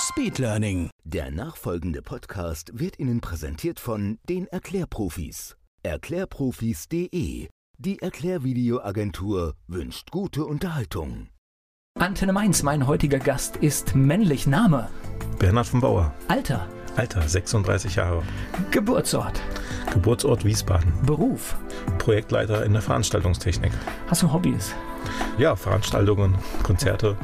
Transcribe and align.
Speed 0.00 0.38
Learning. 0.38 0.88
Der 1.04 1.30
nachfolgende 1.30 2.00
Podcast 2.00 2.70
wird 2.72 2.98
Ihnen 2.98 3.20
präsentiert 3.20 3.78
von 3.78 4.18
den 4.28 4.46
Erklärprofis. 4.46 5.56
Erklärprofis.de. 5.82 7.48
Die 7.76 7.98
Erklärvideoagentur 8.00 9.56
wünscht 9.66 10.10
gute 10.10 10.46
Unterhaltung. 10.46 11.28
Antenne 11.98 12.32
Mainz, 12.32 12.62
mein 12.62 12.86
heutiger 12.86 13.18
Gast 13.18 13.58
ist 13.58 13.94
männlich 13.94 14.46
Name. 14.46 14.88
Bernhard 15.38 15.66
von 15.66 15.80
Bauer. 15.80 16.14
Alter. 16.28 16.66
Alter, 16.96 17.20
36 17.28 17.96
Jahre. 17.96 18.22
Geburtsort. 18.70 19.42
Geburtsort 19.92 20.46
Wiesbaden. 20.46 20.94
Beruf. 21.04 21.58
Projektleiter 21.98 22.64
in 22.64 22.72
der 22.72 22.82
Veranstaltungstechnik. 22.82 23.72
Hast 24.06 24.22
du 24.22 24.32
Hobbys? 24.32 24.74
Ja, 25.36 25.56
Veranstaltungen, 25.56 26.38
Konzerte. 26.62 27.18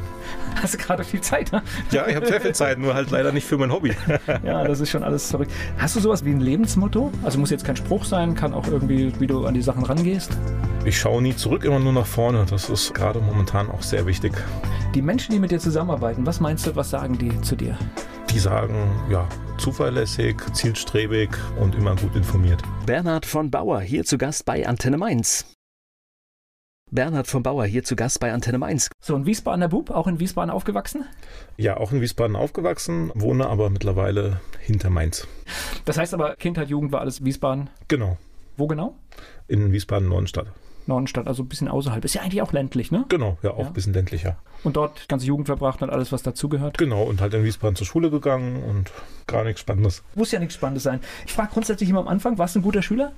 Hast 0.62 0.74
du 0.74 0.78
gerade 0.78 1.04
viel 1.04 1.20
Zeit, 1.20 1.52
ne? 1.52 1.62
Ja, 1.90 2.06
ich 2.06 2.16
habe 2.16 2.26
sehr 2.26 2.40
viel 2.40 2.54
Zeit, 2.54 2.78
nur 2.78 2.94
halt 2.94 3.10
leider 3.10 3.32
nicht 3.32 3.46
für 3.46 3.58
mein 3.58 3.70
Hobby. 3.70 3.94
ja, 4.44 4.64
das 4.64 4.80
ist 4.80 4.90
schon 4.90 5.02
alles 5.02 5.30
verrückt. 5.30 5.52
Hast 5.78 5.96
du 5.96 6.00
sowas 6.00 6.24
wie 6.24 6.30
ein 6.30 6.40
Lebensmotto? 6.40 7.12
Also 7.22 7.38
muss 7.38 7.50
jetzt 7.50 7.64
kein 7.64 7.76
Spruch 7.76 8.04
sein, 8.04 8.34
kann 8.34 8.54
auch 8.54 8.66
irgendwie, 8.66 9.12
wie 9.20 9.26
du 9.26 9.46
an 9.46 9.54
die 9.54 9.62
Sachen 9.62 9.84
rangehst. 9.84 10.36
Ich 10.84 10.98
schaue 10.98 11.20
nie 11.20 11.34
zurück, 11.34 11.64
immer 11.64 11.78
nur 11.78 11.92
nach 11.92 12.06
vorne. 12.06 12.46
Das 12.48 12.70
ist 12.70 12.94
gerade 12.94 13.20
momentan 13.20 13.70
auch 13.70 13.82
sehr 13.82 14.06
wichtig. 14.06 14.32
Die 14.94 15.02
Menschen, 15.02 15.32
die 15.32 15.38
mit 15.38 15.50
dir 15.50 15.58
zusammenarbeiten, 15.58 16.24
was 16.24 16.40
meinst 16.40 16.66
du, 16.66 16.74
was 16.74 16.90
sagen 16.90 17.18
die 17.18 17.40
zu 17.42 17.56
dir? 17.56 17.76
Die 18.30 18.38
sagen, 18.38 18.90
ja, 19.10 19.28
zuverlässig, 19.58 20.36
zielstrebig 20.52 21.30
und 21.60 21.74
immer 21.74 21.96
gut 21.96 22.14
informiert. 22.16 22.62
Bernhard 22.86 23.26
von 23.26 23.50
Bauer 23.50 23.80
hier 23.80 24.04
zu 24.04 24.18
Gast 24.18 24.44
bei 24.44 24.66
Antenne 24.66 24.96
Mainz. 24.96 25.55
Bernhard 26.92 27.26
von 27.26 27.42
Bauer 27.42 27.64
hier 27.64 27.82
zu 27.82 27.96
Gast 27.96 28.20
bei 28.20 28.32
Antenne 28.32 28.58
Mainz. 28.58 28.88
So, 29.00 29.16
ein 29.16 29.26
Wiesbadener 29.26 29.68
Bub, 29.68 29.90
auch 29.90 30.06
in 30.06 30.20
Wiesbaden 30.20 30.50
aufgewachsen? 30.50 31.04
Ja, 31.56 31.78
auch 31.78 31.90
in 31.90 32.00
Wiesbaden 32.00 32.36
aufgewachsen, 32.36 33.10
wohne 33.16 33.48
aber 33.48 33.70
mittlerweile 33.70 34.40
hinter 34.60 34.88
Mainz. 34.88 35.26
Das 35.84 35.98
heißt 35.98 36.14
aber, 36.14 36.36
Kindheit, 36.36 36.68
Jugend 36.68 36.92
war 36.92 37.00
alles 37.00 37.24
Wiesbaden? 37.24 37.70
Genau. 37.88 38.18
Wo 38.56 38.68
genau? 38.68 38.94
In 39.48 39.72
Wiesbaden-Nordenstadt. 39.72 40.46
Nordenstadt, 40.86 41.26
also 41.26 41.42
ein 41.42 41.48
bisschen 41.48 41.66
außerhalb. 41.66 42.04
Ist 42.04 42.14
ja 42.14 42.22
eigentlich 42.22 42.40
auch 42.40 42.52
ländlich, 42.52 42.92
ne? 42.92 43.04
Genau, 43.08 43.36
ja, 43.42 43.50
auch 43.50 43.62
ja. 43.62 43.66
ein 43.66 43.72
bisschen 43.72 43.92
ländlicher. 43.92 44.36
Und 44.62 44.76
dort 44.76 45.08
ganze 45.08 45.26
Jugend 45.26 45.48
verbracht 45.48 45.82
und 45.82 45.90
alles, 45.90 46.12
was 46.12 46.22
dazugehört? 46.22 46.78
Genau, 46.78 47.02
und 47.02 47.20
halt 47.20 47.34
in 47.34 47.42
Wiesbaden 47.42 47.74
zur 47.74 47.88
Schule 47.88 48.10
gegangen 48.10 48.62
und 48.62 48.92
gar 49.26 49.42
nichts 49.42 49.60
Spannendes. 49.60 50.04
Muss 50.14 50.30
ja 50.30 50.38
nichts 50.38 50.54
Spannendes 50.54 50.84
sein. 50.84 51.00
Ich 51.26 51.32
frage 51.32 51.50
grundsätzlich 51.52 51.90
immer 51.90 51.98
am 51.98 52.08
Anfang, 52.08 52.38
warst 52.38 52.54
du 52.54 52.60
ein 52.60 52.62
guter 52.62 52.82
Schüler? 52.82 53.10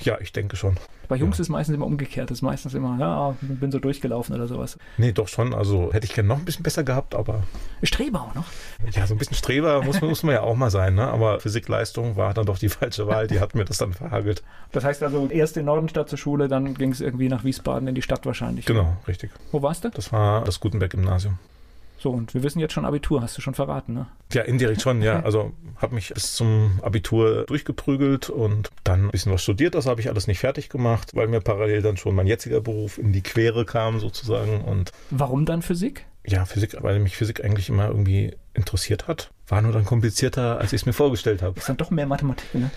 Ja, 0.00 0.18
ich 0.20 0.32
denke 0.32 0.56
schon. 0.56 0.76
Bei 1.08 1.16
Jungs 1.16 1.38
ja. 1.38 1.42
ist 1.42 1.48
meistens 1.48 1.74
immer 1.74 1.86
umgekehrt. 1.86 2.30
Das 2.30 2.38
ist 2.38 2.42
meistens 2.42 2.74
immer, 2.74 2.98
ja, 2.98 3.36
bin 3.40 3.70
so 3.70 3.78
durchgelaufen 3.78 4.34
oder 4.34 4.46
sowas. 4.46 4.78
Nee, 4.96 5.12
doch 5.12 5.28
schon. 5.28 5.54
Also 5.54 5.92
hätte 5.92 6.06
ich 6.06 6.14
gerne 6.14 6.28
noch 6.28 6.38
ein 6.38 6.44
bisschen 6.44 6.62
besser 6.62 6.84
gehabt, 6.84 7.14
aber. 7.14 7.42
Streber 7.82 8.22
auch 8.22 8.34
noch? 8.34 8.44
Ja, 8.92 9.06
so 9.06 9.14
ein 9.14 9.18
bisschen 9.18 9.36
Streber 9.36 9.82
muss, 9.82 10.00
muss 10.00 10.22
man 10.22 10.34
ja 10.34 10.42
auch 10.42 10.56
mal 10.56 10.70
sein, 10.70 10.94
ne? 10.94 11.06
Aber 11.06 11.40
Physikleistung 11.40 12.16
war 12.16 12.34
dann 12.34 12.46
doch 12.46 12.58
die 12.58 12.68
falsche 12.68 13.06
Wahl. 13.06 13.28
Die 13.28 13.40
hat 13.40 13.54
mir 13.54 13.64
das 13.64 13.78
dann 13.78 13.92
verhagelt. 13.92 14.42
Das 14.72 14.84
heißt 14.84 15.02
also, 15.02 15.28
erst 15.28 15.56
in 15.56 15.66
Nordenstadt 15.66 16.08
zur 16.08 16.18
Schule, 16.18 16.48
dann 16.48 16.74
ging 16.74 16.90
es 16.90 17.00
irgendwie 17.00 17.28
nach 17.28 17.44
Wiesbaden 17.44 17.88
in 17.88 17.94
die 17.94 18.02
Stadt 18.02 18.26
wahrscheinlich. 18.26 18.66
Genau, 18.66 18.96
richtig. 19.06 19.30
Wo 19.52 19.62
warst 19.62 19.84
du? 19.84 19.90
Das 19.90 20.12
war 20.12 20.44
das 20.44 20.60
Gutenberg-Gymnasium. 20.60 21.38
So, 22.06 22.12
und 22.12 22.34
wir 22.34 22.44
wissen 22.44 22.60
jetzt 22.60 22.72
schon 22.72 22.84
Abitur, 22.84 23.20
hast 23.20 23.36
du 23.36 23.42
schon 23.42 23.54
verraten, 23.54 23.92
ne? 23.92 24.06
Ja, 24.32 24.42
indirekt 24.42 24.80
schon, 24.80 25.02
ja. 25.02 25.24
Also 25.24 25.50
habe 25.74 25.96
mich 25.96 26.14
bis 26.14 26.36
zum 26.36 26.78
Abitur 26.80 27.46
durchgeprügelt 27.46 28.30
und 28.30 28.70
dann 28.84 29.06
ein 29.06 29.10
bisschen 29.10 29.32
was 29.32 29.42
studiert. 29.42 29.74
Das 29.74 29.86
habe 29.86 30.00
ich 30.00 30.08
alles 30.08 30.28
nicht 30.28 30.38
fertig 30.38 30.68
gemacht, 30.68 31.16
weil 31.16 31.26
mir 31.26 31.40
parallel 31.40 31.82
dann 31.82 31.96
schon 31.96 32.14
mein 32.14 32.28
jetziger 32.28 32.60
Beruf 32.60 32.98
in 32.98 33.12
die 33.12 33.22
Quere 33.22 33.64
kam 33.64 33.98
sozusagen. 33.98 34.62
Und 34.62 34.92
Warum 35.10 35.46
dann 35.46 35.62
Physik? 35.62 36.06
Ja, 36.26 36.44
Physik, 36.44 36.76
weil 36.80 36.98
mich 36.98 37.16
Physik 37.16 37.44
eigentlich 37.44 37.68
immer 37.68 37.86
irgendwie 37.88 38.34
interessiert 38.52 39.06
hat. 39.06 39.30
War 39.48 39.62
nur 39.62 39.70
dann 39.70 39.84
komplizierter, 39.84 40.58
als 40.58 40.72
ich 40.72 40.82
es 40.82 40.86
mir 40.86 40.92
vorgestellt 40.92 41.40
habe. 41.40 41.56
Ist 41.56 41.68
dann 41.68 41.76
doch 41.76 41.90
mehr 41.90 42.06
Mathematik, 42.06 42.52
ne? 42.54 42.70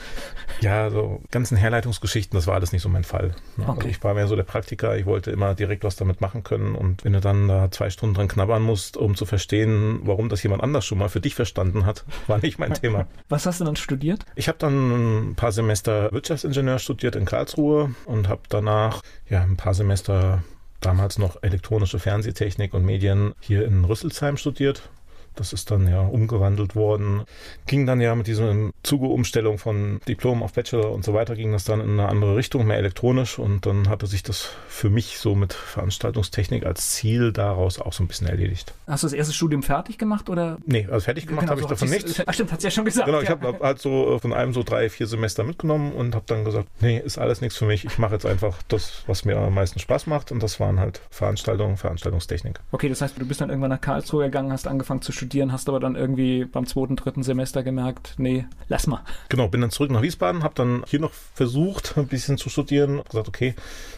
Ja, 0.61 0.91
so 0.91 1.21
ganzen 1.31 1.57
Herleitungsgeschichten, 1.57 2.37
das 2.37 2.45
war 2.45 2.53
alles 2.53 2.73
nicht 2.73 2.83
so 2.83 2.89
mein 2.89 3.03
Fall. 3.03 3.33
Ne? 3.57 3.63
Okay. 3.63 3.71
Also 3.71 3.87
ich 3.87 4.03
war 4.03 4.13
mehr 4.13 4.27
so 4.27 4.35
der 4.35 4.43
Praktiker, 4.43 4.95
ich 4.95 5.07
wollte 5.07 5.31
immer 5.31 5.55
direkt 5.55 5.83
was 5.83 5.95
damit 5.95 6.21
machen 6.21 6.43
können. 6.43 6.75
Und 6.75 7.03
wenn 7.03 7.13
du 7.13 7.21
dann 7.21 7.47
da 7.47 7.71
zwei 7.71 7.89
Stunden 7.89 8.13
dran 8.13 8.27
knabbern 8.27 8.61
musst, 8.61 8.97
um 8.97 9.15
zu 9.15 9.25
verstehen, 9.25 10.01
warum 10.03 10.29
das 10.29 10.43
jemand 10.43 10.61
anders 10.61 10.85
schon 10.85 10.99
mal 10.99 11.09
für 11.09 11.21
dich 11.21 11.33
verstanden 11.33 11.87
hat, 11.87 12.05
war 12.27 12.37
nicht 12.37 12.59
mein 12.59 12.75
Thema. 12.75 13.07
Was 13.29 13.47
hast 13.47 13.61
du 13.61 13.65
dann 13.65 13.75
studiert? 13.75 14.25
Ich 14.35 14.47
habe 14.47 14.59
dann 14.59 15.29
ein 15.31 15.35
paar 15.35 15.51
Semester 15.51 16.11
Wirtschaftsingenieur 16.11 16.77
studiert 16.77 17.15
in 17.15 17.25
Karlsruhe 17.25 17.95
und 18.05 18.27
habe 18.27 18.41
danach 18.49 19.01
ja 19.27 19.41
ein 19.41 19.57
paar 19.57 19.73
Semester 19.73 20.43
damals 20.81 21.17
noch 21.17 21.41
elektronische 21.41 21.99
Fernsehtechnik 21.99 22.73
und 22.73 22.85
Medien 22.85 23.33
hier 23.39 23.65
in 23.65 23.85
Rüsselsheim 23.85 24.37
studiert. 24.37 24.89
Das 25.39 25.53
ist 25.53 25.71
dann 25.71 25.87
ja 25.87 26.01
umgewandelt 26.01 26.75
worden. 26.75 27.23
Ging 27.65 27.85
dann 27.85 28.01
ja 28.01 28.13
mit 28.13 28.27
dieser 28.27 28.53
Zugeumstellung 28.83 29.57
von 29.57 30.01
Diplom 30.05 30.43
auf 30.43 30.51
Bachelor 30.51 30.91
und 30.91 31.05
so 31.05 31.13
weiter, 31.13 31.35
ging 31.35 31.53
das 31.53 31.63
dann 31.63 31.79
in 31.79 31.91
eine 31.91 32.09
andere 32.09 32.35
Richtung, 32.35 32.67
mehr 32.67 32.77
elektronisch. 32.77 33.39
Und 33.39 33.65
dann 33.65 33.87
hatte 33.87 34.05
sich 34.05 34.21
das 34.21 34.49
für 34.67 34.89
mich 34.89 35.17
so 35.17 35.35
mit 35.35 35.53
Veranstaltungstechnik 35.53 36.65
als 36.65 36.91
Ziel 36.91 37.31
daraus 37.31 37.79
auch 37.79 37.93
so 37.93 38.03
ein 38.03 38.07
bisschen 38.07 38.27
erledigt. 38.27 38.73
Hast 38.85 39.03
du 39.03 39.07
das 39.07 39.13
erste 39.13 39.33
Studium 39.33 39.63
fertig 39.63 39.97
gemacht 39.97 40.29
oder? 40.29 40.57
Nee, 40.65 40.87
also 40.91 41.05
fertig 41.05 41.25
gemacht 41.25 41.47
genau, 41.47 41.51
habe 41.51 41.61
so 41.61 41.67
ich 41.67 41.69
davon 41.69 41.89
nichts. 41.89 42.21
Ach 42.25 42.33
stimmt, 42.33 42.51
hat 42.51 42.61
ja 42.61 42.69
schon 42.69 42.83
gesagt. 42.83 43.05
Genau, 43.05 43.21
ich 43.21 43.29
habe 43.29 43.59
halt 43.61 43.79
so 43.79 44.19
von 44.19 44.33
einem 44.33 44.53
so 44.53 44.63
drei, 44.63 44.89
vier 44.89 45.07
Semester 45.07 45.45
mitgenommen 45.45 45.93
und 45.93 46.15
habe 46.15 46.25
dann 46.27 46.43
gesagt, 46.43 46.67
nee, 46.81 46.99
ist 46.99 47.17
alles 47.17 47.39
nichts 47.39 47.57
für 47.57 47.65
mich. 47.65 47.85
Ich 47.85 47.97
mache 47.97 48.15
jetzt 48.15 48.25
einfach 48.25 48.57
das, 48.67 49.03
was 49.07 49.23
mir 49.23 49.37
am 49.37 49.53
meisten 49.53 49.79
Spaß 49.79 50.05
macht. 50.07 50.33
Und 50.33 50.43
das 50.43 50.59
waren 50.59 50.81
halt 50.81 50.99
Veranstaltungen, 51.09 51.77
Veranstaltungstechnik. 51.77 52.59
Okay, 52.71 52.89
das 52.89 53.01
heißt, 53.01 53.15
du 53.17 53.25
bist 53.25 53.39
dann 53.39 53.49
irgendwann 53.49 53.69
nach 53.69 53.81
Karlsruhe 53.81 54.25
gegangen, 54.25 54.51
hast 54.51 54.67
angefangen 54.67 55.01
zu 55.01 55.11
studieren, 55.11 55.28
hast 55.33 55.69
aber 55.69 55.79
dann 55.79 55.95
irgendwie 55.95 56.45
beim 56.45 56.65
zweiten, 56.65 56.95
dritten 56.95 57.23
Semester 57.23 57.63
gemerkt, 57.63 58.15
nee, 58.17 58.45
lass 58.67 58.87
mal. 58.87 59.03
Genau, 59.29 59.47
bin 59.47 59.61
dann 59.61 59.71
zurück 59.71 59.91
nach 59.91 60.01
Wiesbaden, 60.01 60.43
habe 60.43 60.55
dann 60.55 60.83
hier 60.87 60.99
noch 60.99 61.11
versucht, 61.11 61.97
ein 61.97 62.07
bisschen 62.07 62.37
zu 62.37 62.49
studieren, 62.49 63.01
gesagt, 63.09 63.27
okay, 63.27 63.55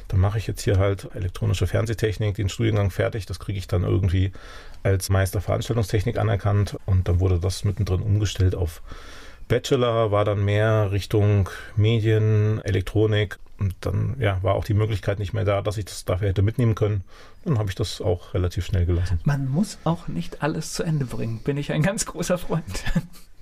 dann 0.08 0.20
mache 0.20 0.38
ich 0.38 0.48
jetzt 0.48 0.62
hier 0.62 0.78
halt 0.78 1.10
elektronische 1.14 1.68
Fernsehtechnik, 1.68 2.36
den 2.36 2.50
Studiengang 2.50 2.92
fertig, 2.92 3.26
das 3.26 3.40
kriege 3.40 3.58
ich 3.58 3.68
dann 3.68 3.84
irgendwie 3.84 4.32
als 4.84 5.10
Meister 5.10 5.42
Veranstaltungstechnik 5.42 6.18
anerkannt 6.18 6.78
und 6.86 7.08
dann 7.08 7.20
wurde 7.20 7.40
das 7.40 7.64
mittendrin 7.64 8.02
umgestellt 8.02 8.56
auf 8.56 8.82
Bachelor, 9.48 10.12
war 10.12 10.26
dann 10.26 10.46
mehr 10.46 10.92
Richtung 10.92 11.50
Medien, 11.76 12.62
Elektronik 12.64 13.38
und 13.62 13.76
dann 13.82 14.16
ja, 14.20 14.42
war 14.42 14.56
auch 14.56 14.66
die 14.66 14.74
Möglichkeit 14.74 15.20
nicht 15.20 15.34
mehr 15.34 15.46
da, 15.46 15.62
dass 15.62 15.78
ich 15.78 15.86
das 15.86 16.04
dafür 16.04 16.30
hätte 16.30 16.42
mitnehmen 16.42 16.74
können. 16.74 17.04
Dann 17.46 17.60
habe 17.60 17.70
ich 17.70 17.76
das 17.76 18.02
auch 18.02 18.34
relativ 18.34 18.66
schnell 18.66 18.88
gelassen. 18.88 19.20
Man 19.24 19.48
muss 19.48 19.78
auch 19.84 20.08
nicht 20.08 20.42
alles 20.42 20.74
zu 20.74 20.84
Ende 20.84 21.06
bringen, 21.06 21.40
bin 21.44 21.58
ich 21.58 21.72
ein 21.72 21.84
ganz 21.84 22.08
großer 22.08 22.40
Freund. 22.40 22.84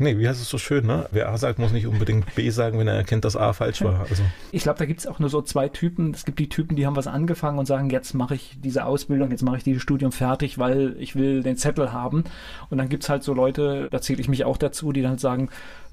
Nee, 0.02 0.18
wie 0.18 0.30
heißt 0.30 0.42
es 0.42 0.48
so 0.48 0.58
schön, 0.58 0.86
ne? 0.86 1.10
Wer 1.12 1.28
A 1.28 1.38
sagt, 1.38 1.60
muss 1.60 1.74
nicht 1.74 1.86
unbedingt 1.86 2.34
B 2.34 2.50
sagen, 2.52 2.80
wenn 2.80 2.88
er 2.88 2.96
erkennt, 2.96 3.26
dass 3.26 3.36
A 3.36 3.52
falsch 3.52 3.82
war. 3.82 4.06
Also. 4.10 4.24
Ich 4.54 4.64
glaube, 4.64 4.80
da 4.80 4.86
gibt 4.86 5.02
es 5.02 5.08
auch 5.08 5.20
nur 5.20 5.28
so 5.28 5.42
zwei 5.42 5.68
Typen. 5.68 6.14
Es 6.14 6.24
gibt 6.24 6.40
die 6.40 6.48
Typen, 6.48 6.78
die 6.78 6.86
haben 6.86 6.96
was 6.96 7.08
angefangen 7.08 7.60
und 7.60 7.66
sagen, 7.66 7.90
jetzt 7.90 8.14
mache 8.14 8.36
ich 8.36 8.58
diese 8.64 8.86
Ausbildung, 8.86 9.30
jetzt 9.30 9.44
mache 9.44 9.58
ich 9.58 9.64
dieses 9.66 9.82
Studium 9.82 10.14
fertig, 10.14 10.58
weil 10.58 10.96
ich 11.00 11.18
will 11.18 11.44
den 11.44 11.58
Zettel 11.58 11.92
haben. 11.92 12.24
Und 12.70 12.78
dann 12.78 12.88
gibt 12.88 13.04
es 13.04 13.10
halt 13.10 13.24
so 13.24 13.34
Leute, 13.34 13.90
da 13.92 14.00
zähle 14.00 14.22
ich 14.22 14.30
mich 14.30 14.46
auch 14.46 14.56
dazu, 14.56 14.94
die 14.94 15.02
dann 15.02 15.12
halt 15.12 15.20
sagen, 15.20 15.50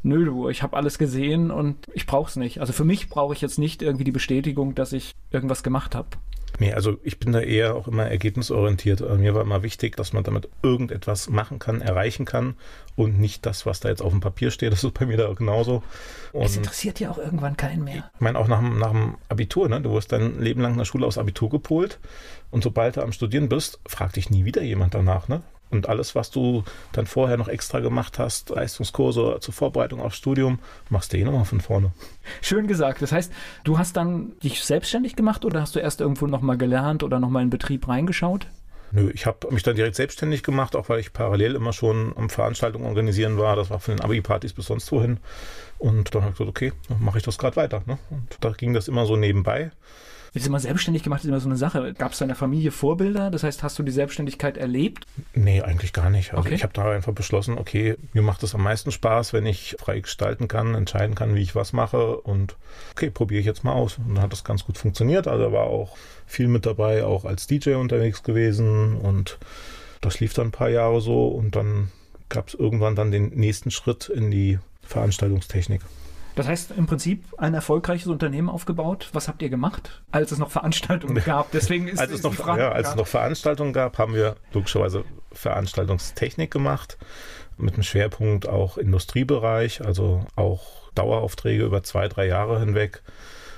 nö, 0.06 0.24
du, 0.24 0.48
ich 0.48 0.62
habe 0.62 0.76
alles 0.76 0.98
gesehen 0.98 1.50
und 1.50 1.76
ich 1.92 2.06
brauche 2.06 2.30
es 2.30 2.36
nicht. 2.36 2.60
Also 2.60 2.72
für 2.72 2.84
mich 2.84 3.08
brauche 3.08 3.34
ich 3.34 3.40
jetzt 3.40 3.58
nicht 3.58 3.82
irgendwie 3.82 4.04
die 4.04 4.12
Bestätigung, 4.16 4.74
dass 4.74 4.94
ich 4.94 5.14
irgendwas 5.30 5.62
gemacht 5.62 5.94
habe. 5.94 6.08
Nee, 6.58 6.72
also 6.72 6.96
ich 7.02 7.18
bin 7.18 7.32
da 7.32 7.40
eher 7.40 7.74
auch 7.74 7.86
immer 7.86 8.06
ergebnisorientiert. 8.06 9.02
Also 9.02 9.16
mir 9.16 9.34
war 9.34 9.42
immer 9.42 9.62
wichtig, 9.62 9.94
dass 9.94 10.14
man 10.14 10.24
damit 10.24 10.48
irgendetwas 10.62 11.28
machen 11.28 11.58
kann, 11.58 11.82
erreichen 11.82 12.24
kann 12.24 12.54
und 12.94 13.20
nicht 13.20 13.44
das, 13.44 13.66
was 13.66 13.80
da 13.80 13.90
jetzt 13.90 14.00
auf 14.00 14.10
dem 14.10 14.20
Papier 14.20 14.50
steht. 14.50 14.72
Das 14.76 14.84
ist 14.84 14.94
bei 14.94 15.04
mir 15.04 15.18
da 15.18 15.30
genauso. 15.34 15.82
Und 16.32 16.46
es 16.46 16.56
interessiert 16.56 16.98
ja 16.98 17.10
auch 17.10 17.18
irgendwann 17.18 17.58
keinen 17.58 17.84
mehr. 17.84 18.10
Ich 18.14 18.20
meine 18.20 18.38
auch 18.38 18.48
nach, 18.48 18.62
nach 18.62 18.92
dem 18.92 19.16
Abitur, 19.28 19.68
ne? 19.68 19.82
Du 19.82 19.92
wirst 19.92 20.12
dein 20.12 20.40
Leben 20.40 20.62
lang 20.62 20.72
in 20.72 20.78
der 20.78 20.86
Schule 20.86 21.06
aus 21.06 21.18
Abitur 21.18 21.50
gepolt 21.50 21.98
und 22.50 22.62
sobald 22.62 22.96
du 22.96 23.02
am 23.02 23.12
Studieren 23.12 23.50
bist, 23.50 23.80
fragt 23.86 24.16
dich 24.16 24.30
nie 24.30 24.46
wieder 24.46 24.62
jemand 24.62 24.94
danach, 24.94 25.28
ne? 25.28 25.42
Und 25.70 25.88
alles, 25.88 26.14
was 26.14 26.30
du 26.30 26.62
dann 26.92 27.06
vorher 27.06 27.36
noch 27.36 27.48
extra 27.48 27.80
gemacht 27.80 28.18
hast, 28.18 28.50
Leistungskurse 28.50 29.38
zur 29.40 29.54
Vorbereitung 29.54 30.00
aufs 30.00 30.16
Studium, 30.16 30.60
machst 30.90 31.12
du 31.12 31.18
eh 31.18 31.24
nochmal 31.24 31.44
von 31.44 31.60
vorne. 31.60 31.92
Schön 32.40 32.66
gesagt. 32.66 33.02
Das 33.02 33.12
heißt, 33.12 33.32
du 33.64 33.78
hast 33.78 33.96
dann 33.96 34.32
dich 34.42 34.62
selbstständig 34.62 35.16
gemacht 35.16 35.44
oder 35.44 35.60
hast 35.60 35.74
du 35.74 35.80
erst 35.80 36.00
irgendwo 36.00 36.26
nochmal 36.26 36.56
gelernt 36.56 37.02
oder 37.02 37.18
nochmal 37.18 37.42
in 37.42 37.50
Betrieb 37.50 37.88
reingeschaut? 37.88 38.46
Nö, 38.92 39.10
ich 39.12 39.26
habe 39.26 39.52
mich 39.52 39.64
dann 39.64 39.74
direkt 39.74 39.96
selbstständig 39.96 40.42
gemacht, 40.42 40.76
auch 40.76 40.88
weil 40.88 41.00
ich 41.00 41.12
parallel 41.12 41.56
immer 41.56 41.72
schon 41.72 42.12
am 42.16 42.30
Veranstaltungen 42.30 42.86
organisieren 42.86 43.36
war. 43.36 43.56
Das 43.56 43.68
war 43.70 43.80
von 43.80 43.96
den 43.96 44.04
Abi-Partys 44.04 44.52
bis 44.52 44.66
sonst 44.66 44.90
wohin. 44.92 45.18
Und 45.78 46.14
dann 46.14 46.22
habe 46.22 46.32
ich 46.32 46.38
gesagt, 46.38 46.50
okay, 46.50 46.72
mache 47.00 47.18
ich 47.18 47.24
das 47.24 47.38
gerade 47.38 47.56
weiter. 47.56 47.82
Ne? 47.86 47.98
Und 48.10 48.36
da 48.40 48.50
ging 48.50 48.72
das 48.72 48.88
immer 48.88 49.04
so 49.04 49.16
nebenbei. 49.16 49.72
Ist 50.36 50.46
immer 50.46 50.60
selbstständig 50.60 51.02
gemacht, 51.02 51.22
ist 51.24 51.28
immer 51.28 51.40
so 51.40 51.48
eine 51.48 51.56
Sache. 51.56 51.94
Gab 51.94 52.12
es 52.12 52.18
deiner 52.18 52.34
Familie 52.34 52.70
Vorbilder? 52.70 53.30
Das 53.30 53.42
heißt, 53.42 53.62
hast 53.62 53.78
du 53.78 53.82
die 53.82 53.90
Selbstständigkeit 53.92 54.56
erlebt? 54.58 55.06
Nee, 55.34 55.62
eigentlich 55.62 55.92
gar 55.94 56.10
nicht. 56.10 56.34
Also 56.34 56.46
Okay. 56.46 56.54
ich 56.54 56.62
habe 56.62 56.74
da 56.74 56.90
einfach 56.90 57.14
beschlossen, 57.14 57.56
okay, 57.58 57.96
mir 58.12 58.22
macht 58.22 58.42
es 58.42 58.54
am 58.54 58.62
meisten 58.62 58.92
Spaß, 58.92 59.32
wenn 59.32 59.46
ich 59.46 59.76
frei 59.78 60.00
gestalten 60.00 60.46
kann, 60.46 60.74
entscheiden 60.74 61.14
kann, 61.14 61.34
wie 61.34 61.40
ich 61.40 61.54
was 61.54 61.72
mache 61.72 62.18
und 62.18 62.56
okay, 62.92 63.10
probiere 63.10 63.40
ich 63.40 63.46
jetzt 63.46 63.64
mal 63.64 63.72
aus. 63.72 63.96
Und 63.98 64.14
dann 64.14 64.22
hat 64.22 64.32
das 64.32 64.44
ganz 64.44 64.64
gut 64.64 64.76
funktioniert. 64.76 65.26
Also 65.26 65.52
war 65.52 65.64
auch 65.64 65.96
viel 66.26 66.48
mit 66.48 66.66
dabei, 66.66 67.04
auch 67.04 67.24
als 67.24 67.46
DJ 67.46 67.74
unterwegs 67.74 68.22
gewesen 68.22 68.96
und 68.96 69.38
das 70.02 70.20
lief 70.20 70.34
dann 70.34 70.48
ein 70.48 70.52
paar 70.52 70.68
Jahre 70.68 71.00
so 71.00 71.28
und 71.28 71.56
dann 71.56 71.90
gab 72.28 72.48
es 72.48 72.54
irgendwann 72.54 72.94
dann 72.94 73.10
den 73.10 73.28
nächsten 73.30 73.70
Schritt 73.70 74.08
in 74.08 74.30
die 74.30 74.58
Veranstaltungstechnik. 74.82 75.80
Das 76.36 76.46
heißt, 76.46 76.72
im 76.76 76.86
Prinzip 76.86 77.24
ein 77.38 77.54
erfolgreiches 77.54 78.08
Unternehmen 78.08 78.50
aufgebaut. 78.50 79.08
Was 79.14 79.26
habt 79.26 79.40
ihr 79.40 79.48
gemacht, 79.48 80.02
als 80.12 80.32
es 80.32 80.38
noch 80.38 80.50
Veranstaltungen 80.50 81.16
gab? 81.24 81.50
Deswegen 81.50 81.88
ist 81.88 81.98
als 81.98 82.10
es 82.10 82.16
ist 82.18 82.24
noch, 82.24 82.32
die 82.32 82.36
Frage. 82.36 82.60
ja, 82.60 82.72
als 82.72 82.90
es 82.90 82.94
noch 82.94 83.06
Veranstaltungen 83.06 83.72
gab, 83.72 83.98
haben 83.98 84.14
wir 84.14 84.36
logischerweise 84.52 85.04
Veranstaltungstechnik 85.32 86.50
gemacht 86.50 86.98
mit 87.56 87.74
einem 87.74 87.82
Schwerpunkt 87.84 88.46
auch 88.46 88.76
Industriebereich, 88.76 89.84
also 89.84 90.26
auch 90.36 90.90
Daueraufträge 90.94 91.64
über 91.64 91.82
zwei, 91.82 92.06
drei 92.06 92.26
Jahre 92.26 92.60
hinweg, 92.60 93.02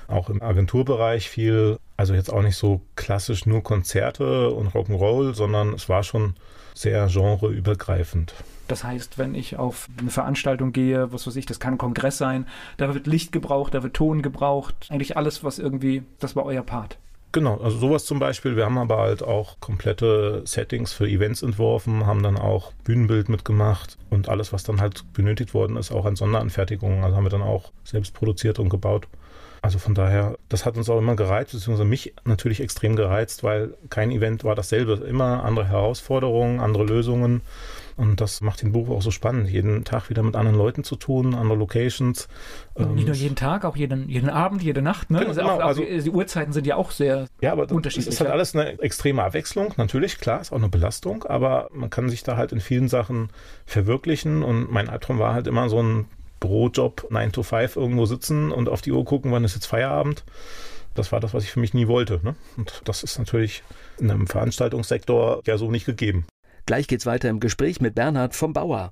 auch 0.07 0.29
im 0.29 0.41
Agenturbereich 0.41 1.29
viel, 1.29 1.79
also 1.97 2.13
jetzt 2.13 2.31
auch 2.31 2.41
nicht 2.41 2.55
so 2.55 2.81
klassisch 2.95 3.45
nur 3.45 3.61
Konzerte 3.61 4.51
und 4.51 4.69
Rock'n'Roll, 4.69 5.33
sondern 5.33 5.73
es 5.73 5.89
war 5.89 6.03
schon 6.03 6.35
sehr 6.73 7.07
genreübergreifend. 7.07 8.33
Das 8.69 8.83
heißt, 8.83 9.17
wenn 9.17 9.33
ich 9.33 9.57
auf 9.57 9.89
eine 9.99 10.11
Veranstaltung 10.11 10.71
gehe, 10.71 11.11
was 11.11 11.25
weiß 11.25 11.35
ich, 11.35 11.45
das 11.47 11.59
kann 11.59 11.73
ein 11.73 11.77
Kongress 11.79 12.19
sein, 12.19 12.45
da 12.77 12.93
wird 12.93 13.07
Licht 13.07 13.31
gebraucht, 13.31 13.73
da 13.73 13.81
wird 13.81 13.95
Ton 13.95 14.21
gebraucht, 14.21 14.75
eigentlich 14.89 15.17
alles, 15.17 15.43
was 15.43 15.57
irgendwie, 15.57 16.03
das 16.19 16.35
war 16.35 16.45
euer 16.45 16.61
Part. 16.61 16.97
Genau, 17.31 17.57
also 17.57 17.77
sowas 17.77 18.05
zum 18.05 18.19
Beispiel. 18.19 18.55
Wir 18.55 18.65
haben 18.65 18.77
aber 18.77 18.97
halt 18.97 19.23
auch 19.23 19.59
komplette 19.59 20.41
Settings 20.45 20.93
für 20.93 21.07
Events 21.07 21.41
entworfen, 21.41 22.05
haben 22.05 22.23
dann 22.23 22.37
auch 22.37 22.71
Bühnenbild 22.83 23.29
mitgemacht 23.29 23.97
und 24.09 24.29
alles, 24.29 24.53
was 24.53 24.63
dann 24.63 24.81
halt 24.81 25.03
benötigt 25.13 25.53
worden 25.53 25.75
ist, 25.75 25.91
auch 25.91 26.05
an 26.05 26.15
Sonderanfertigungen. 26.15 27.03
Also 27.03 27.15
haben 27.15 27.25
wir 27.25 27.29
dann 27.29 27.43
auch 27.43 27.71
selbst 27.83 28.13
produziert 28.13 28.59
und 28.59 28.69
gebaut. 28.69 29.07
Also 29.61 29.77
von 29.77 29.93
daher, 29.93 30.37
das 30.47 30.65
hat 30.65 30.77
uns 30.77 30.89
auch 30.89 30.97
immer 30.97 31.15
gereizt, 31.15 31.51
beziehungsweise 31.51 31.87
mich 31.87 32.13
natürlich 32.23 32.61
extrem 32.61 32.95
gereizt, 32.95 33.43
weil 33.43 33.73
kein 33.89 34.09
Event 34.09 34.43
war 34.43 34.55
dasselbe. 34.55 34.93
Immer 34.93 35.43
andere 35.43 35.67
Herausforderungen, 35.67 36.59
andere 36.59 36.85
Lösungen. 36.85 37.41
Und 37.99 38.21
das 38.21 38.39
macht 38.39 38.61
den 38.61 38.71
Beruf 38.71 38.89
auch 38.89 39.01
so 39.01 39.11
spannend, 39.11 39.49
jeden 39.49 39.83
Tag 39.83 40.09
wieder 40.09 40.23
mit 40.23 40.37
anderen 40.37 40.57
Leuten 40.57 40.85
zu 40.85 40.95
tun, 40.95 41.35
andere 41.35 41.57
Locations. 41.57 42.29
Und 42.73 42.95
nicht 42.95 43.01
Ähm, 43.01 43.07
nur 43.07 43.15
jeden 43.15 43.35
Tag, 43.35 43.65
auch 43.65 43.75
jeden, 43.75 44.07
jeden 44.07 44.29
Abend, 44.29 44.63
jede 44.63 44.81
Nacht. 44.81 45.09
Ne? 45.09 45.19
Genau, 45.19 45.29
also 45.31 45.41
auch, 45.41 45.45
genau, 45.53 45.63
auch 45.63 45.67
also- 45.67 45.81
die, 45.83 46.01
die 46.01 46.09
Uhrzeiten 46.09 46.53
sind 46.53 46.65
ja 46.65 46.77
auch 46.77 46.91
sehr. 46.91 47.27
Ja, 47.41 47.51
aber 47.51 47.67
das 47.67 47.75
unterschiedlich, 47.75 48.07
ist 48.07 48.21
halt 48.21 48.29
alles 48.31 48.55
eine 48.55 48.79
extreme 48.79 49.21
Abwechslung. 49.21 49.73
Natürlich, 49.75 50.17
klar, 50.17 50.39
ist 50.39 50.53
auch 50.53 50.57
eine 50.57 50.69
Belastung, 50.69 51.25
aber 51.25 51.67
man 51.73 51.89
kann 51.89 52.07
sich 52.07 52.23
da 52.23 52.37
halt 52.37 52.53
in 52.53 52.61
vielen 52.61 52.87
Sachen 52.87 53.31
verwirklichen. 53.65 54.43
Und 54.43 54.71
mein 54.71 54.87
Albtraum 54.87 55.19
war 55.19 55.33
halt 55.33 55.47
immer 55.47 55.67
so 55.67 55.83
ein 55.83 56.05
Bürojob, 56.39 57.07
9 57.11 57.33
to 57.33 57.43
5 57.43 57.75
irgendwo 57.75 58.05
sitzen 58.05 58.51
und 58.53 58.69
auf 58.69 58.81
die 58.81 58.93
Uhr 58.93 59.03
gucken, 59.03 59.33
wann 59.33 59.43
ist 59.43 59.55
jetzt 59.55 59.65
Feierabend. 59.65 60.23
Das 60.95 61.11
war 61.11 61.19
das, 61.19 61.33
was 61.33 61.43
ich 61.43 61.51
für 61.51 61.59
mich 61.59 61.73
nie 61.73 61.87
wollte. 61.87 62.21
Ne? 62.23 62.35
Und 62.55 62.81
das 62.85 63.03
ist 63.03 63.19
natürlich 63.19 63.61
in 63.99 64.09
einem 64.09 64.25
Veranstaltungssektor 64.27 65.41
ja 65.45 65.57
so 65.57 65.69
nicht 65.69 65.85
gegeben. 65.85 66.25
Gleich 66.65 66.87
geht's 66.87 67.05
weiter 67.05 67.29
im 67.29 67.39
Gespräch 67.39 67.81
mit 67.81 67.95
Bernhard 67.95 68.35
vom 68.35 68.53
Bauer. 68.53 68.91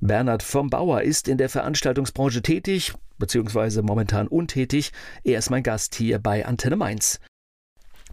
Bernhard 0.00 0.42
vom 0.42 0.68
Bauer 0.68 1.02
ist 1.02 1.28
in 1.28 1.38
der 1.38 1.48
Veranstaltungsbranche 1.48 2.42
tätig, 2.42 2.92
beziehungsweise 3.18 3.82
momentan 3.82 4.26
untätig. 4.26 4.92
Er 5.22 5.38
ist 5.38 5.50
mein 5.50 5.62
Gast 5.62 5.94
hier 5.94 6.18
bei 6.18 6.44
Antenne 6.44 6.76
Mainz. 6.76 7.20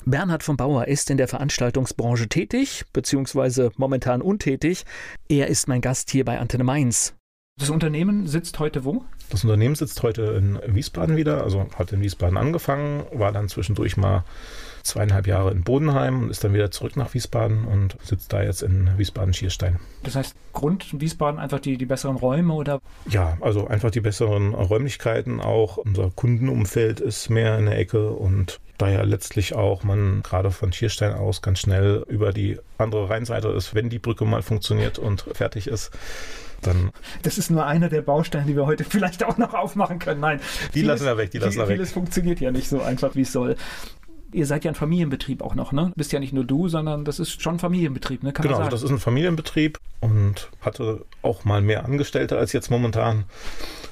Bernhard 0.06 0.44
vom 0.44 0.56
Bauer 0.56 0.88
ist 0.88 1.10
in 1.10 1.18
der 1.18 1.28
Veranstaltungsbranche 1.28 2.30
tätig, 2.30 2.86
beziehungsweise 2.94 3.72
momentan 3.78 4.22
untätig. 4.22 4.86
Er 5.28 5.48
ist 5.48 5.68
mein 5.68 5.82
Gast 5.82 6.10
hier 6.12 6.26
bei 6.26 6.40
Antenne 6.40 6.64
Mainz. 6.64 7.16
Das 7.60 7.70
Unternehmen 7.70 8.26
sitzt 8.26 8.60
heute 8.60 8.86
wo? 8.86 9.04
Das 9.30 9.44
Unternehmen 9.44 9.76
sitzt 9.76 10.02
heute 10.02 10.22
in 10.22 10.60
Wiesbaden 10.74 11.18
wieder, 11.18 11.44
also 11.44 11.68
hat 11.76 11.92
in 11.92 12.02
Wiesbaden 12.02 12.38
angefangen, 12.38 13.04
war 13.12 13.34
dann 13.34 13.50
zwischendurch 13.50 13.98
mal 13.98 14.24
zweieinhalb 14.90 15.28
Jahre 15.28 15.52
in 15.52 15.64
Bodenheim 15.64 16.24
und 16.24 16.30
ist 16.30 16.44
dann 16.44 16.54
wieder 16.54 16.72
zurück 16.72 16.96
nach 16.98 17.14
Wiesbaden 17.14 17.66
und 17.66 17.98
sitzt 18.04 18.34
da 18.34 18.44
jetzt 18.44 18.62
in 18.62 18.98
Wiesbaden-Schierstein. 18.98 19.80
Das 20.04 20.16
heißt, 20.16 20.36
Grund 20.54 21.00
Wiesbaden 21.00 21.40
einfach 21.40 21.60
die, 21.60 21.78
die 21.78 21.86
besseren 21.86 22.18
Räume 22.18 22.54
oder 22.54 22.80
Ja, 23.10 23.38
also 23.42 23.68
einfach 23.68 23.92
die 23.92 24.02
besseren 24.02 24.54
Räumlichkeiten 24.54 25.40
auch. 25.40 25.78
Unser 25.78 26.12
Kundenumfeld 26.12 27.00
ist 27.00 27.30
mehr 27.30 27.58
in 27.58 27.66
der 27.66 27.78
Ecke 27.78 28.12
und 28.12 28.60
daher 28.78 29.06
letztlich 29.06 29.56
auch 29.56 29.84
man 29.84 30.24
gerade 30.24 30.52
von 30.52 30.74
Schierstein 30.74 31.14
aus 31.14 31.42
ganz 31.42 31.60
schnell 31.60 32.06
über 32.08 32.34
die 32.34 32.58
andere 32.78 33.10
Rheinseite 33.10 33.50
ist, 33.50 33.76
wenn 33.76 33.90
die 33.90 34.00
Brücke 34.00 34.26
mal 34.26 34.42
funktioniert 34.42 35.00
und 35.00 35.26
fertig 35.34 35.68
ist. 35.68 35.92
Dann 36.62 36.92
das 37.22 37.38
ist 37.38 37.50
nur 37.50 37.66
einer 37.66 37.90
der 37.90 38.02
Bausteine, 38.02 38.46
die 38.46 38.56
wir 38.56 38.66
heute 38.66 38.84
vielleicht 38.84 39.24
auch 39.24 39.38
noch 39.38 39.54
aufmachen 39.54 40.00
können. 40.00 40.20
Nein, 40.20 40.40
Die 40.74 40.82
lassen 40.82 41.06
wir 41.06 41.18
weg, 41.18 41.32
die 41.32 41.38
lassen 41.38 41.58
wir 41.58 41.68
weg. 41.68 41.76
Vieles 41.76 41.92
funktioniert 41.92 42.40
ja 42.40 42.52
nicht 42.52 42.70
so 42.70 42.82
einfach, 42.82 43.16
wie 43.16 43.22
es 43.22 43.32
soll. 43.32 43.56
Ihr 44.32 44.46
seid 44.46 44.64
ja 44.64 44.72
ein 44.72 44.76
Familienbetrieb 44.76 45.42
auch 45.42 45.56
noch, 45.56 45.72
ne? 45.72 45.92
Bist 45.96 46.12
ja 46.12 46.20
nicht 46.20 46.34
nur 46.34 46.44
du, 46.44 46.68
sondern 46.68 47.06
das 47.06 47.20
ist 47.20 47.42
schon 47.42 47.56
ein 47.56 47.60
Familienbetrieb, 47.60 48.24
ne? 48.24 48.34
Kann 48.34 48.44
Genau, 48.44 48.58
also 48.58 48.70
das 48.70 48.84
ist 48.84 48.92
ein 48.92 49.00
Familienbetrieb 49.00 49.80
und 50.00 50.50
hatte 50.62 51.06
auch 51.22 51.46
mal 51.46 51.62
mehr 51.62 51.86
Angestellte 51.86 52.38
als 52.38 52.54
jetzt 52.54 52.70
momentan. 52.70 53.26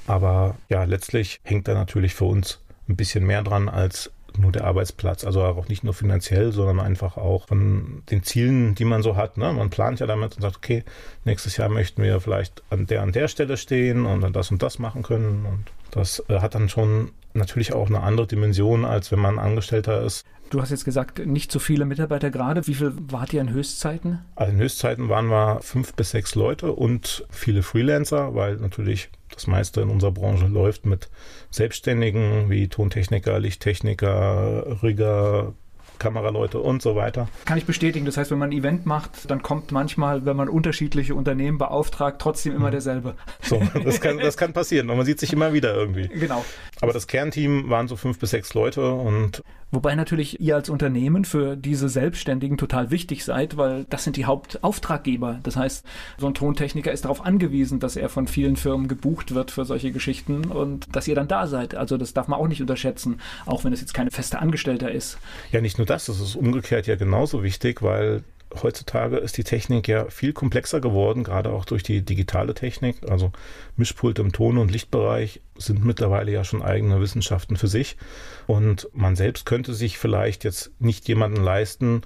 Aber 0.06 0.56
ja, 0.70 0.84
letztlich 0.84 1.40
hängt 1.44 1.68
da 1.68 1.74
natürlich 1.74 2.14
für 2.14 2.26
uns 2.26 2.60
ein 2.88 2.96
bisschen 2.96 3.26
mehr 3.26 3.44
dran 3.44 3.68
als 3.68 4.12
nur 4.38 4.52
der 4.52 4.66
Arbeitsplatz. 4.66 5.24
Also 5.24 5.44
auch 5.44 5.68
nicht 5.68 5.84
nur 5.84 5.94
finanziell, 5.94 6.52
sondern 6.52 6.80
einfach 6.80 7.18
auch 7.18 7.48
von 7.48 8.04
den 8.10 8.24
Zielen, 8.24 8.76
die 8.76 8.86
man 8.86 9.04
so 9.04 9.16
hat. 9.16 9.38
Ne? 9.38 9.52
Man 9.52 9.70
plant 9.70 10.00
ja 10.00 10.08
damit 10.08 10.36
und 10.36 10.42
sagt, 10.42 10.58
okay, 10.58 10.84
nächstes 11.26 11.58
Jahr 11.58 11.70
möchten 11.70 12.04
wir 12.04 12.20
vielleicht 12.22 12.64
an 12.70 12.86
der 12.88 13.02
an 13.02 13.12
der 13.12 13.28
Stelle 13.28 13.58
stehen 13.58 14.06
und 14.06 14.22
dann 14.22 14.34
das 14.34 14.52
und 14.52 14.62
das 14.62 14.80
machen 14.80 15.04
können. 15.04 15.46
Und 15.46 15.66
das 15.92 16.24
äh, 16.30 16.40
hat 16.40 16.56
dann 16.56 16.70
schon 16.70 17.12
natürlich 17.38 17.74
auch 17.74 17.88
eine 17.88 18.02
andere 18.02 18.28
Dimension, 18.28 18.86
als 18.86 19.12
wenn 19.12 19.20
man 19.20 19.40
Angestellter 19.40 20.02
ist. 20.04 20.26
Du 20.50 20.62
hast 20.62 20.70
jetzt 20.72 20.86
gesagt, 20.86 21.26
nicht 21.26 21.52
so 21.52 21.60
viele 21.60 21.84
Mitarbeiter 21.86 22.30
gerade. 22.32 22.66
Wie 22.68 22.74
viel 22.74 22.94
wart 23.10 23.34
ihr 23.34 23.42
in 23.42 23.50
Höchstzeiten? 23.50 24.20
Also 24.36 24.54
in 24.54 24.60
Höchstzeiten 24.60 25.10
waren 25.10 25.28
wir 25.28 25.60
fünf 25.62 25.94
bis 25.94 26.12
sechs 26.12 26.36
Leute 26.36 26.72
und 26.72 27.26
viele 27.30 27.64
Freelancer, 27.64 28.34
weil 28.34 28.56
natürlich 28.56 29.10
das 29.34 29.46
meiste 29.48 29.82
in 29.82 29.90
unserer 29.90 30.12
Branche 30.12 30.48
läuft 30.48 30.86
mit 30.86 31.10
Selbstständigen 31.52 32.50
wie 32.50 32.70
Tontechniker, 32.70 33.40
Lichttechniker, 33.40 34.82
Rigger, 34.84 35.54
Kameraleute 36.00 36.60
und 36.60 36.82
so 36.84 36.96
weiter. 36.96 37.28
Kann 37.46 37.58
ich 37.58 37.66
bestätigen. 37.66 38.06
Das 38.06 38.18
heißt, 38.18 38.30
wenn 38.30 38.38
man 38.38 38.52
ein 38.52 38.58
Event 38.58 38.86
macht, 38.86 39.30
dann 39.32 39.42
kommt 39.42 39.72
manchmal, 39.72 40.26
wenn 40.26 40.38
man 40.38 40.48
unterschiedliche 40.48 41.16
Unternehmen 41.16 41.58
beauftragt, 41.58 42.22
trotzdem 42.22 42.54
Mhm. 42.54 42.60
immer 42.60 42.72
derselbe. 42.72 43.16
So, 43.42 43.60
das 43.84 44.00
kann, 44.00 44.20
das 44.20 44.38
kann 44.38 44.54
passieren 44.54 44.90
und 44.92 44.98
man 44.98 45.06
sieht 45.06 45.20
sich 45.20 45.34
immer 45.34 45.54
wieder 45.54 45.74
irgendwie. 45.76 46.08
Genau. 46.18 46.46
Aber 46.82 46.94
das 46.94 47.08
Kernteam 47.08 47.70
waren 47.70 47.88
so 47.88 47.96
fünf 47.96 48.20
bis 48.20 48.32
sechs 48.32 48.54
Leute 48.54 48.92
und 48.92 49.44
Wobei 49.70 49.96
natürlich 49.96 50.40
ihr 50.40 50.56
als 50.56 50.70
Unternehmen 50.70 51.26
für 51.26 51.58
diese 51.58 51.90
Selbstständigen 51.90 52.58
total 52.58 52.90
wichtig 52.90 53.26
seid, 53.26 53.58
weil 53.58 53.86
das 53.90 54.06
sind 54.06 54.16
die 54.16 54.24
Hauptauftraggeber. 54.24 55.42
Das 55.44 55.58
heißt, 55.58 55.86
so 56.18 56.28
ein 56.28 56.34
Tontechniker 56.34 56.92
ist 56.92 57.04
darauf 57.04 57.26
angewiesen, 57.26 57.82
dass 57.82 57.98
er 57.98 58.08
von 58.08 58.28
vielen 58.28 58.56
Firmen 58.56 58.88
gebucht 58.88 59.34
wird 59.34 59.52
für 59.52 59.66
solche 59.66 59.92
Geschichten 59.92 60.46
und 60.46 60.96
dass 60.96 61.08
ihr 61.10 61.16
dann 61.16 61.28
da 61.28 61.48
seid. 61.48 61.76
Also 61.76 61.98
das 61.98 62.14
darf 62.14 62.30
man 62.30 62.40
auch 62.40 62.48
nicht 62.48 62.62
unterschätzen, 62.62 63.20
auch 63.46 63.66
wenn 63.66 63.74
es 63.74 63.82
jetzt 63.82 63.94
keine 63.94 64.12
feste 64.12 64.40
Angestellter 64.40 64.90
ist. 64.90 65.18
Ja, 65.52 65.60
nicht 65.60 65.78
nur 65.78 65.88
das, 65.88 66.06
das 66.06 66.22
ist 66.22 66.38
umgekehrt 66.38 66.88
ja 66.88 66.96
genauso 66.96 67.44
wichtig, 67.44 67.82
weil 67.82 68.24
heutzutage 68.62 69.18
ist 69.18 69.38
die 69.38 69.44
Technik 69.44 69.88
ja 69.88 70.06
viel 70.06 70.34
komplexer 70.34 70.80
geworden, 70.80 71.24
gerade 71.24 71.52
auch 71.52 71.66
durch 71.66 71.84
die 71.84 72.04
digitale 72.04 72.54
Technik. 72.54 72.98
Also 73.10 73.32
Mischpulte 73.76 74.22
im 74.22 74.32
Ton- 74.32 74.58
und 74.58 74.72
Lichtbereich 74.72 75.42
sind 75.58 75.84
mittlerweile 75.84 76.32
ja 76.32 76.44
schon 76.44 76.62
eigene 76.62 77.00
Wissenschaften 77.02 77.58
für 77.58 77.68
sich. 77.68 77.98
Und 78.46 78.90
man 78.94 79.16
selbst 79.16 79.46
könnte 79.46 79.74
sich 79.74 79.98
vielleicht 79.98 80.44
jetzt 80.44 80.72
nicht 80.80 81.08
jemanden 81.08 81.44
leisten, 81.44 82.02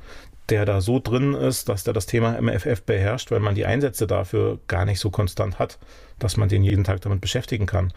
der 0.50 0.66
da 0.66 0.82
so 0.82 1.00
drin 1.00 1.34
ist, 1.34 1.70
dass 1.70 1.84
der 1.84 1.94
das 1.94 2.06
Thema 2.08 2.40
MFF 2.40 2.84
beherrscht, 2.84 3.32
weil 3.32 3.40
man 3.40 3.56
die 3.56 3.66
Einsätze 3.66 4.06
dafür 4.06 4.60
gar 4.68 4.86
nicht 4.86 5.00
so 5.00 5.10
konstant 5.10 5.60
hat, 5.60 5.80
dass 6.24 6.38
man 6.38 6.50
den 6.50 6.64
jeden 6.64 6.84
Tag 6.84 7.02
damit 7.02 7.22
beschäftigen 7.22 7.66
kann. 7.66 7.94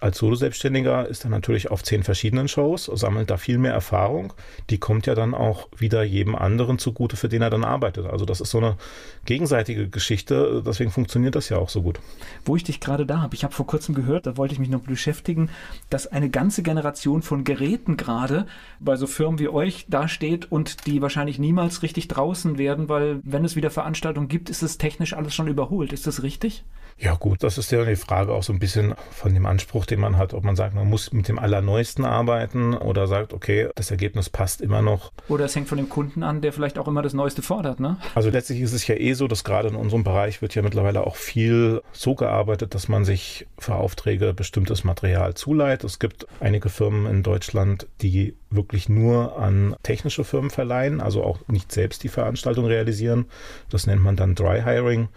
Als 0.00 0.18
Solo-Selbstständiger 0.18 1.08
ist 1.08 1.24
er 1.24 1.30
natürlich 1.30 1.72
auf 1.72 1.82
zehn 1.82 2.04
verschiedenen 2.04 2.46
Shows, 2.46 2.84
sammelt 2.84 3.30
da 3.30 3.36
viel 3.36 3.58
mehr 3.58 3.72
Erfahrung. 3.72 4.32
Die 4.70 4.78
kommt 4.78 5.06
ja 5.06 5.16
dann 5.16 5.34
auch 5.34 5.68
wieder 5.76 6.04
jedem 6.04 6.36
anderen 6.36 6.78
zugute, 6.78 7.16
für 7.16 7.28
den 7.28 7.42
er 7.42 7.50
dann 7.50 7.64
arbeitet. 7.64 8.06
Also 8.06 8.24
das 8.24 8.40
ist 8.40 8.50
so 8.50 8.58
eine 8.58 8.76
gegenseitige 9.24 9.88
Geschichte, 9.88 10.62
deswegen 10.64 10.92
funktioniert 10.92 11.34
das 11.34 11.48
ja 11.48 11.58
auch 11.58 11.68
so 11.68 11.82
gut. 11.82 11.98
Wo 12.44 12.54
ich 12.54 12.62
dich 12.62 12.78
gerade 12.78 13.06
da 13.06 13.20
habe, 13.22 13.34
ich 13.34 13.42
habe 13.42 13.52
vor 13.52 13.66
kurzem 13.66 13.94
gehört, 13.94 14.26
da 14.26 14.36
wollte 14.36 14.54
ich 14.54 14.60
mich 14.60 14.68
noch 14.68 14.82
beschäftigen, 14.82 15.50
dass 15.90 16.06
eine 16.06 16.30
ganze 16.30 16.62
Generation 16.62 17.22
von 17.22 17.42
Geräten 17.42 17.96
gerade 17.96 18.46
bei 18.78 18.94
so 18.94 19.08
Firmen 19.08 19.40
wie 19.40 19.48
euch 19.48 19.86
dasteht 19.88 20.50
und 20.52 20.86
die 20.86 21.02
wahrscheinlich 21.02 21.40
niemals 21.40 21.82
richtig 21.82 22.06
draußen 22.06 22.56
werden, 22.56 22.88
weil 22.88 23.20
wenn 23.24 23.44
es 23.44 23.56
wieder 23.56 23.70
Veranstaltungen 23.70 24.28
gibt, 24.28 24.48
ist 24.48 24.62
es 24.62 24.78
technisch 24.78 25.14
alles 25.14 25.34
schon 25.34 25.48
überholt. 25.48 25.92
Ist 25.92 26.06
das 26.06 26.22
richtig? 26.22 26.64
Ja 27.00 27.14
gut, 27.14 27.44
das 27.44 27.58
ist 27.58 27.70
ja 27.70 27.84
die 27.84 27.94
Frage 27.94 28.32
auch 28.32 28.42
so 28.42 28.52
ein 28.52 28.58
bisschen 28.58 28.94
von 29.12 29.32
dem 29.32 29.46
Anspruch, 29.46 29.86
den 29.86 30.00
man 30.00 30.16
hat, 30.16 30.34
ob 30.34 30.42
man 30.42 30.56
sagt, 30.56 30.74
man 30.74 30.88
muss 30.88 31.12
mit 31.12 31.28
dem 31.28 31.38
Allerneuesten 31.38 32.04
arbeiten 32.04 32.74
oder 32.74 33.06
sagt, 33.06 33.32
okay, 33.32 33.68
das 33.76 33.92
Ergebnis 33.92 34.28
passt 34.28 34.60
immer 34.60 34.82
noch. 34.82 35.12
Oder 35.28 35.44
es 35.44 35.54
hängt 35.54 35.68
von 35.68 35.78
dem 35.78 35.88
Kunden 35.88 36.24
an, 36.24 36.40
der 36.40 36.52
vielleicht 36.52 36.76
auch 36.76 36.88
immer 36.88 37.02
das 37.02 37.14
Neueste 37.14 37.40
fordert, 37.40 37.78
ne? 37.78 37.98
Also 38.16 38.30
letztlich 38.30 38.60
ist 38.60 38.72
es 38.72 38.84
ja 38.88 38.96
eh 38.96 39.12
so, 39.12 39.28
dass 39.28 39.44
gerade 39.44 39.68
in 39.68 39.76
unserem 39.76 40.02
Bereich 40.02 40.42
wird 40.42 40.56
ja 40.56 40.62
mittlerweile 40.62 41.06
auch 41.06 41.14
viel 41.14 41.82
so 41.92 42.16
gearbeitet, 42.16 42.74
dass 42.74 42.88
man 42.88 43.04
sich 43.04 43.46
für 43.58 43.76
Aufträge 43.76 44.34
bestimmtes 44.34 44.82
Material 44.82 45.34
zuleiht. 45.34 45.84
Es 45.84 46.00
gibt 46.00 46.26
einige 46.40 46.68
Firmen 46.68 47.06
in 47.06 47.22
Deutschland, 47.22 47.86
die 48.02 48.34
wirklich 48.50 48.88
nur 48.88 49.38
an 49.38 49.76
technische 49.82 50.24
Firmen 50.24 50.50
verleihen, 50.50 51.00
also 51.00 51.22
auch 51.22 51.38
nicht 51.48 51.70
selbst 51.70 52.02
die 52.02 52.08
Veranstaltung 52.08 52.64
realisieren. 52.64 53.26
Das 53.70 53.86
nennt 53.86 54.02
man 54.02 54.16
dann 54.16 54.34
Dry 54.34 54.62
Hiring. 54.62 55.08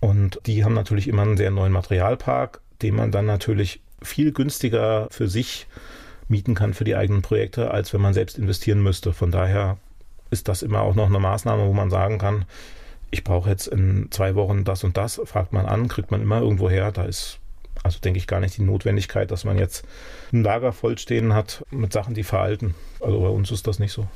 Und 0.00 0.40
die 0.46 0.64
haben 0.64 0.74
natürlich 0.74 1.08
immer 1.08 1.22
einen 1.22 1.36
sehr 1.36 1.50
neuen 1.50 1.72
Materialpark, 1.72 2.60
den 2.82 2.94
man 2.94 3.12
dann 3.12 3.26
natürlich 3.26 3.80
viel 4.02 4.32
günstiger 4.32 5.08
für 5.10 5.28
sich 5.28 5.66
mieten 6.28 6.54
kann 6.54 6.74
für 6.74 6.84
die 6.84 6.96
eigenen 6.96 7.22
Projekte, 7.22 7.70
als 7.70 7.92
wenn 7.92 8.00
man 8.00 8.14
selbst 8.14 8.38
investieren 8.38 8.82
müsste. 8.82 9.12
Von 9.12 9.30
daher 9.30 9.76
ist 10.30 10.48
das 10.48 10.62
immer 10.62 10.80
auch 10.80 10.94
noch 10.94 11.06
eine 11.06 11.18
Maßnahme, 11.18 11.66
wo 11.66 11.72
man 11.72 11.90
sagen 11.90 12.18
kann, 12.18 12.46
ich 13.10 13.24
brauche 13.24 13.50
jetzt 13.50 13.66
in 13.66 14.08
zwei 14.10 14.36
Wochen 14.36 14.64
das 14.64 14.84
und 14.84 14.96
das, 14.96 15.20
fragt 15.24 15.52
man 15.52 15.66
an, 15.66 15.88
kriegt 15.88 16.12
man 16.12 16.22
immer 16.22 16.40
irgendwo 16.40 16.70
her. 16.70 16.92
Da 16.92 17.04
ist 17.04 17.40
also 17.82 17.98
denke 17.98 18.18
ich 18.18 18.26
gar 18.26 18.40
nicht 18.40 18.56
die 18.56 18.62
Notwendigkeit, 18.62 19.30
dass 19.30 19.44
man 19.44 19.58
jetzt 19.58 19.86
ein 20.32 20.42
Lager 20.42 20.72
vollstehen 20.72 21.34
hat 21.34 21.64
mit 21.70 21.92
Sachen, 21.92 22.14
die 22.14 22.24
veralten. 22.24 22.74
Also 23.00 23.20
bei 23.20 23.28
uns 23.28 23.50
ist 23.50 23.66
das 23.66 23.78
nicht 23.78 23.92
so. 23.92 24.06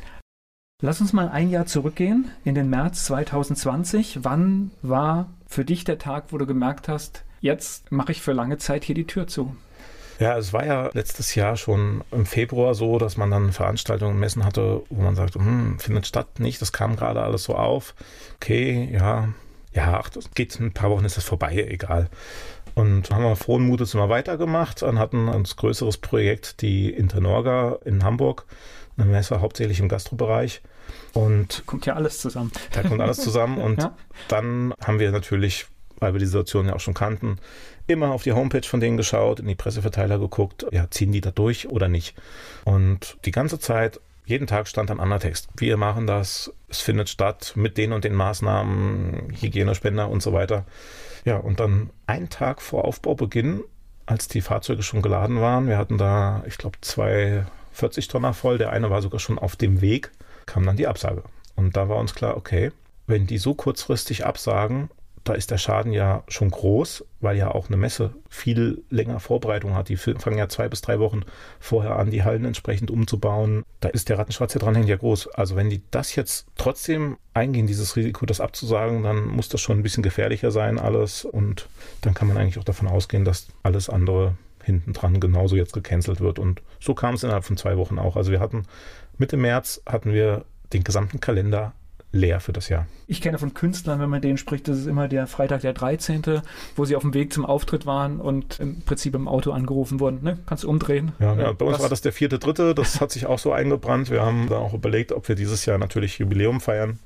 Lass 0.85 1.01
uns 1.01 1.15
mal 1.15 1.31
ein 1.31 1.49
Jahr 1.49 1.65
zurückgehen 1.65 2.31
in 2.45 2.55
den 2.55 2.69
März 2.69 3.07
2020. 3.07 4.19
Wann 4.21 4.71
war 4.83 5.31
für 5.47 5.65
dich 5.65 5.85
der 5.85 5.99
Tag, 5.99 6.25
wo 6.29 6.37
du 6.37 6.45
gemerkt 6.45 6.89
hast, 6.89 7.25
jetzt 7.41 7.91
mache 7.91 8.13
ich 8.13 8.21
für 8.21 8.35
lange 8.35 8.59
Zeit 8.59 8.85
hier 8.85 8.95
die 8.95 9.07
Tür 9.07 9.27
zu? 9.27 9.57
Ja, 10.19 10.37
es 10.37 10.53
war 10.53 10.67
ja 10.67 10.91
letztes 10.93 11.35
Jahr 11.37 11.57
schon 11.57 12.05
im 12.11 12.27
Februar 12.27 12.75
so, 12.75 12.99
dass 12.99 13.17
man 13.17 13.31
dann 13.31 13.53
Veranstaltungen 13.53 14.19
Messen 14.19 14.45
hatte, 14.45 14.83
wo 14.91 15.01
man 15.01 15.17
sagt, 15.17 15.37
hm, 15.37 15.79
findet 15.79 16.07
statt 16.07 16.39
nicht, 16.39 16.61
das 16.61 16.75
kam 16.75 16.97
gerade 16.97 17.23
alles 17.23 17.45
so 17.45 17.55
auf. 17.55 17.95
Okay, 18.35 18.91
ja, 18.93 19.31
ja, 19.73 19.99
ach, 19.99 20.11
das 20.11 20.33
geht 20.33 20.61
ein 20.61 20.75
paar 20.75 20.91
Wochen 20.91 21.07
ist 21.07 21.17
das 21.17 21.25
vorbei, 21.25 21.67
egal. 21.67 22.11
Und 22.75 23.11
haben 23.11 23.25
wir 23.25 23.37
frohen 23.37 23.67
Mutes 23.67 23.95
immer 23.95 24.11
weitergemacht 24.11 24.83
und 24.83 24.99
hatten 24.99 25.31
ein 25.31 25.45
größeres 25.45 25.97
Projekt, 25.97 26.61
die 26.61 26.91
Internorga 26.91 27.79
in 27.87 28.05
Hamburg, 28.05 28.45
eine 28.99 29.07
Messe 29.07 29.41
hauptsächlich 29.41 29.81
im 29.81 29.89
Gastrobereich. 29.89 30.61
Und 31.13 31.63
kommt 31.67 31.87
ja 31.87 31.95
alles 31.95 32.19
zusammen. 32.19 32.53
Da 32.73 32.83
kommt 32.83 33.01
alles 33.01 33.19
zusammen. 33.19 33.59
Und 33.59 33.79
ja. 33.83 33.97
dann 34.29 34.75
haben 34.85 34.99
wir 34.99 35.11
natürlich, 35.13 35.67
weil 35.99 36.13
wir 36.13 36.19
die 36.19 36.27
Situation 36.27 36.67
ja 36.67 36.75
auch 36.75 36.81
schon 36.81 36.95
kannten, 36.95 37.39
immer 37.87 38.11
auf 38.13 38.23
die 38.23 38.33
Homepage 38.33 38.67
von 38.67 38.81
denen 38.81 38.97
geschaut, 38.97 39.41
in 39.41 39.47
die 39.47 39.55
Presseverteiler 39.55 40.19
geguckt, 40.19 40.67
ja, 40.73 40.91
ziehen 40.91 41.13
die 41.13 41.21
da 41.21 41.31
durch 41.31 41.69
oder 41.69 41.89
nicht. 41.89 42.17
Und 42.65 43.19
die 43.25 43.31
ganze 43.31 43.59
Zeit 43.59 44.01
jeden 44.27 44.47
Tag 44.47 44.69
stand 44.69 44.91
ein 44.91 45.01
anderer 45.01 45.21
Text. 45.21 45.49
Wir 45.57 45.77
machen 45.77 46.07
das, 46.07 46.53
es 46.69 46.81
findet 46.81 47.11
statt 47.11 47.53
mit 47.57 47.77
den 47.77 47.93
und 47.93 48.05
den 48.05 48.15
Maßnahmen, 48.15 49.35
Hygienespender 49.39 50.09
und 50.09 50.23
so 50.23 50.33
weiter. 50.33 50.65
Ja, 51.25 51.37
und 51.37 51.61
dann 51.61 51.91
einen 52.07 52.31
Tag 52.31 52.63
vor 52.63 52.87
Aufbaubeginn, 52.87 53.63
als 54.07 54.29
die 54.29 54.41
Fahrzeuge 54.41 54.83
schon 54.83 55.03
geladen 55.03 55.41
waren, 55.41 55.67
wir 55.67 55.79
hatten 55.79 55.99
da, 55.99 56.43
ich 56.47 56.59
glaube, 56.59 56.79
zwei 56.83 57.47
40 57.73 58.09
Tonner 58.09 58.35
voll, 58.35 58.59
der 58.59 58.71
eine 58.71 58.91
war 58.91 59.03
sogar 59.03 59.19
schon 59.21 59.39
auf 59.39 59.57
dem 59.57 59.81
Weg, 59.81 60.11
kam 60.47 60.65
dann 60.67 60.77
die 60.77 60.87
Absage. 60.87 61.23
Und 61.57 61.77
da 61.77 61.89
war 61.89 61.99
uns 61.99 62.15
klar, 62.15 62.37
okay, 62.37 62.73
wenn 63.07 63.27
die 63.27 63.39
so 63.39 63.55
kurzfristig 63.55 64.25
absagen, 64.25 64.91
da 65.25 65.33
ist 65.33 65.51
der 65.51 65.57
Schaden 65.57 65.93
ja 65.93 66.23
schon 66.29 66.51
groß, 66.51 67.05
weil 67.21 67.39
ja 67.39 67.51
auch 67.51 67.69
eine 67.69 67.79
Messe 67.79 68.15
viel 68.29 68.85
länger 68.91 69.21
Vorbereitung 69.21 69.75
hat. 69.75 69.89
Die 69.89 69.97
fangen 69.97 70.37
ja 70.37 70.51
zwei 70.51 70.69
bis 70.69 70.83
drei 70.83 71.01
Wochen 71.01 71.23
vorher 71.59 71.97
an, 71.97 72.11
die 72.11 72.25
Hallen 72.25 72.45
entsprechend 72.45 72.91
umzubauen. 72.91 73.65
Da 73.81 73.89
ist 73.89 74.11
der 74.11 74.19
Rattenschwarz, 74.19 74.53
der 74.53 74.61
dranhängt, 74.61 74.89
ja 74.89 74.97
groß. 74.97 75.29
Also 75.29 75.57
wenn 75.57 75.71
die 75.71 75.83
das 75.91 76.15
jetzt 76.15 76.47
trotzdem 76.57 77.17
eingehen, 77.33 77.67
dieses 77.67 77.97
Risiko, 77.97 78.27
das 78.27 78.41
abzusagen, 78.41 79.03
dann 79.03 79.27
muss 79.27 79.49
das 79.49 79.63
schon 79.63 79.79
ein 79.79 79.83
bisschen 79.83 80.03
gefährlicher 80.03 80.51
sein 80.51 80.79
alles. 80.79 81.25
Und 81.25 81.69
dann 82.03 82.13
kann 82.13 82.29
man 82.29 82.37
eigentlich 82.37 82.59
auch 82.59 82.65
davon 82.65 82.89
ausgehen, 82.89 83.25
dass 83.25 83.49
alles 83.63 83.89
andere 83.89 84.35
hinten 84.63 84.93
dran 84.93 85.21
genauso 85.21 85.57
jetzt 85.57 85.73
gecancelt 85.73 86.21
wird. 86.21 86.39
Und 86.39 86.61
so 86.81 86.95
kam 86.95 87.15
es 87.15 87.23
innerhalb 87.23 87.45
von 87.45 87.57
zwei 87.57 87.79
Wochen 87.79 87.99
auch. 87.99 88.17
Also 88.17 88.31
wir 88.31 88.41
hatten 88.41 88.65
Mitte 89.19 89.37
März 89.37 89.83
hatten 89.87 90.13
wir 90.13 90.45
den 90.73 90.85
gesamten 90.85 91.21
Kalender 91.21 91.73
leer 92.15 92.41
für 92.41 92.53
das 92.53 92.69
Jahr. 92.69 92.87
Ich 93.07 93.21
kenne 93.21 93.39
von 93.39 93.55
Künstlern, 93.55 94.01
wenn 94.01 94.09
man 94.09 94.23
denen 94.23 94.39
spricht, 94.39 94.69
das 94.69 94.79
ist 94.79 94.87
immer 94.87 95.09
der 95.09 95.27
Freitag 95.27 95.61
der 95.63 95.73
13., 95.73 96.43
wo 96.77 96.85
sie 96.85 96.97
auf 96.97 97.03
dem 97.03 97.13
Weg 97.13 97.33
zum 97.33 97.45
Auftritt 97.45 97.87
waren 97.87 98.21
und 98.21 98.61
im 98.61 98.83
Prinzip 98.83 99.15
im 99.15 99.29
Auto 99.29 99.51
angerufen 99.51 100.01
wurden. 100.01 100.23
Ne? 100.23 100.39
Kannst 100.47 100.65
du 100.65 100.71
umdrehen? 100.71 101.13
Ja, 101.19 101.35
ja 101.35 101.53
bei 101.53 101.65
uns 101.67 101.75
Was? 101.75 101.83
war 101.83 101.89
das 101.89 102.01
der 102.01 102.13
vierte, 102.13 102.39
dritte. 102.39 102.75
Das 102.75 103.01
hat 103.01 103.11
sich 103.11 103.27
auch 103.27 103.39
so 103.39 103.53
eingebrannt. 103.53 104.11
Wir 104.11 104.23
haben 104.23 104.49
dann 104.49 104.59
auch 104.59 104.75
überlegt, 104.75 105.13
ob 105.13 105.29
wir 105.29 105.35
dieses 105.35 105.67
Jahr 105.67 105.79
natürlich 105.79 106.19
Jubiläum 106.19 106.61
feiern. 106.61 106.99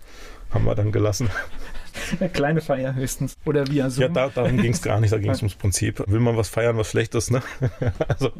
Haben 0.50 0.64
wir 0.64 0.74
dann 0.74 0.92
gelassen. 0.92 1.30
Eine 2.20 2.28
kleine 2.28 2.60
Feier 2.60 2.94
höchstens. 2.94 3.36
Oder 3.44 3.66
via 3.66 3.90
Zoom. 3.90 4.02
Ja, 4.02 4.08
da, 4.08 4.28
darum 4.28 4.56
ging 4.56 4.72
es 4.72 4.82
gar 4.82 5.00
nicht. 5.00 5.12
Da 5.12 5.18
ging 5.18 5.30
es 5.30 5.38
ums 5.42 5.54
Prinzip. 5.54 6.02
Will 6.06 6.20
man 6.20 6.36
was 6.36 6.48
feiern, 6.48 6.76
was 6.76 6.90
schlecht 6.90 7.14
ist, 7.14 7.30
ne? 7.30 7.42
also. 8.08 8.30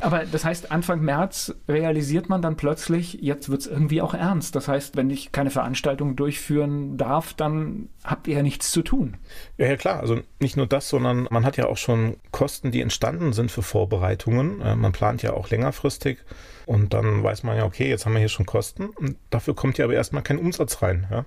Aber 0.00 0.24
das 0.24 0.44
heißt, 0.44 0.72
Anfang 0.72 1.00
März 1.02 1.54
realisiert 1.68 2.28
man 2.28 2.42
dann 2.42 2.56
plötzlich, 2.56 3.18
jetzt 3.20 3.50
wird 3.50 3.60
es 3.60 3.66
irgendwie 3.66 4.00
auch 4.00 4.14
ernst. 4.14 4.56
Das 4.56 4.66
heißt, 4.66 4.96
wenn 4.96 5.10
ich 5.10 5.30
keine 5.30 5.50
Veranstaltung 5.50 6.16
durchführen 6.16 6.96
darf, 6.96 7.34
dann 7.34 7.88
habt 8.02 8.26
ihr 8.26 8.36
ja 8.36 8.42
nichts 8.42 8.70
zu 8.70 8.82
tun. 8.82 9.18
Ja, 9.58 9.66
ja, 9.66 9.76
klar. 9.76 10.00
Also 10.00 10.20
nicht 10.40 10.56
nur 10.56 10.66
das, 10.66 10.88
sondern 10.88 11.28
man 11.30 11.44
hat 11.44 11.56
ja 11.56 11.66
auch 11.66 11.76
schon 11.76 12.16
Kosten, 12.30 12.70
die 12.70 12.80
entstanden 12.80 13.32
sind 13.32 13.50
für 13.50 13.62
Vorbereitungen. 13.62 14.60
Äh, 14.62 14.74
man 14.74 14.92
plant 14.92 15.22
ja 15.22 15.34
auch 15.34 15.50
längerfristig. 15.50 16.18
Und 16.66 16.94
dann 16.94 17.22
weiß 17.22 17.42
man 17.42 17.56
ja, 17.56 17.64
okay, 17.64 17.88
jetzt 17.88 18.06
haben 18.06 18.12
wir 18.12 18.20
hier 18.20 18.28
schon 18.28 18.46
Kosten. 18.46 18.86
Und 18.86 19.16
dafür 19.28 19.54
kommt 19.54 19.76
ja 19.76 19.84
aber 19.84 19.94
erstmal 19.94 20.22
kein 20.22 20.38
Umsatz 20.38 20.82
rein. 20.82 21.06
Ja? 21.10 21.24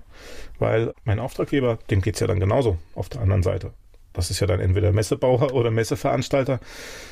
Weil 0.58 0.94
mein 1.04 1.20
Auftraggeber, 1.20 1.78
dem 1.90 2.00
geht 2.00 2.14
es 2.14 2.20
ja 2.20 2.26
dann 2.26 2.40
genauso 2.40 2.78
auf 2.94 3.08
der 3.08 3.20
anderen 3.20 3.42
Seite. 3.42 3.72
Das 4.14 4.30
ist 4.30 4.40
ja 4.40 4.46
dann 4.46 4.60
entweder 4.60 4.92
Messebauer 4.92 5.52
oder 5.52 5.70
Messeveranstalter. 5.70 6.60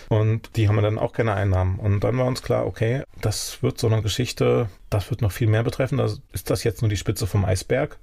Und 0.08 0.56
die 0.56 0.68
haben 0.68 0.80
dann 0.80 0.98
auch 0.98 1.12
keine 1.12 1.34
Einnahmen. 1.34 1.78
Und 1.78 2.00
dann 2.00 2.16
war 2.16 2.26
uns 2.26 2.42
klar, 2.42 2.64
okay, 2.64 3.02
das 3.20 3.62
wird 3.62 3.78
so 3.78 3.88
eine 3.88 4.00
Geschichte, 4.00 4.68
das 4.88 5.10
wird 5.10 5.20
noch 5.20 5.32
viel 5.32 5.48
mehr 5.48 5.64
betreffen. 5.64 5.98
Da 5.98 6.08
ist 6.32 6.48
das 6.48 6.64
jetzt 6.64 6.80
nur 6.80 6.88
die 6.88 6.96
Spitze 6.96 7.26
vom 7.26 7.44
Eisberg. 7.44 7.98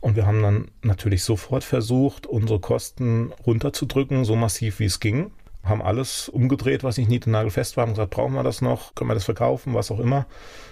Und 0.00 0.16
wir 0.16 0.26
haben 0.26 0.42
dann 0.42 0.70
natürlich 0.82 1.22
sofort 1.22 1.62
versucht, 1.62 2.26
unsere 2.26 2.58
Kosten 2.58 3.32
runterzudrücken, 3.46 4.24
so 4.24 4.34
massiv 4.34 4.80
wie 4.80 4.86
es 4.86 4.98
ging. 4.98 5.30
Haben 5.62 5.82
alles 5.82 6.28
umgedreht, 6.30 6.82
was 6.84 6.96
nicht 6.96 7.10
niedernagelfest 7.10 7.76
war, 7.76 7.84
und 7.84 7.90
gesagt, 7.90 8.10
brauchen 8.10 8.32
wir 8.32 8.42
das 8.42 8.62
noch? 8.62 8.94
Können 8.94 9.10
wir 9.10 9.14
das 9.14 9.26
verkaufen? 9.26 9.74
Was 9.74 9.90
auch 9.90 10.00
immer. 10.00 10.26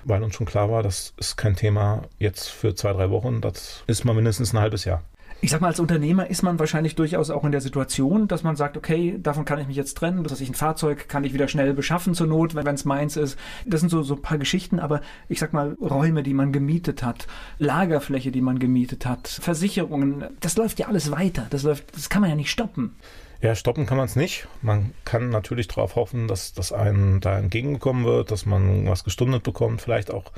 Weil 0.04 0.22
uns 0.22 0.34
schon 0.34 0.46
klar 0.46 0.70
war, 0.70 0.82
das 0.82 1.12
ist 1.18 1.36
kein 1.36 1.56
Thema 1.56 2.02
jetzt 2.18 2.48
für 2.48 2.74
zwei, 2.74 2.92
drei 2.94 3.10
Wochen. 3.10 3.42
Das 3.42 3.84
ist 3.86 4.04
mal 4.04 4.14
mindestens 4.14 4.52
ein 4.52 4.60
halbes 4.60 4.84
Jahr. 4.86 5.02
Ich 5.40 5.50
sag 5.50 5.60
mal, 5.60 5.68
als 5.68 5.78
Unternehmer 5.78 6.28
ist 6.28 6.42
man 6.42 6.58
wahrscheinlich 6.58 6.96
durchaus 6.96 7.30
auch 7.30 7.44
in 7.44 7.52
der 7.52 7.60
Situation, 7.60 8.26
dass 8.26 8.42
man 8.42 8.56
sagt, 8.56 8.76
okay, 8.76 9.20
davon 9.22 9.44
kann 9.44 9.60
ich 9.60 9.68
mich 9.68 9.76
jetzt 9.76 9.96
trennen, 9.96 10.24
dass 10.24 10.40
ich 10.40 10.48
ein 10.48 10.54
Fahrzeug 10.54 11.08
kann 11.08 11.22
ich 11.22 11.32
wieder 11.32 11.46
schnell 11.46 11.74
beschaffen 11.74 12.14
zur 12.14 12.26
Not, 12.26 12.56
wenn 12.56 12.66
es 12.66 12.84
meins 12.84 13.16
ist. 13.16 13.38
Das 13.64 13.78
sind 13.78 13.88
so, 13.88 14.02
so 14.02 14.16
ein 14.16 14.22
paar 14.22 14.38
Geschichten, 14.38 14.80
aber 14.80 15.00
ich 15.28 15.38
sag 15.38 15.52
mal, 15.52 15.76
Räume, 15.80 16.24
die 16.24 16.34
man 16.34 16.50
gemietet 16.50 17.04
hat, 17.04 17.28
Lagerfläche, 17.58 18.32
die 18.32 18.40
man 18.40 18.58
gemietet 18.58 19.06
hat, 19.06 19.28
Versicherungen, 19.28 20.24
das 20.40 20.56
läuft 20.56 20.80
ja 20.80 20.88
alles 20.88 21.12
weiter. 21.12 21.46
Das 21.50 21.62
läuft, 21.62 21.94
das 21.94 22.08
kann 22.08 22.20
man 22.20 22.30
ja 22.30 22.36
nicht 22.36 22.50
stoppen. 22.50 22.96
Ja, 23.40 23.54
stoppen 23.54 23.86
kann 23.86 23.96
man 23.96 24.06
es 24.06 24.16
nicht. 24.16 24.48
Man 24.62 24.92
kann 25.04 25.28
natürlich 25.28 25.68
darauf 25.68 25.94
hoffen, 25.94 26.26
dass 26.26 26.52
das 26.52 26.72
einem 26.72 27.20
da 27.20 27.38
entgegengekommen 27.38 28.04
wird, 28.04 28.32
dass 28.32 28.44
man 28.44 28.88
was 28.88 29.04
gestundet 29.04 29.44
bekommt, 29.44 29.80
vielleicht 29.80 30.10
auch 30.10 30.32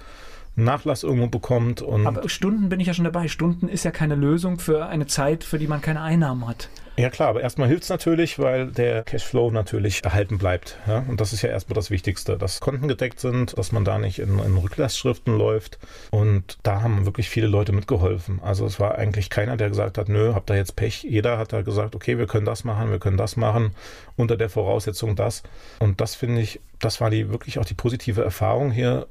Nachlass 0.64 1.02
irgendwo 1.02 1.26
bekommt. 1.26 1.82
Und 1.82 2.06
Aber 2.06 2.28
Stunden 2.28 2.68
bin 2.68 2.80
ich 2.80 2.86
ja 2.86 2.94
schon 2.94 3.04
dabei. 3.04 3.28
Stunden 3.28 3.68
ist 3.68 3.84
ja 3.84 3.90
keine 3.90 4.14
Lösung 4.14 4.58
für 4.58 4.86
eine 4.86 5.06
Zeit, 5.06 5.44
für 5.44 5.58
die 5.58 5.66
man 5.66 5.80
keine 5.80 6.02
Einnahmen 6.02 6.46
hat. 6.46 6.68
Ja 7.00 7.08
klar, 7.08 7.30
aber 7.30 7.40
erstmal 7.40 7.68
hilft 7.68 7.84
es 7.84 7.88
natürlich, 7.88 8.38
weil 8.38 8.66
der 8.66 9.04
Cashflow 9.04 9.50
natürlich 9.50 10.04
erhalten 10.04 10.36
bleibt. 10.36 10.76
Ja? 10.86 11.02
Und 11.08 11.18
das 11.20 11.32
ist 11.32 11.40
ja 11.40 11.48
erstmal 11.48 11.74
das 11.74 11.90
Wichtigste, 11.90 12.36
dass 12.36 12.60
Konten 12.60 12.88
gedeckt 12.88 13.20
sind, 13.20 13.56
dass 13.56 13.72
man 13.72 13.86
da 13.86 13.98
nicht 13.98 14.18
in, 14.18 14.38
in 14.38 14.58
Rücklassschriften 14.58 15.36
läuft. 15.38 15.78
Und 16.10 16.58
da 16.62 16.82
haben 16.82 17.06
wirklich 17.06 17.30
viele 17.30 17.46
Leute 17.46 17.72
mitgeholfen. 17.72 18.40
Also 18.42 18.66
es 18.66 18.78
war 18.80 18.96
eigentlich 18.96 19.30
keiner, 19.30 19.56
der 19.56 19.70
gesagt 19.70 19.96
hat, 19.96 20.10
nö, 20.10 20.34
habt 20.34 20.50
ihr 20.50 20.56
jetzt 20.56 20.76
Pech. 20.76 21.02
Jeder 21.04 21.38
hat 21.38 21.54
da 21.54 21.62
gesagt, 21.62 21.94
okay, 21.94 22.18
wir 22.18 22.26
können 22.26 22.44
das 22.44 22.64
machen, 22.64 22.90
wir 22.90 22.98
können 22.98 23.16
das 23.16 23.36
machen, 23.36 23.70
unter 24.16 24.36
der 24.36 24.50
Voraussetzung 24.50 25.16
das. 25.16 25.42
Und 25.78 26.02
das 26.02 26.14
finde 26.14 26.42
ich, 26.42 26.60
das 26.80 27.00
war 27.00 27.08
die 27.08 27.30
wirklich 27.30 27.58
auch 27.58 27.64
die 27.64 27.74
positive 27.74 28.22
Erfahrung 28.22 28.72
hier 28.72 29.06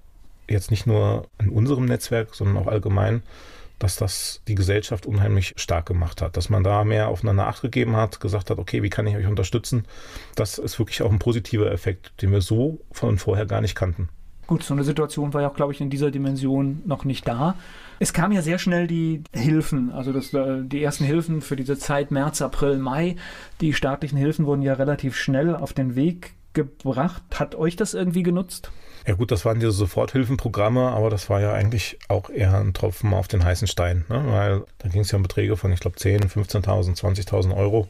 jetzt 0.53 0.71
nicht 0.71 0.87
nur 0.87 1.27
in 1.39 1.49
unserem 1.49 1.85
Netzwerk, 1.85 2.35
sondern 2.35 2.57
auch 2.57 2.67
allgemein, 2.67 3.23
dass 3.79 3.95
das 3.95 4.41
die 4.47 4.55
Gesellschaft 4.55 5.05
unheimlich 5.05 5.53
stark 5.55 5.85
gemacht 5.85 6.21
hat, 6.21 6.35
dass 6.37 6.49
man 6.49 6.63
da 6.63 6.83
mehr 6.83 7.07
aufeinander 7.07 7.47
Acht 7.47 7.61
gegeben 7.61 7.95
hat, 7.95 8.19
gesagt 8.19 8.49
hat, 8.49 8.59
okay, 8.59 8.83
wie 8.83 8.89
kann 8.89 9.07
ich 9.07 9.15
euch 9.15 9.27
unterstützen? 9.27 9.85
Das 10.35 10.57
ist 10.57 10.77
wirklich 10.77 11.01
auch 11.01 11.11
ein 11.11 11.19
positiver 11.19 11.71
Effekt, 11.71 12.21
den 12.21 12.31
wir 12.31 12.41
so 12.41 12.81
von 12.91 13.17
vorher 13.17 13.45
gar 13.45 13.61
nicht 13.61 13.75
kannten. 13.75 14.09
Gut, 14.47 14.63
so 14.63 14.73
eine 14.73 14.83
Situation 14.83 15.33
war 15.33 15.43
ja 15.43 15.49
auch, 15.49 15.55
glaube 15.55 15.73
ich, 15.73 15.79
in 15.79 15.89
dieser 15.89 16.11
Dimension 16.11 16.81
noch 16.85 17.05
nicht 17.05 17.27
da. 17.27 17.55
Es 17.99 18.13
kam 18.13 18.31
ja 18.31 18.41
sehr 18.41 18.57
schnell 18.57 18.87
die 18.87 19.23
Hilfen, 19.31 19.91
also 19.91 20.11
das, 20.11 20.33
äh, 20.33 20.63
die 20.63 20.81
ersten 20.81 21.03
Hilfen 21.03 21.41
für 21.41 21.55
diese 21.55 21.77
Zeit 21.77 22.11
März, 22.11 22.41
April, 22.41 22.79
Mai. 22.79 23.15
Die 23.61 23.73
staatlichen 23.73 24.17
Hilfen 24.17 24.45
wurden 24.45 24.63
ja 24.63 24.73
relativ 24.73 25.15
schnell 25.15 25.55
auf 25.55 25.73
den 25.73 25.95
Weg 25.95 26.33
gebracht. 26.53 27.21
Hat 27.35 27.55
euch 27.55 27.75
das 27.75 27.93
irgendwie 27.93 28.23
genutzt? 28.23 28.71
Ja 29.09 29.15
gut, 29.15 29.31
das 29.31 29.43
waren 29.43 29.59
diese 29.59 29.71
Soforthilfenprogramme, 29.71 30.91
aber 30.91 31.09
das 31.09 31.31
war 31.31 31.41
ja 31.41 31.51
eigentlich 31.51 31.97
auch 32.09 32.29
eher 32.29 32.53
ein 32.59 32.75
Tropfen 32.75 33.11
auf 33.11 33.27
den 33.27 33.43
heißen 33.43 33.67
Stein, 33.67 34.05
ne? 34.07 34.23
weil 34.27 34.61
da 34.77 34.87
ging 34.87 35.01
es 35.01 35.09
ja 35.09 35.15
um 35.15 35.23
Beträge 35.23 35.57
von, 35.57 35.71
ich 35.71 35.79
glaube, 35.79 35.95
10, 35.95 36.29
15.000, 36.29 36.95
20.000 36.95 37.57
Euro. 37.57 37.87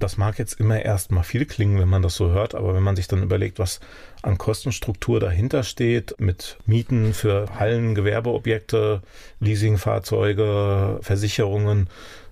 Das 0.00 0.18
mag 0.18 0.38
jetzt 0.38 0.60
immer 0.60 0.82
erstmal 0.82 1.24
viel 1.24 1.46
klingen, 1.46 1.78
wenn 1.80 1.88
man 1.88 2.02
das 2.02 2.14
so 2.14 2.28
hört, 2.28 2.54
aber 2.54 2.74
wenn 2.74 2.82
man 2.82 2.94
sich 2.94 3.08
dann 3.08 3.22
überlegt, 3.22 3.58
was 3.58 3.80
an 4.20 4.36
Kostenstruktur 4.36 5.18
dahinter 5.18 5.62
steht, 5.62 6.14
mit 6.18 6.58
Mieten 6.66 7.14
für 7.14 7.46
Hallen, 7.58 7.94
Gewerbeobjekte, 7.94 9.00
Leasingfahrzeuge, 9.40 10.98
Versicherungen, 11.00 11.88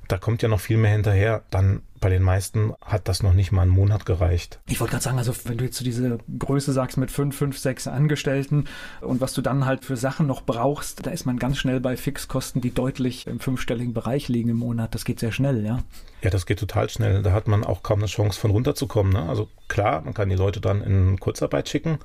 da 0.06 0.18
kommt 0.18 0.42
ja 0.42 0.50
noch 0.50 0.60
viel 0.60 0.76
mehr 0.76 0.92
hinterher, 0.92 1.44
dann 1.48 1.80
bei 2.00 2.08
den 2.08 2.22
meisten 2.22 2.74
hat 2.80 3.08
das 3.08 3.22
noch 3.22 3.32
nicht 3.32 3.52
mal 3.52 3.62
einen 3.62 3.70
Monat 3.70 4.06
gereicht. 4.06 4.60
Ich 4.66 4.80
wollte 4.80 4.92
gerade 4.92 5.04
sagen, 5.04 5.18
also 5.18 5.34
wenn 5.44 5.58
du 5.58 5.64
jetzt 5.64 5.76
so 5.78 5.84
diese 5.84 6.18
Größe 6.38 6.72
sagst 6.72 6.96
mit 6.96 7.10
fünf, 7.10 7.36
fünf, 7.36 7.58
sechs 7.58 7.86
Angestellten 7.86 8.64
und 9.00 9.20
was 9.20 9.34
du 9.34 9.42
dann 9.42 9.66
halt 9.66 9.84
für 9.84 9.96
Sachen 9.96 10.26
noch 10.26 10.42
brauchst, 10.42 11.06
da 11.06 11.10
ist 11.10 11.26
man 11.26 11.38
ganz 11.38 11.58
schnell 11.58 11.80
bei 11.80 11.96
Fixkosten, 11.96 12.60
die 12.60 12.72
deutlich 12.72 13.26
im 13.26 13.40
fünfstelligen 13.40 13.94
Bereich 13.94 14.28
liegen 14.28 14.50
im 14.50 14.56
Monat. 14.56 14.94
Das 14.94 15.04
geht 15.04 15.20
sehr 15.20 15.32
schnell, 15.32 15.64
ja. 15.64 15.82
Ja, 16.20 16.30
das 16.30 16.46
geht 16.46 16.58
total 16.58 16.90
schnell. 16.90 17.22
Da 17.22 17.32
hat 17.32 17.46
man 17.46 17.64
auch 17.64 17.82
kaum 17.82 18.00
eine 18.00 18.08
Chance 18.08 18.40
von 18.40 18.50
runterzukommen. 18.50 19.12
Ne? 19.12 19.28
Also 19.28 19.48
klar, 19.68 20.00
man 20.00 20.14
kann 20.14 20.28
die 20.28 20.34
Leute 20.34 20.60
dann 20.60 20.82
in 20.82 21.20
Kurzarbeit 21.20 21.68
schicken. 21.68 21.98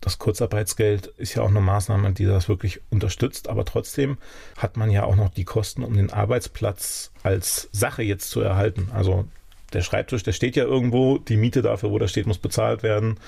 Das 0.00 0.18
Kurzarbeitsgeld 0.18 1.06
ist 1.18 1.34
ja 1.34 1.42
auch 1.42 1.50
eine 1.50 1.60
Maßnahme, 1.60 2.12
die 2.12 2.24
das 2.24 2.48
wirklich 2.48 2.80
unterstützt. 2.90 3.48
Aber 3.48 3.64
trotzdem 3.64 4.18
hat 4.56 4.76
man 4.76 4.90
ja 4.90 5.04
auch 5.04 5.14
noch 5.14 5.30
die 5.30 5.44
Kosten, 5.44 5.84
um 5.84 5.94
den 5.94 6.12
Arbeitsplatz 6.12 7.12
als 7.22 7.68
Sache 7.70 8.02
jetzt 8.02 8.30
zu 8.30 8.40
erhalten. 8.40 8.88
Also 8.92 9.26
der 9.72 9.82
Schreibtisch, 9.82 10.22
der 10.22 10.32
steht 10.32 10.56
ja 10.56 10.64
irgendwo, 10.64 11.18
die 11.18 11.36
Miete 11.36 11.62
dafür, 11.62 11.90
wo 11.90 11.98
der 11.98 12.08
steht, 12.08 12.26
muss 12.26 12.38
bezahlt 12.38 12.82
werden. 12.82 13.18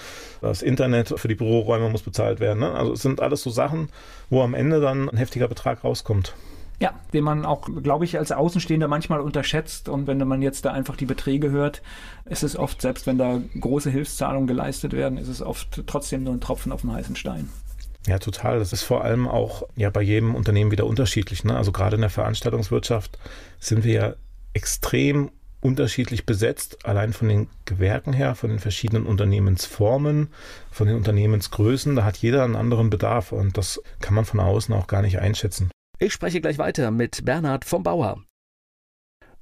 Das 0.40 0.62
Internet 0.62 1.08
für 1.16 1.28
die 1.28 1.34
Büroräume 1.34 1.88
muss 1.88 2.02
bezahlt 2.02 2.40
werden. 2.40 2.60
Ne? 2.60 2.72
Also 2.72 2.92
es 2.92 3.02
sind 3.02 3.20
alles 3.20 3.42
so 3.42 3.50
Sachen, 3.50 3.88
wo 4.30 4.42
am 4.42 4.54
Ende 4.54 4.80
dann 4.80 5.08
ein 5.08 5.16
heftiger 5.16 5.48
Betrag 5.48 5.84
rauskommt. 5.84 6.34
Ja, 6.80 6.94
den 7.12 7.22
man 7.22 7.44
auch, 7.44 7.68
glaube 7.82 8.04
ich, 8.04 8.18
als 8.18 8.32
Außenstehender 8.32 8.88
manchmal 8.88 9.20
unterschätzt. 9.20 9.88
Und 9.88 10.08
wenn 10.08 10.18
man 10.26 10.42
jetzt 10.42 10.64
da 10.64 10.72
einfach 10.72 10.96
die 10.96 11.06
Beträge 11.06 11.50
hört, 11.50 11.80
ist 12.24 12.42
es 12.42 12.56
oft, 12.56 12.82
selbst 12.82 13.06
wenn 13.06 13.18
da 13.18 13.40
große 13.60 13.88
Hilfszahlungen 13.88 14.48
geleistet 14.48 14.92
werden, 14.92 15.16
ist 15.16 15.28
es 15.28 15.42
oft 15.42 15.84
trotzdem 15.86 16.24
nur 16.24 16.34
ein 16.34 16.40
Tropfen 16.40 16.72
auf 16.72 16.80
den 16.80 16.92
heißen 16.92 17.14
Stein. 17.14 17.50
Ja, 18.08 18.18
total. 18.18 18.58
Das 18.58 18.72
ist 18.72 18.82
vor 18.82 19.04
allem 19.04 19.28
auch 19.28 19.62
ja 19.76 19.90
bei 19.90 20.02
jedem 20.02 20.34
Unternehmen 20.34 20.72
wieder 20.72 20.86
unterschiedlich. 20.86 21.44
Ne? 21.44 21.56
Also 21.56 21.70
gerade 21.70 21.94
in 21.94 22.00
der 22.00 22.10
Veranstaltungswirtschaft 22.10 23.16
sind 23.60 23.84
wir 23.84 23.92
ja 23.92 24.14
extrem 24.52 25.30
unterschiedlich 25.62 26.26
besetzt, 26.26 26.84
allein 26.84 27.12
von 27.12 27.28
den 27.28 27.48
Gewerken 27.64 28.12
her, 28.12 28.34
von 28.34 28.50
den 28.50 28.58
verschiedenen 28.58 29.06
Unternehmensformen, 29.06 30.28
von 30.70 30.88
den 30.88 30.96
Unternehmensgrößen. 30.96 31.96
Da 31.96 32.04
hat 32.04 32.18
jeder 32.18 32.44
einen 32.44 32.56
anderen 32.56 32.90
Bedarf 32.90 33.32
und 33.32 33.56
das 33.56 33.80
kann 34.00 34.14
man 34.14 34.24
von 34.24 34.40
außen 34.40 34.74
auch 34.74 34.88
gar 34.88 35.02
nicht 35.02 35.20
einschätzen. 35.20 35.70
Ich 35.98 36.12
spreche 36.12 36.40
gleich 36.40 36.58
weiter 36.58 36.90
mit 36.90 37.24
Bernhard 37.24 37.64
vom 37.64 37.84
Bauer. 37.84 38.22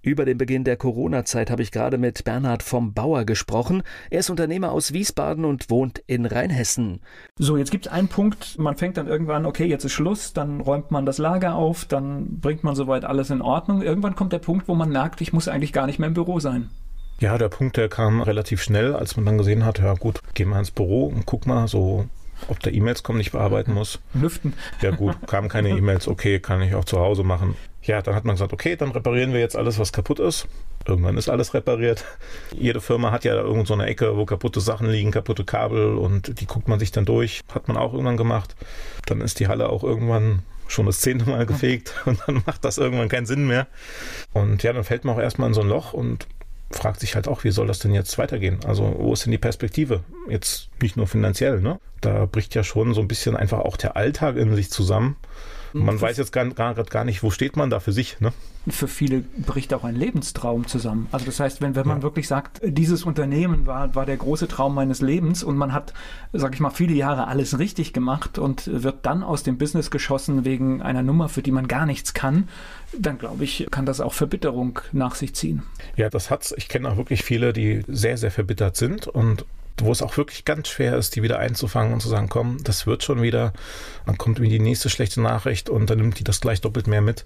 Über 0.02 0.25
den 0.25 0.38
Beginn 0.38 0.64
der 0.64 0.78
Corona-Zeit 0.78 1.50
habe 1.50 1.61
ich 1.61 1.73
gerade 1.73 1.99
mit 1.99 2.25
Bernhard 2.25 2.62
vom 2.62 2.95
Bauer 2.95 3.26
gesprochen. 3.26 3.83
Er 4.09 4.21
ist 4.21 4.30
Unternehmer 4.30 4.73
aus 4.73 4.95
Wiesbaden 4.95 5.45
und 5.45 5.69
wohnt 5.69 6.02
in 6.07 6.25
Rheinhessen. 6.25 7.00
So, 7.37 7.59
jetzt 7.59 7.71
gibt 7.71 7.85
es 7.85 7.92
einen 7.92 8.09
Punkt, 8.09 8.59
man 8.59 8.78
fängt 8.78 8.97
dann 8.97 9.09
irgendwann, 9.09 9.45
okay, 9.45 9.66
jetzt 9.66 9.85
ist 9.85 9.92
Schluss, 9.92 10.33
dann 10.33 10.62
räumt 10.62 10.90
man 10.90 11.04
das 11.04 11.19
Lager 11.19 11.54
auf, 11.54 11.85
dann 11.85 12.40
bringt 12.40 12.64
man 12.64 12.75
soweit 12.75 13.04
alles 13.04 13.28
in 13.28 13.42
Ordnung. 13.42 13.83
Irgendwann 13.83 14.16
kommt 14.16 14.33
der 14.33 14.38
Punkt, 14.38 14.69
wo 14.69 14.75
man 14.75 14.88
merkt, 14.88 15.21
ich 15.21 15.35
muss 15.35 15.49
eigentlich 15.49 15.75
gar 15.75 15.87
nicht 15.87 15.99
mehr 15.99 16.09
im 16.09 16.14
Büro 16.14 16.40
sein. 16.40 16.71
Ja, 17.19 17.37
der 17.37 17.50
Punkt, 17.50 17.76
der 17.76 17.90
kam 17.90 18.23
relativ 18.23 18.62
schnell, 18.62 18.95
als 18.95 19.16
man 19.16 19.26
dann 19.26 19.37
gesehen 19.37 19.66
hat, 19.66 19.80
ja 19.80 19.92
gut, 19.92 20.23
geh 20.33 20.47
mal 20.47 20.61
ins 20.61 20.71
Büro 20.71 21.09
und 21.09 21.27
guck 21.27 21.46
mal, 21.46 21.68
so 21.68 22.07
ob 22.48 22.61
da 22.61 22.70
E-Mails 22.70 23.03
kommen, 23.03 23.20
ich 23.20 23.33
bearbeiten 23.33 23.72
muss. 23.74 24.00
Lüften. 24.14 24.55
Ja 24.81 24.90
gut, 24.90 25.16
kamen 25.26 25.48
keine 25.48 25.68
E-Mails, 25.76 26.09
okay, 26.09 26.40
kann 26.40 26.62
ich 26.62 26.74
auch 26.74 26.85
zu 26.85 26.98
Hause 26.98 27.24
machen. 27.24 27.57
Ja, 27.83 28.03
dann 28.03 28.14
hat 28.14 28.24
man 28.24 28.35
gesagt, 28.35 28.53
okay, 28.53 28.76
dann 28.76 28.90
reparieren 28.90 29.33
wir 29.33 29.40
jetzt 29.40 29.57
alles, 29.57 29.79
was 29.79 29.92
kaputt 29.92 30.20
ist. 30.20 30.46
Irgendwann 30.87 31.16
ist 31.16 31.29
alles 31.29 31.55
repariert. 31.55 32.05
Jede 32.53 32.81
Firma 32.81 33.11
hat 33.11 33.24
ja 33.24 33.35
da 33.35 33.42
irgendwo 33.42 33.64
so 33.64 33.74
eine 33.74 33.87
Ecke, 33.87 34.16
wo 34.16 34.26
kaputte 34.26 34.61
Sachen 34.61 34.90
liegen, 34.90 35.11
kaputte 35.11 35.44
Kabel 35.44 35.96
und 35.96 36.40
die 36.40 36.46
guckt 36.46 36.68
man 36.68 36.79
sich 36.79 36.90
dann 36.90 37.05
durch. 37.05 37.40
Hat 37.55 37.68
man 37.68 37.76
auch 37.76 37.92
irgendwann 37.92 38.16
gemacht. 38.16 38.55
Dann 39.07 39.20
ist 39.20 39.40
die 39.40 39.48
Halle 39.48 39.68
auch 39.68 39.83
irgendwann 39.83 40.42
schon 40.68 40.87
das 40.87 41.00
zehnte 41.00 41.29
Mal 41.29 41.46
gefegt 41.46 41.94
und 42.07 42.20
dann 42.26 42.42
macht 42.46 42.64
das 42.64 42.79
irgendwann 42.79 43.09
keinen 43.09 43.26
Sinn 43.26 43.46
mehr. 43.46 43.66
Und 44.33 44.62
ja, 44.62 44.72
dann 44.72 44.85
fällt 44.85 45.05
man 45.05 45.16
auch 45.16 45.20
erstmal 45.20 45.48
in 45.48 45.55
so 45.55 45.61
ein 45.61 45.68
Loch 45.68 45.92
und 45.92 46.26
fragt 46.70 47.00
sich 47.00 47.14
halt 47.14 47.28
auch, 47.28 47.44
wie 47.44 47.50
soll 47.50 47.66
das 47.66 47.80
denn 47.80 47.92
jetzt 47.92 48.16
weitergehen? 48.18 48.61
Also, 48.66 48.94
wo 48.98 49.12
ist 49.12 49.24
denn 49.24 49.33
die 49.33 49.38
Perspektive? 49.38 50.04
Jetzt 50.28 50.68
nicht 50.80 50.96
nur 50.96 51.06
finanziell, 51.06 51.61
ne? 51.61 51.80
Da 52.00 52.26
bricht 52.26 52.54
ja 52.54 52.62
schon 52.62 52.94
so 52.94 53.00
ein 53.00 53.09
bisschen 53.09 53.37
einfach 53.37 53.61
auch 53.61 53.76
der 53.76 53.96
Alltag 53.96 54.37
in 54.37 54.54
sich 54.54 54.70
zusammen. 54.70 55.16
Man 55.72 56.00
weiß 56.00 56.16
jetzt 56.16 56.33
gar, 56.33 56.46
gar, 56.46 56.74
gar 56.74 57.04
nicht, 57.04 57.22
wo 57.22 57.30
steht 57.30 57.56
man 57.56 57.70
da 57.70 57.80
für 57.80 57.92
sich. 57.92 58.20
Ne? 58.20 58.33
Für 58.68 58.88
viele 58.88 59.20
bricht 59.20 59.72
auch 59.72 59.85
ein 59.85 59.94
Lebenstraum 59.94 60.66
zusammen. 60.66 61.06
Also 61.12 61.26
das 61.26 61.40
heißt, 61.40 61.61
wenn, 61.61 61.74
wenn 61.76 61.87
man 61.87 61.98
ja. 61.98 62.02
wirklich 62.02 62.28
sagt, 62.28 62.61
dieses 62.64 63.04
Unternehmen 63.04 63.66
war, 63.66 63.94
war 63.94 64.04
der 64.04 64.16
große 64.16 64.48
Traum 64.48 64.74
meines 64.74 65.00
Lebens 65.00 65.42
und 65.42 65.56
man 65.56 65.72
hat, 65.72 65.94
sag 66.33 66.54
ich 66.54 66.61
mal, 66.61 66.70
viele 66.70 66.94
Jahre 66.94 67.28
alles 67.28 67.59
richtig 67.59 67.92
gemacht 67.92 68.38
und 68.38 68.68
wird 68.83 69.06
dann 69.06 69.22
aus 69.22 69.42
dem 69.42 69.59
Business 69.59 69.90
geschossen 69.90 70.44
wegen 70.44 70.83
einer 70.83 71.02
Nummer, 71.02 71.28
für 71.28 71.42
die 71.42 71.52
man 71.52 71.68
gar 71.68 71.87
nichts 71.87 72.14
kann, 72.14 72.48
dann 72.96 73.18
glaube 73.18 73.44
ich, 73.44 73.66
kann 73.70 73.87
das 73.87 74.00
auch 74.00 74.12
Verbitterung 74.12 74.81
nach 74.92 75.14
sich 75.14 75.35
ziehen. 75.35 75.62
Ja, 75.96 76.09
das 76.11 76.31
hat's. 76.31 76.55
Ich 76.57 76.68
kenne 76.68 76.88
auch 76.90 76.96
wirklich 76.96 77.22
viele, 77.22 77.53
die 77.53 77.83
sehr, 77.87 78.16
sehr 78.16 78.31
verbittert 78.31 78.76
sind 78.76 79.07
und 79.07 79.44
wo 79.85 79.93
es 79.93 80.03
auch 80.03 80.16
wirklich 80.16 80.45
ganz 80.45 80.69
schwer 80.69 80.97
ist, 80.97 81.16
die 81.16 81.23
wieder 81.23 81.38
einzufangen 81.38 81.93
und 81.93 82.01
zu 82.01 82.09
sagen, 82.09 82.29
komm, 82.29 82.62
das 82.62 82.87
wird 82.87 83.03
schon 83.03 83.23
wieder. 83.23 83.53
Dann 84.07 84.19
kommt 84.19 84.38
irgendwie 84.38 84.59
die 84.59 84.64
nächste 84.64 84.90
schlechte 84.90 85.21
Nachricht 85.21 85.69
und 85.69 85.90
dann 85.90 85.99
nimmt 85.99 86.19
die 86.19 86.25
das 86.25 86.40
gleich 86.40 86.61
doppelt 86.61 86.87
mehr 86.87 87.01
mit. 87.01 87.25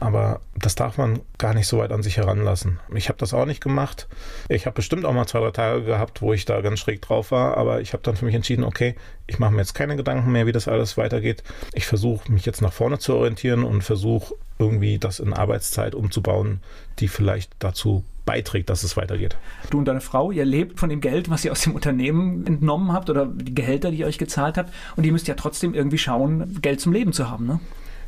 Aber 0.00 0.40
das 0.54 0.74
darf 0.74 0.98
man 0.98 1.20
gar 1.38 1.54
nicht 1.54 1.66
so 1.66 1.78
weit 1.78 1.92
an 1.92 2.02
sich 2.02 2.16
heranlassen. 2.16 2.80
Ich 2.94 3.08
habe 3.08 3.18
das 3.18 3.34
auch 3.34 3.46
nicht 3.46 3.62
gemacht. 3.62 4.08
Ich 4.48 4.66
habe 4.66 4.74
bestimmt 4.74 5.04
auch 5.04 5.12
mal 5.12 5.26
zwei, 5.26 5.40
drei 5.40 5.50
Tage 5.50 5.84
gehabt, 5.84 6.22
wo 6.22 6.32
ich 6.32 6.44
da 6.44 6.60
ganz 6.60 6.80
schräg 6.80 7.02
drauf 7.02 7.30
war, 7.30 7.56
aber 7.56 7.80
ich 7.80 7.92
habe 7.92 8.02
dann 8.02 8.16
für 8.16 8.24
mich 8.24 8.34
entschieden, 8.34 8.64
okay, 8.64 8.94
ich 9.26 9.38
mache 9.38 9.52
mir 9.52 9.60
jetzt 9.60 9.74
keine 9.74 9.96
Gedanken 9.96 10.32
mehr, 10.32 10.46
wie 10.46 10.52
das 10.52 10.68
alles 10.68 10.96
weitergeht. 10.96 11.42
Ich 11.72 11.86
versuche 11.86 12.30
mich 12.30 12.46
jetzt 12.46 12.62
nach 12.62 12.72
vorne 12.72 12.98
zu 12.98 13.14
orientieren 13.14 13.64
und 13.64 13.82
versuche 13.82 14.34
irgendwie 14.58 14.98
das 14.98 15.20
in 15.20 15.32
Arbeitszeit 15.32 15.94
umzubauen, 15.94 16.60
die 16.98 17.08
vielleicht 17.08 17.52
dazu 17.58 18.04
beiträgt, 18.26 18.68
dass 18.68 18.82
es 18.82 18.96
weitergeht. 18.98 19.38
Du 19.70 19.78
und 19.78 19.86
deine 19.86 20.02
Frau, 20.02 20.30
ihr 20.30 20.44
lebt 20.44 20.78
von 20.78 20.90
dem 20.90 21.00
Geld, 21.00 21.30
was 21.30 21.44
ihr 21.44 21.52
aus 21.52 21.62
dem 21.62 21.74
Unternehmen 21.74 22.46
entnommen 22.46 22.92
habt 22.92 23.08
oder 23.08 23.24
die 23.24 23.54
Gehälter, 23.54 23.90
die 23.90 23.98
ihr 23.98 24.06
euch 24.06 24.18
gezahlt 24.18 24.58
habt. 24.58 24.74
Und 24.96 25.06
ihr 25.06 25.12
müsst 25.12 25.28
ja 25.28 25.34
trotzdem 25.34 25.72
irgendwie 25.72 25.98
schauen, 25.98 26.58
Geld 26.60 26.80
zum 26.80 26.92
Leben 26.92 27.14
zu 27.14 27.30
haben, 27.30 27.46
ne? 27.46 27.60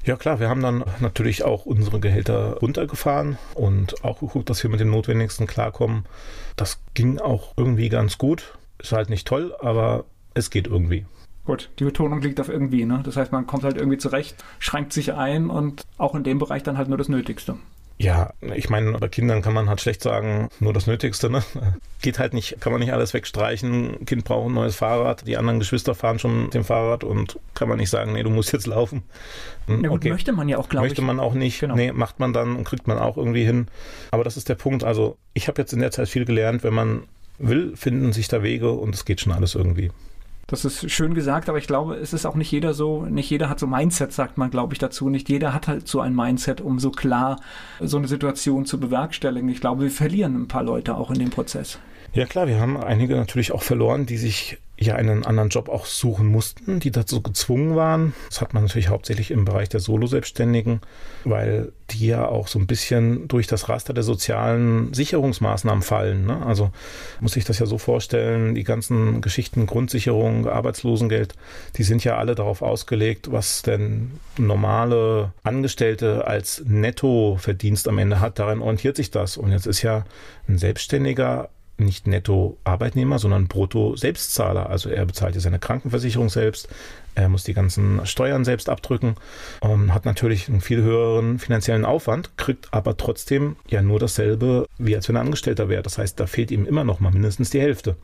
Ja 0.05 0.17
klar, 0.17 0.41
wir 0.41 0.49
haben 0.49 0.63
dann 0.63 0.85
natürlich 1.01 1.45
auch 1.45 1.67
unsere 1.67 2.01
Gehälter 2.01 2.59
runtergefahren 2.59 3.37
und 3.55 4.05
auch 4.05 4.21
geguckt, 4.21 4.49
dass 4.49 4.63
wir 4.63 4.71
mit 4.71 4.81
dem 4.81 4.91
Notwendigsten 4.91 5.47
klarkommen. 5.47 6.05
Das 6.57 6.81
ging 6.95 7.19
auch 7.19 7.53
irgendwie 7.57 7.89
ganz 7.89 8.19
gut. 8.19 8.55
Ist 8.79 8.93
halt 8.93 9.11
nicht 9.11 9.27
toll, 9.27 9.55
aber 9.61 10.05
es 10.35 10.51
geht 10.51 10.67
irgendwie. 10.67 11.05
Gut, 11.45 11.71
die 11.79 11.85
Betonung 11.85 12.21
liegt 12.21 12.41
auf 12.41 12.49
irgendwie, 12.49 12.85
ne? 12.85 13.01
Das 13.05 13.17
heißt, 13.17 13.33
man 13.33 13.47
kommt 13.47 13.65
halt 13.65 13.77
irgendwie 13.77 13.99
zurecht, 13.99 14.37
schränkt 14.59 14.93
sich 14.93 15.15
ein 15.15 15.51
und 15.51 15.83
auch 15.97 16.15
in 16.15 16.23
dem 16.23 16.39
Bereich 16.39 16.63
dann 16.63 16.79
halt 16.79 16.89
nur 16.89 16.99
das 16.99 17.09
Nötigste. 17.09 17.57
Ja, 18.01 18.33
ich 18.55 18.71
meine, 18.71 18.93
bei 18.93 19.09
Kindern 19.09 19.43
kann 19.43 19.53
man 19.53 19.69
halt 19.69 19.81
schlecht 19.81 20.03
sagen, 20.03 20.49
nur 20.61 20.73
das 20.73 20.87
Nötigste, 20.87 21.29
ne? 21.31 21.43
Geht 22.01 22.21
halt 22.21 22.33
nicht, 22.33 22.61
kann 22.61 22.71
man 22.71 22.81
nicht 22.81 22.93
alles 22.93 23.13
wegstreichen. 23.13 24.07
Kind 24.07 24.25
braucht 24.25 24.49
ein 24.49 24.55
neues 24.55 24.77
Fahrrad, 24.77 25.27
die 25.27 25.37
anderen 25.37 25.59
Geschwister 25.59 25.97
fahren 25.97 26.21
schon 26.21 26.45
mit 26.45 26.55
dem 26.55 26.63
Fahrrad 26.63 27.03
und 27.03 27.41
kann 27.55 27.69
man 27.69 27.79
nicht 27.79 27.91
sagen, 27.91 28.13
nee, 28.13 28.23
du 28.23 28.31
musst 28.31 28.53
jetzt 28.53 28.69
laufen. 28.69 29.03
Hm, 29.67 29.83
ja, 29.83 29.89
gut, 29.89 29.99
okay. 29.99 30.11
möchte 30.11 30.33
man 30.33 30.49
ja 30.49 30.59
auch, 30.59 30.69
glaube 30.69 30.87
ich. 30.87 30.93
Möchte 30.93 31.03
man 31.03 31.19
auch 31.19 31.35
nicht. 31.35 31.59
Genau. 31.59 31.75
Nee, 31.75 31.91
macht 31.91 32.21
man 32.21 32.33
dann 32.33 32.55
und 32.55 32.63
kriegt 32.63 32.87
man 32.87 32.99
auch 32.99 33.17
irgendwie 33.17 33.45
hin. 33.45 33.67
Aber 34.13 34.23
das 34.23 34.37
ist 34.37 34.49
der 34.49 34.55
Punkt. 34.55 34.85
Also, 34.85 35.17
ich 35.35 35.49
habe 35.49 35.61
jetzt 35.61 35.73
in 35.73 35.81
der 35.81 35.91
Zeit 35.91 36.09
viel 36.09 36.25
gelernt, 36.25 36.63
wenn 36.63 36.75
man 36.75 37.03
will, 37.39 37.77
finden 37.77 38.13
sich 38.13 38.29
da 38.29 38.45
Wege 38.45 38.71
und 38.71 38.95
es 38.95 39.05
geht 39.07 39.21
schon 39.21 39.33
alles 39.33 39.57
irgendwie. 39.57 39.91
Das 40.51 40.65
ist 40.65 40.91
schön 40.91 41.13
gesagt, 41.13 41.51
aber 41.51 41.59
ich 41.59 41.67
glaube, 41.67 41.97
es 41.97 42.15
ist 42.15 42.25
auch 42.25 42.35
nicht 42.35 42.51
jeder 42.51 42.73
so, 42.73 43.03
nicht 43.03 43.29
jeder 43.29 43.51
hat 43.51 43.61
so 43.61 43.67
Mindset, 43.67 44.15
sagt 44.15 44.39
man, 44.39 44.51
glaube 44.51 44.73
ich, 44.73 44.79
dazu. 44.79 45.11
Nicht 45.11 45.29
jeder 45.29 45.53
hat 45.53 45.69
halt 45.69 45.87
so 45.87 46.01
ein 46.01 46.17
Mindset, 46.17 46.63
um 46.63 46.79
so 46.79 46.91
klar 46.91 47.39
so 47.81 47.99
eine 47.99 48.09
Situation 48.09 48.65
zu 48.65 48.81
bewerkstelligen. 48.81 49.51
Ich 49.51 49.61
glaube, 49.61 49.83
wir 49.83 49.91
verlieren 49.91 50.35
ein 50.35 50.49
paar 50.49 50.63
Leute 50.63 50.97
auch 50.97 51.11
in 51.11 51.19
dem 51.19 51.29
Prozess. 51.29 51.79
Ja 52.15 52.25
klar, 52.25 52.49
wir 52.49 52.59
haben 52.59 52.79
einige 52.79 53.15
natürlich 53.15 53.53
auch 53.53 53.63
verloren, 53.63 54.07
die 54.07 54.17
sich 54.17 54.57
ja 54.79 54.95
einen 54.95 55.25
anderen 55.25 55.49
Job 55.49 55.69
auch 55.69 55.87
suchen 55.87 56.27
mussten, 56.27 56.79
die 56.79 56.91
dazu 56.91 57.21
gezwungen 57.21 57.75
waren. 57.75 58.15
Das 58.29 58.41
hat 58.41 58.55
man 58.55 58.63
natürlich 58.63 58.89
hauptsächlich 58.89 59.31
im 59.31 59.45
Bereich 59.45 59.69
der 59.69 59.81
Solo-Selbstständigen, 59.81 60.81
weil 61.25 61.73
die 61.91 62.07
ja 62.07 62.29
auch 62.29 62.49
so 62.49 62.59
ein 62.59 62.67
bisschen 62.67 63.29
durch 63.29 63.47
das 63.47 63.69
Raster 63.69 63.93
der 63.93 64.05
sozialen 64.05 64.93
Sicherungsmaßnahmen 64.95 65.83
fallen. 65.83 66.27
Ne? 66.27 66.45
Also 66.47 66.71
muss 67.21 67.37
ich 67.37 67.45
das 67.45 67.59
ja 67.59 67.67
so 67.67 67.79
vorstellen, 67.79 68.55
die 68.55 68.65
ganzen 68.65 69.21
Geschichten 69.21 69.67
Grundsicherung, 69.67 70.47
Arbeitslosengeld, 70.47 71.35
die 71.77 71.83
sind 71.83 72.05
ja 72.05 72.17
alle 72.17 72.35
darauf 72.35 72.63
ausgelegt, 72.63 73.33
was 73.33 73.63
denn 73.63 74.13
normale 74.37 75.33
Angestellte 75.43 76.27
als 76.27 76.63
Nettoverdienst 76.65 77.89
am 77.89 77.99
Ende 77.99 78.21
hat. 78.21 78.39
Daran 78.39 78.61
orientiert 78.61 78.97
sich 78.97 79.11
das. 79.11 79.37
Und 79.37 79.51
jetzt 79.51 79.67
ist 79.67 79.83
ja 79.83 80.05
ein 80.47 80.59
Selbstständiger 80.59 81.49
nicht 81.81 82.07
netto 82.07 82.59
Arbeitnehmer, 82.65 83.19
sondern 83.19 83.49
brutto 83.49 83.97
Selbstzahler. 83.97 84.69
Also 84.69 84.91
er 84.91 85.07
bezahlt 85.07 85.35
ja 85.35 85.41
seine 85.41 85.59
Krankenversicherung 85.59 86.29
selbst, 86.29 86.69
er 87.19 87.29
muss 87.29 87.43
die 87.43 87.55
ganzen 87.55 88.07
Steuern 88.07 88.45
selbst 88.45 88.69
abdrücken, 88.69 89.17
ähm, 89.61 89.93
hat 89.93 90.05
natürlich 90.05 90.49
einen 90.49 90.61
viel 90.61 90.83
höheren 90.83 91.41
finanziellen 91.41 91.85
Aufwand, 91.85 92.37
kriegt 92.37 92.73
aber 92.73 92.97
trotzdem 92.97 93.57
ja 93.67 93.83
nur 93.83 93.99
dasselbe, 93.99 94.67
wie 94.79 94.95
als 94.95 95.09
wenn 95.09 95.17
er 95.17 95.23
Angestellter 95.23 95.69
wäre. 95.69 95.83
Das 95.83 95.99
heißt, 95.99 96.21
da 96.21 96.27
fehlt 96.27 96.53
ihm 96.53 96.65
immer 96.65 96.85
noch 96.85 97.01
mal 97.01 97.11
mindestens 97.11 97.51
die 97.51 97.61
Hälfte. 97.61 97.97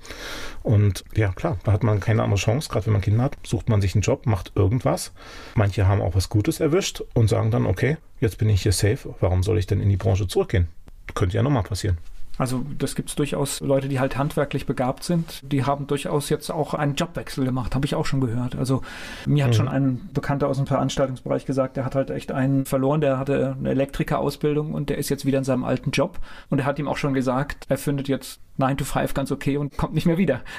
Und 0.64 1.04
ja, 1.14 1.32
klar, 1.32 1.58
da 1.62 1.70
hat 1.70 1.84
man 1.84 2.00
keine 2.00 2.24
andere 2.24 2.40
Chance, 2.40 2.68
gerade 2.68 2.86
wenn 2.86 2.92
man 2.92 3.02
Kinder 3.02 3.22
hat, 3.22 3.36
sucht 3.44 3.68
man 3.68 3.80
sich 3.80 3.94
einen 3.94 4.02
Job, 4.02 4.26
macht 4.26 4.50
irgendwas. 4.56 5.12
Manche 5.54 5.86
haben 5.86 6.02
auch 6.02 6.16
was 6.16 6.28
Gutes 6.28 6.58
erwischt 6.58 7.02
und 7.14 7.28
sagen 7.28 7.52
dann, 7.52 7.66
okay, 7.66 7.98
jetzt 8.18 8.38
bin 8.38 8.48
ich 8.48 8.62
hier 8.62 8.72
safe, 8.72 9.14
warum 9.20 9.44
soll 9.44 9.58
ich 9.58 9.68
denn 9.68 9.80
in 9.80 9.90
die 9.90 9.96
Branche 9.96 10.26
zurückgehen? 10.26 10.66
Könnte 11.14 11.36
ja 11.36 11.42
nochmal 11.44 11.62
passieren. 11.62 11.98
Also 12.36 12.64
das 12.78 12.94
gibt 12.94 13.10
es 13.10 13.14
durchaus 13.14 13.60
Leute, 13.60 13.88
die 13.88 14.00
halt 14.00 14.16
handwerklich 14.16 14.66
begabt 14.66 15.04
sind, 15.04 15.40
die 15.42 15.64
haben 15.64 15.86
durchaus 15.86 16.28
jetzt 16.28 16.50
auch 16.50 16.74
einen 16.74 16.96
Jobwechsel 16.96 17.44
gemacht, 17.44 17.74
habe 17.74 17.86
ich 17.86 17.94
auch 17.94 18.06
schon 18.06 18.20
gehört. 18.20 18.56
Also 18.56 18.82
mir 19.26 19.44
hat 19.44 19.52
mhm. 19.52 19.56
schon 19.56 19.68
ein 19.68 20.08
Bekannter 20.12 20.48
aus 20.48 20.56
dem 20.56 20.66
Veranstaltungsbereich 20.66 21.46
gesagt, 21.46 21.76
der 21.76 21.84
hat 21.84 21.94
halt 21.94 22.10
echt 22.10 22.32
einen 22.32 22.66
verloren, 22.66 23.00
der 23.00 23.18
hatte 23.18 23.56
eine 23.58 23.70
Elektrikerausbildung 23.70 24.74
und 24.74 24.90
der 24.90 24.98
ist 24.98 25.10
jetzt 25.10 25.24
wieder 25.24 25.38
in 25.38 25.44
seinem 25.44 25.64
alten 25.64 25.92
Job 25.92 26.18
und 26.50 26.58
er 26.58 26.64
hat 26.64 26.78
ihm 26.78 26.88
auch 26.88 26.96
schon 26.96 27.14
gesagt, 27.14 27.66
er 27.68 27.78
findet 27.78 28.08
jetzt 28.08 28.40
9 28.56 28.76
to 28.78 28.84
5 28.84 29.14
ganz 29.14 29.30
okay 29.30 29.56
und 29.56 29.76
kommt 29.76 29.94
nicht 29.94 30.06
mehr 30.06 30.18
wieder. 30.18 30.40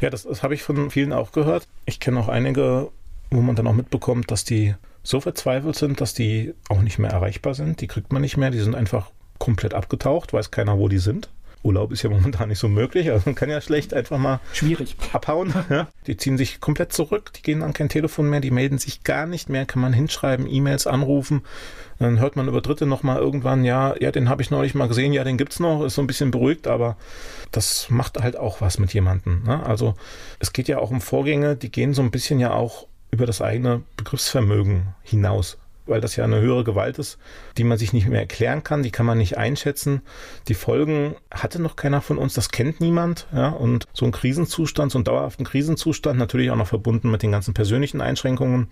Ja, 0.00 0.10
das, 0.10 0.22
das 0.22 0.44
habe 0.44 0.54
ich 0.54 0.62
von 0.62 0.90
vielen 0.90 1.12
auch 1.12 1.32
gehört. 1.32 1.66
Ich 1.84 1.98
kenne 1.98 2.20
auch 2.20 2.28
einige, 2.28 2.88
wo 3.32 3.40
man 3.40 3.56
dann 3.56 3.66
auch 3.66 3.72
mitbekommt, 3.72 4.30
dass 4.30 4.44
die 4.44 4.76
so 5.02 5.20
verzweifelt 5.20 5.74
sind, 5.74 6.00
dass 6.00 6.14
die 6.14 6.54
auch 6.68 6.82
nicht 6.82 7.00
mehr 7.00 7.10
erreichbar 7.10 7.54
sind. 7.54 7.80
Die 7.80 7.88
kriegt 7.88 8.12
man 8.12 8.22
nicht 8.22 8.36
mehr. 8.36 8.50
Die 8.50 8.60
sind 8.60 8.76
einfach 8.76 9.10
komplett 9.38 9.74
abgetaucht, 9.74 10.32
weiß 10.32 10.50
keiner, 10.50 10.78
wo 10.78 10.88
die 10.88 10.98
sind. 10.98 11.28
Urlaub 11.64 11.90
ist 11.92 12.02
ja 12.02 12.10
momentan 12.10 12.48
nicht 12.48 12.60
so 12.60 12.68
möglich, 12.68 13.10
also 13.10 13.22
man 13.26 13.34
kann 13.34 13.50
ja 13.50 13.60
schlecht 13.60 13.92
einfach 13.92 14.16
mal 14.16 14.40
schwierig 14.52 14.96
abhauen. 15.12 15.52
Ja. 15.68 15.88
Die 16.06 16.16
ziehen 16.16 16.38
sich 16.38 16.60
komplett 16.60 16.92
zurück, 16.92 17.32
die 17.34 17.42
gehen 17.42 17.62
an 17.62 17.72
kein 17.72 17.88
Telefon 17.88 18.30
mehr, 18.30 18.40
die 18.40 18.50
melden 18.50 18.78
sich 18.78 19.02
gar 19.02 19.26
nicht 19.26 19.48
mehr, 19.48 19.66
kann 19.66 19.82
man 19.82 19.92
hinschreiben, 19.92 20.46
E-Mails 20.48 20.86
anrufen. 20.86 21.42
Dann 21.98 22.20
hört 22.20 22.36
man 22.36 22.48
über 22.48 22.60
Dritte 22.60 22.86
nochmal 22.86 23.18
irgendwann, 23.18 23.64
ja, 23.64 23.94
ja, 24.00 24.12
den 24.12 24.28
habe 24.28 24.40
ich 24.40 24.50
neulich 24.50 24.74
mal 24.74 24.88
gesehen, 24.88 25.12
ja, 25.12 25.24
den 25.24 25.36
gibt's 25.36 25.58
noch, 25.58 25.84
ist 25.84 25.96
so 25.96 26.02
ein 26.02 26.06
bisschen 26.06 26.30
beruhigt, 26.30 26.68
aber 26.68 26.96
das 27.50 27.90
macht 27.90 28.18
halt 28.18 28.36
auch 28.36 28.60
was 28.60 28.78
mit 28.78 28.94
jemandem. 28.94 29.42
Ne? 29.42 29.64
Also 29.66 29.94
es 30.38 30.52
geht 30.52 30.68
ja 30.68 30.78
auch 30.78 30.90
um 30.90 31.00
Vorgänge, 31.00 31.56
die 31.56 31.70
gehen 31.70 31.92
so 31.92 32.02
ein 32.02 32.12
bisschen 32.12 32.38
ja 32.38 32.52
auch 32.52 32.86
über 33.10 33.26
das 33.26 33.42
eigene 33.42 33.82
Begriffsvermögen 33.96 34.94
hinaus 35.02 35.58
weil 35.88 36.00
das 36.00 36.16
ja 36.16 36.24
eine 36.24 36.40
höhere 36.40 36.64
Gewalt 36.64 36.98
ist, 36.98 37.18
die 37.56 37.64
man 37.64 37.78
sich 37.78 37.92
nicht 37.92 38.08
mehr 38.08 38.20
erklären 38.20 38.62
kann, 38.62 38.82
die 38.82 38.90
kann 38.90 39.06
man 39.06 39.18
nicht 39.18 39.38
einschätzen. 39.38 40.02
Die 40.48 40.54
Folgen 40.54 41.14
hatte 41.30 41.60
noch 41.60 41.76
keiner 41.76 42.00
von 42.00 42.18
uns, 42.18 42.34
das 42.34 42.50
kennt 42.50 42.80
niemand. 42.80 43.26
Ja? 43.32 43.48
Und 43.48 43.86
so 43.92 44.04
ein 44.04 44.12
Krisenzustand, 44.12 44.92
so 44.92 44.98
einen 44.98 45.04
dauerhaften 45.04 45.44
Krisenzustand, 45.44 46.18
natürlich 46.18 46.50
auch 46.50 46.56
noch 46.56 46.66
verbunden 46.66 47.10
mit 47.10 47.22
den 47.22 47.32
ganzen 47.32 47.54
persönlichen 47.54 48.00
Einschränkungen, 48.00 48.68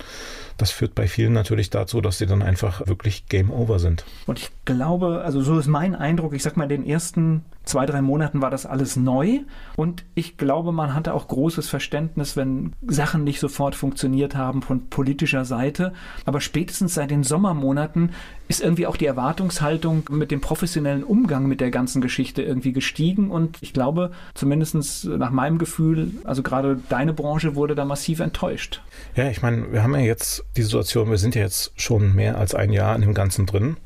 das 0.56 0.70
führt 0.70 0.94
bei 0.94 1.06
vielen 1.06 1.32
natürlich 1.32 1.70
dazu, 1.70 2.00
dass 2.00 2.18
sie 2.18 2.26
dann 2.26 2.42
einfach 2.42 2.86
wirklich 2.86 3.26
Game 3.26 3.50
Over 3.50 3.78
sind. 3.78 4.04
Und 4.26 4.38
ich 4.38 4.50
glaube, 4.64 5.22
also 5.24 5.42
so 5.42 5.58
ist 5.58 5.66
mein 5.66 5.94
Eindruck, 5.94 6.34
ich 6.34 6.42
sag 6.42 6.56
mal, 6.56 6.64
in 6.64 6.82
den 6.82 6.86
ersten 6.86 7.44
zwei, 7.64 7.84
drei 7.84 8.00
Monaten 8.00 8.40
war 8.40 8.50
das 8.50 8.64
alles 8.64 8.96
neu 8.96 9.40
und 9.74 10.04
ich 10.14 10.36
glaube, 10.36 10.72
man 10.72 10.94
hatte 10.94 11.12
auch 11.12 11.28
großes 11.28 11.68
Verständnis, 11.68 12.36
wenn 12.36 12.72
Sachen 12.86 13.24
nicht 13.24 13.40
sofort 13.40 13.74
funktioniert 13.74 14.36
haben 14.36 14.62
von 14.62 14.88
politischer 14.88 15.44
Seite. 15.44 15.92
Aber 16.24 16.40
spätestens 16.40 16.94
seit 16.94 17.05
den 17.06 17.24
Sommermonaten 17.24 18.10
ist 18.48 18.62
irgendwie 18.62 18.86
auch 18.86 18.96
die 18.96 19.06
Erwartungshaltung 19.06 20.04
mit 20.10 20.30
dem 20.30 20.40
professionellen 20.40 21.02
Umgang 21.02 21.46
mit 21.46 21.60
der 21.60 21.70
ganzen 21.70 22.00
Geschichte 22.00 22.42
irgendwie 22.42 22.72
gestiegen 22.72 23.30
und 23.30 23.58
ich 23.60 23.72
glaube, 23.72 24.12
zumindest 24.34 25.04
nach 25.04 25.30
meinem 25.30 25.58
Gefühl, 25.58 26.12
also 26.24 26.42
gerade 26.42 26.78
deine 26.88 27.12
Branche 27.12 27.54
wurde 27.54 27.74
da 27.74 27.84
massiv 27.84 28.20
enttäuscht. 28.20 28.82
Ja, 29.16 29.28
ich 29.30 29.42
meine, 29.42 29.72
wir 29.72 29.82
haben 29.82 29.94
ja 29.94 30.00
jetzt 30.00 30.44
die 30.56 30.62
Situation, 30.62 31.10
wir 31.10 31.18
sind 31.18 31.34
ja 31.34 31.42
jetzt 31.42 31.72
schon 31.76 32.14
mehr 32.14 32.38
als 32.38 32.54
ein 32.54 32.72
Jahr 32.72 32.94
in 32.94 33.02
dem 33.02 33.14
Ganzen 33.14 33.46
drin. 33.46 33.76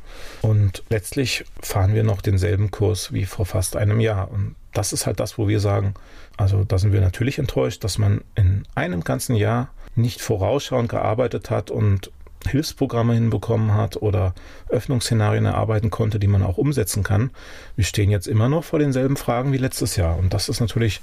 Und 0.42 0.82
letztlich 0.90 1.44
fahren 1.62 1.94
wir 1.94 2.04
noch 2.04 2.20
denselben 2.20 2.70
Kurs 2.70 3.12
wie 3.12 3.24
vor 3.24 3.46
fast 3.46 3.76
einem 3.76 4.00
Jahr. 4.00 4.30
Und 4.30 4.56
das 4.72 4.92
ist 4.92 5.06
halt 5.06 5.20
das, 5.20 5.38
wo 5.38 5.48
wir 5.48 5.60
sagen, 5.60 5.94
also 6.36 6.64
da 6.64 6.78
sind 6.78 6.92
wir 6.92 7.00
natürlich 7.00 7.38
enttäuscht, 7.38 7.84
dass 7.84 7.98
man 7.98 8.22
in 8.34 8.64
einem 8.74 9.02
ganzen 9.04 9.36
Jahr 9.36 9.70
nicht 9.96 10.20
vorausschauend 10.20 10.88
gearbeitet 10.88 11.50
hat 11.50 11.70
und 11.70 12.10
Hilfsprogramme 12.48 13.14
hinbekommen 13.14 13.74
hat 13.74 14.00
oder 14.00 14.34
Öffnungsszenarien 14.68 15.44
erarbeiten 15.44 15.90
konnte, 15.90 16.18
die 16.18 16.26
man 16.26 16.42
auch 16.42 16.58
umsetzen 16.58 17.02
kann. 17.02 17.30
Wir 17.76 17.84
stehen 17.84 18.10
jetzt 18.10 18.26
immer 18.26 18.48
noch 18.48 18.64
vor 18.64 18.78
denselben 18.78 19.16
Fragen 19.16 19.52
wie 19.52 19.58
letztes 19.58 19.96
Jahr. 19.96 20.18
Und 20.18 20.32
das 20.32 20.48
ist 20.48 20.60
natürlich 20.60 21.00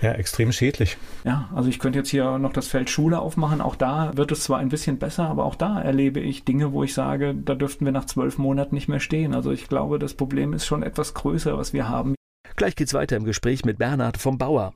ja, 0.00 0.12
extrem 0.12 0.52
schädlich. 0.52 0.96
Ja, 1.24 1.48
also 1.54 1.68
ich 1.68 1.78
könnte 1.78 2.00
jetzt 2.00 2.10
hier 2.10 2.38
noch 2.38 2.52
das 2.52 2.68
Feld 2.68 2.90
Schule 2.90 3.20
aufmachen. 3.20 3.60
Auch 3.60 3.76
da 3.76 4.10
wird 4.16 4.32
es 4.32 4.44
zwar 4.44 4.58
ein 4.58 4.68
bisschen 4.68 4.98
besser, 4.98 5.28
aber 5.28 5.44
auch 5.44 5.54
da 5.54 5.80
erlebe 5.80 6.20
ich 6.20 6.44
Dinge, 6.44 6.72
wo 6.72 6.82
ich 6.82 6.94
sage, 6.94 7.34
da 7.34 7.54
dürften 7.54 7.84
wir 7.84 7.92
nach 7.92 8.06
zwölf 8.06 8.38
Monaten 8.38 8.74
nicht 8.74 8.88
mehr 8.88 9.00
stehen. 9.00 9.34
Also 9.34 9.52
ich 9.52 9.68
glaube, 9.68 9.98
das 9.98 10.14
Problem 10.14 10.52
ist 10.52 10.66
schon 10.66 10.82
etwas 10.82 11.14
größer, 11.14 11.56
was 11.56 11.72
wir 11.72 11.88
haben. 11.88 12.14
Gleich 12.56 12.76
geht's 12.76 12.94
weiter 12.94 13.16
im 13.16 13.24
Gespräch 13.24 13.64
mit 13.64 13.78
Bernhard 13.78 14.18
vom 14.18 14.38
Bauer. 14.38 14.74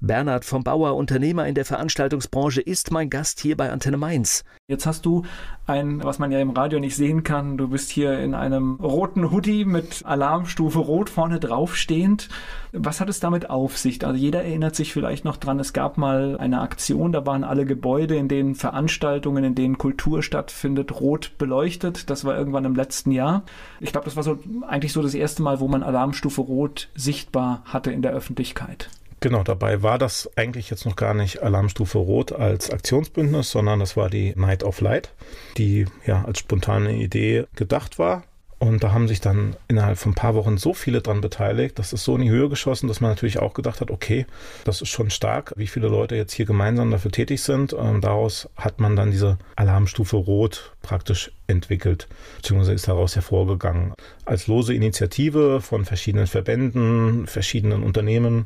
Bernhard 0.00 0.44
vom 0.44 0.64
Bauer, 0.64 0.96
Unternehmer 0.96 1.46
in 1.46 1.54
der 1.54 1.64
Veranstaltungsbranche, 1.64 2.60
ist 2.60 2.90
mein 2.90 3.10
Gast 3.10 3.40
hier 3.40 3.56
bei 3.56 3.70
Antenne 3.70 3.98
Mainz. 3.98 4.44
Jetzt 4.66 4.86
hast 4.86 5.04
du 5.04 5.24
ein, 5.66 6.02
was 6.02 6.18
man 6.18 6.32
ja 6.32 6.40
im 6.40 6.50
Radio 6.50 6.80
nicht 6.80 6.96
sehen 6.96 7.22
kann, 7.22 7.58
du 7.58 7.68
bist 7.68 7.90
hier 7.90 8.18
in 8.18 8.34
einem 8.34 8.76
roten 8.76 9.30
Hoodie 9.30 9.64
mit 9.64 10.04
Alarmstufe 10.06 10.78
Rot 10.78 11.10
vorne 11.10 11.38
draufstehend. 11.38 12.28
Was 12.72 13.00
hat 13.00 13.08
es 13.08 13.20
damit 13.20 13.50
auf 13.50 13.76
sich? 13.76 14.04
Also 14.04 14.16
jeder 14.16 14.42
erinnert 14.42 14.74
sich 14.74 14.92
vielleicht 14.92 15.24
noch 15.24 15.36
dran, 15.36 15.58
es 15.58 15.72
gab 15.72 15.98
mal 15.98 16.38
eine 16.38 16.60
Aktion, 16.60 17.12
da 17.12 17.26
waren 17.26 17.44
alle 17.44 17.66
Gebäude, 17.66 18.16
in 18.16 18.28
denen 18.28 18.54
Veranstaltungen, 18.54 19.44
in 19.44 19.54
denen 19.54 19.76
Kultur 19.76 20.22
stattfindet, 20.22 21.00
rot 21.00 21.32
beleuchtet. 21.36 22.08
Das 22.08 22.24
war 22.24 22.36
irgendwann 22.36 22.64
im 22.64 22.74
letzten 22.74 23.10
Jahr. 23.10 23.42
Ich 23.80 23.92
glaube, 23.92 24.06
das 24.06 24.16
war 24.16 24.22
so 24.22 24.38
eigentlich 24.66 24.92
so 24.92 25.02
das 25.02 25.14
erste 25.14 25.42
Mal, 25.42 25.60
wo 25.60 25.68
man 25.68 25.82
Alarmstufe 25.82 26.40
Rot 26.40 26.88
sichtbar 26.94 27.62
hatte 27.66 27.92
in 27.92 28.02
der 28.02 28.12
Öffentlichkeit. 28.12 28.88
Genau, 29.20 29.42
dabei 29.42 29.82
war 29.82 29.98
das 29.98 30.30
eigentlich 30.36 30.70
jetzt 30.70 30.86
noch 30.86 30.96
gar 30.96 31.12
nicht 31.12 31.42
Alarmstufe 31.42 31.98
Rot 31.98 32.32
als 32.32 32.70
Aktionsbündnis, 32.70 33.50
sondern 33.50 33.78
das 33.78 33.94
war 33.96 34.08
die 34.08 34.32
Night 34.34 34.64
of 34.64 34.80
Light, 34.80 35.12
die 35.58 35.86
ja 36.06 36.24
als 36.24 36.38
spontane 36.38 36.94
Idee 36.94 37.44
gedacht 37.54 37.98
war. 37.98 38.24
Und 38.60 38.84
da 38.84 38.92
haben 38.92 39.08
sich 39.08 39.22
dann 39.22 39.56
innerhalb 39.68 39.96
von 39.96 40.12
ein 40.12 40.14
paar 40.14 40.34
Wochen 40.34 40.58
so 40.58 40.74
viele 40.74 41.00
dran 41.00 41.22
beteiligt, 41.22 41.78
das 41.78 41.94
ist 41.94 42.04
so 42.04 42.14
in 42.14 42.20
die 42.20 42.28
Höhe 42.28 42.50
geschossen, 42.50 42.88
dass 42.88 43.00
man 43.00 43.10
natürlich 43.10 43.38
auch 43.38 43.54
gedacht 43.54 43.80
hat, 43.80 43.90
okay, 43.90 44.26
das 44.64 44.82
ist 44.82 44.90
schon 44.90 45.08
stark, 45.08 45.54
wie 45.56 45.66
viele 45.66 45.88
Leute 45.88 46.14
jetzt 46.14 46.34
hier 46.34 46.44
gemeinsam 46.44 46.90
dafür 46.90 47.10
tätig 47.10 47.42
sind. 47.42 47.72
Und 47.72 48.02
daraus 48.02 48.50
hat 48.56 48.78
man 48.78 48.96
dann 48.96 49.12
diese 49.12 49.38
Alarmstufe 49.56 50.16
Rot 50.16 50.74
praktisch 50.82 51.32
entwickelt, 51.46 52.06
beziehungsweise 52.36 52.74
ist 52.74 52.86
daraus 52.86 53.16
hervorgegangen. 53.16 53.94
Als 54.26 54.46
lose 54.46 54.74
Initiative 54.74 55.62
von 55.62 55.86
verschiedenen 55.86 56.26
Verbänden, 56.26 57.26
verschiedenen 57.26 57.82
Unternehmen. 57.82 58.44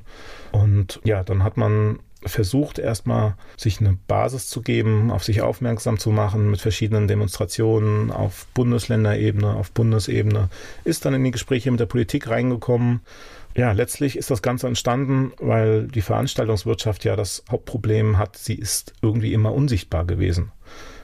Und 0.53 1.01
ja, 1.03 1.25
dann 1.25 1.43
hat 1.43 1.57
man 1.57 1.99
versucht, 2.27 2.79
erstmal 2.79 3.35
sich 3.57 3.81
eine 3.81 3.99
Basis 4.07 4.49
zu 4.49 4.63
geben, 4.63 5.11
auf 5.11 5.25
sich 5.25 5.43
aufmerksam 5.43 5.99
zu 5.99 6.11
machen 6.11 6.51
mit 6.51 6.61
verschiedenen 6.61 7.09
Demonstrationen 7.09 8.11
auf 8.11 8.47
Bundesländerebene, 8.55 9.55
auf 9.55 9.71
Bundesebene, 9.73 10.49
ist 10.85 11.05
dann 11.05 11.15
in 11.15 11.25
die 11.25 11.31
Gespräche 11.31 11.71
mit 11.71 11.81
der 11.81 11.87
Politik 11.87 12.29
reingekommen. 12.29 13.01
Ja, 13.57 13.71
letztlich 13.73 14.17
ist 14.17 14.31
das 14.31 14.43
Ganze 14.43 14.67
entstanden, 14.67 15.33
weil 15.39 15.87
die 15.87 16.03
Veranstaltungswirtschaft 16.03 17.05
ja 17.05 17.15
das 17.15 17.45
Hauptproblem 17.49 18.19
hat, 18.19 18.37
sie 18.37 18.55
ist 18.55 18.95
irgendwie 19.01 19.33
immer 19.33 19.53
unsichtbar 19.53 20.05
gewesen. 20.05 20.51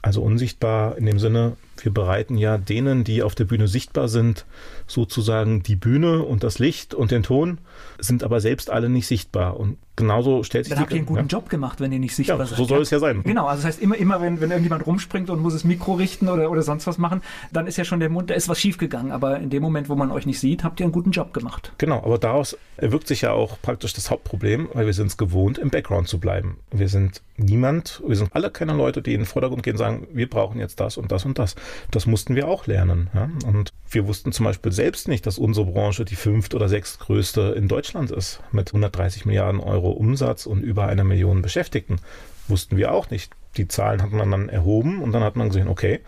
Also 0.01 0.21
unsichtbar 0.21 0.97
in 0.97 1.05
dem 1.05 1.19
Sinne, 1.19 1.55
wir 1.83 1.93
bereiten 1.93 2.37
ja 2.37 2.57
denen, 2.57 3.03
die 3.03 3.23
auf 3.23 3.35
der 3.35 3.45
Bühne 3.45 3.67
sichtbar 3.67 4.07
sind, 4.07 4.45
sozusagen 4.87 5.63
die 5.63 5.75
Bühne 5.75 6.23
und 6.23 6.43
das 6.43 6.59
Licht 6.59 6.93
und 6.93 7.11
den 7.11 7.23
Ton, 7.23 7.59
sind 7.99 8.23
aber 8.23 8.39
selbst 8.39 8.69
alle 8.69 8.89
nicht 8.89 9.07
sichtbar. 9.07 9.59
Und 9.59 9.77
genauso 9.95 10.43
stellt 10.43 10.65
sich 10.65 10.73
Dann 10.73 10.81
habt 10.81 10.91
ihr 10.91 10.97
einen 10.97 11.05
guten 11.05 11.21
ja. 11.21 11.27
Job 11.27 11.49
gemacht, 11.49 11.79
wenn 11.79 11.91
ihr 11.91 11.99
nicht 11.99 12.15
sichtbar 12.15 12.39
ja, 12.39 12.45
seid. 12.45 12.57
So 12.57 12.65
soll 12.65 12.79
ja? 12.79 12.83
es 12.83 12.89
ja 12.89 12.99
sein. 12.99 13.23
Genau, 13.23 13.45
also 13.47 13.63
das 13.63 13.73
heißt 13.73 13.81
immer, 13.81 13.95
immer 13.97 14.21
wenn, 14.21 14.41
wenn 14.41 14.49
irgendjemand 14.49 14.85
rumspringt 14.85 15.29
und 15.29 15.39
muss 15.39 15.53
das 15.53 15.63
Mikro 15.63 15.93
richten 15.93 16.29
oder, 16.29 16.49
oder 16.51 16.61
sonst 16.61 16.87
was 16.87 16.97
machen, 16.97 17.21
dann 17.51 17.67
ist 17.67 17.77
ja 17.77 17.85
schon 17.85 17.99
der 17.99 18.09
Mund, 18.09 18.29
da 18.29 18.33
ist 18.33 18.49
was 18.49 18.59
schiefgegangen. 18.59 19.11
Aber 19.11 19.39
in 19.39 19.49
dem 19.49 19.61
Moment, 19.61 19.89
wo 19.89 19.95
man 19.95 20.11
euch 20.11 20.25
nicht 20.25 20.39
sieht, 20.39 20.63
habt 20.63 20.79
ihr 20.79 20.85
einen 20.85 20.93
guten 20.93 21.11
Job 21.11 21.33
gemacht. 21.33 21.73
Genau, 21.77 21.97
aber 21.97 22.17
daraus 22.17 22.57
erwirkt 22.77 23.07
sich 23.07 23.21
ja 23.21 23.31
auch 23.31 23.61
praktisch 23.61 23.93
das 23.93 24.09
Hauptproblem, 24.09 24.69
weil 24.73 24.85
wir 24.85 24.93
sind 24.93 25.07
es 25.07 25.17
gewohnt, 25.17 25.57
im 25.57 25.69
Background 25.69 26.07
zu 26.07 26.19
bleiben. 26.19 26.57
Wir 26.71 26.89
sind 26.89 27.21
niemand, 27.37 28.01
wir 28.05 28.15
sind 28.15 28.35
alle 28.35 28.49
keine 28.49 28.73
Leute, 28.73 29.01
die 29.01 29.13
in 29.13 29.21
den 29.21 29.25
Vordergrund 29.25 29.63
gehen 29.63 29.73
und 29.73 29.79
sagen, 29.79 30.07
wir 30.11 30.29
brauchen 30.29 30.59
jetzt 30.59 30.79
das 30.79 30.97
und 30.97 31.11
das 31.11 31.25
und 31.25 31.37
das. 31.39 31.55
Das 31.91 32.05
mussten 32.05 32.35
wir 32.35 32.47
auch 32.47 32.67
lernen. 32.67 33.09
Ja? 33.13 33.29
Und 33.45 33.71
wir 33.89 34.07
wussten 34.07 34.31
zum 34.31 34.45
Beispiel 34.45 34.71
selbst 34.71 35.07
nicht, 35.07 35.25
dass 35.25 35.37
unsere 35.37 35.65
Branche 35.65 36.05
die 36.05 36.15
fünft 36.15 36.53
oder 36.55 36.69
sechstgrößte 36.69 37.53
in 37.57 37.67
Deutschland 37.67 38.11
ist, 38.11 38.41
mit 38.51 38.69
130 38.69 39.25
Milliarden 39.25 39.59
Euro 39.59 39.91
Umsatz 39.91 40.45
und 40.45 40.61
über 40.61 40.87
einer 40.87 41.03
Million 41.03 41.41
Beschäftigten. 41.41 41.99
Wussten 42.47 42.77
wir 42.77 42.93
auch 42.93 43.09
nicht. 43.09 43.33
Die 43.57 43.67
Zahlen 43.67 44.01
hat 44.01 44.11
man 44.11 44.31
dann 44.31 44.47
erhoben 44.47 45.01
und 45.01 45.11
dann 45.11 45.23
hat 45.23 45.35
man 45.35 45.49
gesehen, 45.49 45.67
okay, 45.67 45.99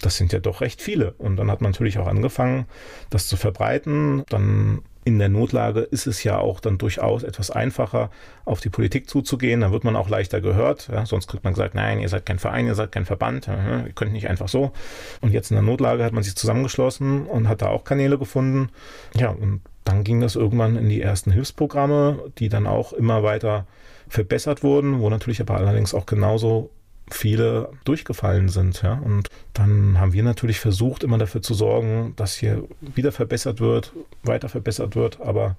das 0.00 0.16
sind 0.16 0.32
ja 0.32 0.38
doch 0.38 0.60
recht 0.60 0.80
viele. 0.80 1.12
Und 1.12 1.36
dann 1.36 1.50
hat 1.50 1.60
man 1.60 1.72
natürlich 1.72 1.98
auch 1.98 2.06
angefangen, 2.06 2.66
das 3.10 3.26
zu 3.26 3.36
verbreiten. 3.36 4.24
Dann 4.28 4.82
in 5.04 5.18
der 5.18 5.28
Notlage 5.28 5.80
ist 5.80 6.06
es 6.06 6.22
ja 6.22 6.38
auch 6.38 6.60
dann 6.60 6.78
durchaus 6.78 7.24
etwas 7.24 7.50
einfacher, 7.50 8.10
auf 8.44 8.60
die 8.60 8.68
Politik 8.68 9.10
zuzugehen. 9.10 9.60
Dann 9.60 9.72
wird 9.72 9.84
man 9.84 9.96
auch 9.96 10.08
leichter 10.08 10.40
gehört. 10.40 10.88
Ja, 10.92 11.06
sonst 11.06 11.26
kriegt 11.26 11.44
man 11.44 11.54
gesagt, 11.54 11.74
nein, 11.74 11.98
ihr 11.98 12.08
seid 12.08 12.24
kein 12.24 12.38
Verein, 12.38 12.66
ihr 12.66 12.74
seid 12.74 12.92
kein 12.92 13.04
Verband, 13.04 13.48
ihr 13.48 13.92
könnt 13.94 14.12
nicht 14.12 14.28
einfach 14.28 14.48
so. 14.48 14.72
Und 15.20 15.32
jetzt 15.32 15.50
in 15.50 15.56
der 15.56 15.64
Notlage 15.64 16.04
hat 16.04 16.12
man 16.12 16.22
sich 16.22 16.36
zusammengeschlossen 16.36 17.26
und 17.26 17.48
hat 17.48 17.62
da 17.62 17.68
auch 17.68 17.84
Kanäle 17.84 18.18
gefunden. 18.18 18.70
Ja, 19.14 19.30
und 19.30 19.60
dann 19.84 20.04
ging 20.04 20.20
das 20.20 20.36
irgendwann 20.36 20.76
in 20.76 20.88
die 20.88 21.02
ersten 21.02 21.32
Hilfsprogramme, 21.32 22.30
die 22.38 22.48
dann 22.48 22.68
auch 22.68 22.92
immer 22.92 23.24
weiter 23.24 23.66
verbessert 24.08 24.62
wurden, 24.62 25.00
wo 25.00 25.10
natürlich 25.10 25.40
aber 25.40 25.56
allerdings 25.56 25.94
auch 25.94 26.06
genauso 26.06 26.70
viele 27.10 27.70
durchgefallen 27.84 28.48
sind. 28.48 28.82
Ja? 28.82 28.94
Und 28.94 29.28
dann 29.52 29.98
haben 29.98 30.12
wir 30.12 30.22
natürlich 30.22 30.60
versucht, 30.60 31.04
immer 31.04 31.18
dafür 31.18 31.42
zu 31.42 31.54
sorgen, 31.54 32.14
dass 32.16 32.34
hier 32.34 32.64
wieder 32.80 33.12
verbessert 33.12 33.60
wird, 33.60 33.92
weiter 34.22 34.48
verbessert 34.48 34.96
wird. 34.96 35.20
Aber 35.20 35.56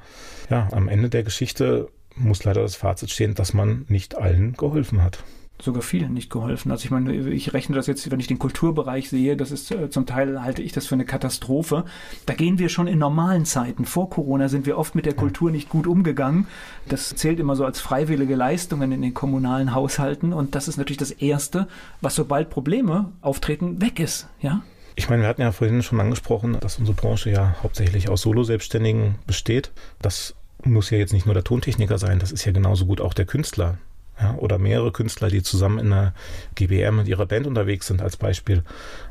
ja, 0.50 0.68
am 0.72 0.88
Ende 0.88 1.10
der 1.10 1.24
Geschichte 1.24 1.90
muss 2.16 2.44
leider 2.44 2.62
das 2.62 2.76
Fazit 2.76 3.12
stehen, 3.12 3.36
dass 3.36 3.54
man 3.54 3.86
nicht 3.88 4.16
allen 4.18 4.54
geholfen 4.54 5.02
hat 5.02 5.24
sogar 5.64 5.82
vielen 5.82 6.14
nicht 6.14 6.30
geholfen. 6.30 6.72
Also 6.72 6.86
ich 6.86 6.92
meine, 6.92 7.14
ich 7.14 7.54
rechne 7.54 7.76
das 7.76 7.88
jetzt, 7.88 8.10
wenn 8.12 8.20
ich 8.20 8.28
den 8.28 8.40
Kulturbereich 8.40 9.10
sehe, 9.10 9.38
das 9.38 9.52
ist 9.52 9.72
äh, 9.72 9.90
zum 9.90 10.06
Teil 10.06 10.42
halte 10.42 10.62
ich 10.62 10.72
das 10.72 10.88
für 10.88 10.96
eine 10.96 11.06
Katastrophe. 11.06 11.86
Da 12.26 12.34
gehen 12.34 12.60
wir 12.60 12.70
schon 12.70 12.88
in 12.88 13.00
normalen 13.00 13.46
Zeiten. 13.46 13.86
Vor 13.86 14.10
Corona 14.10 14.50
sind 14.50 14.66
wir 14.66 14.78
oft 14.78 14.96
mit 14.96 15.06
der 15.06 15.14
Kultur 15.14 15.52
nicht 15.52 15.70
gut 15.70 15.88
umgegangen. 15.88 16.48
Das 16.88 17.16
zählt 17.16 17.40
immer 17.40 17.56
so 17.56 17.66
als 17.66 17.80
freiwillige 17.80 18.36
Leistungen 18.36 18.92
in 18.92 19.02
den 19.02 19.14
kommunalen 19.14 19.74
Haushalten 19.74 20.34
und 20.34 20.56
das 20.56 20.68
ist 20.68 20.78
natürlich 20.78 20.98
das 20.98 21.12
Erste, 21.12 21.68
was 22.02 22.16
sobald 22.16 22.50
Probleme 22.50 23.12
auftreten, 23.22 23.82
weg 23.82 24.00
ist, 24.00 24.28
ja? 24.42 24.62
Ich 24.96 25.10
meine, 25.10 25.24
wir 25.24 25.30
hatten 25.30 25.42
ja 25.42 25.52
vorhin 25.52 25.82
schon 25.82 26.00
angesprochen, 26.00 26.58
dass 26.60 26.78
unsere 26.78 26.96
Branche 26.96 27.32
ja 27.32 27.56
hauptsächlich 27.64 28.10
aus 28.10 28.22
Solo-Selbstständigen 28.22 29.16
besteht. 29.26 29.72
Das 30.02 30.36
muss 30.64 30.92
ja 30.92 31.00
jetzt 31.00 31.14
nicht 31.14 31.26
nur 31.26 31.34
der 31.34 31.44
Tontechniker 31.44 31.98
sein, 31.98 32.20
das 32.20 32.32
ist 32.32 32.46
ja 32.46 32.52
genauso 32.52 32.86
gut 32.86 33.02
auch 33.02 33.16
der 33.16 33.26
Künstler 33.26 33.80
ja, 34.20 34.36
oder 34.36 34.58
mehrere 34.58 34.92
Künstler, 34.92 35.30
die 35.30 35.44
zusammen 35.44 35.80
in 35.80 35.92
einer 35.92 36.14
GBR 36.56 36.92
mit 36.92 37.08
ihrer 37.08 37.26
Band 37.26 37.48
unterwegs 37.48 37.88
sind 37.88 38.02
als 38.02 38.18
Beispiel. 38.18 38.64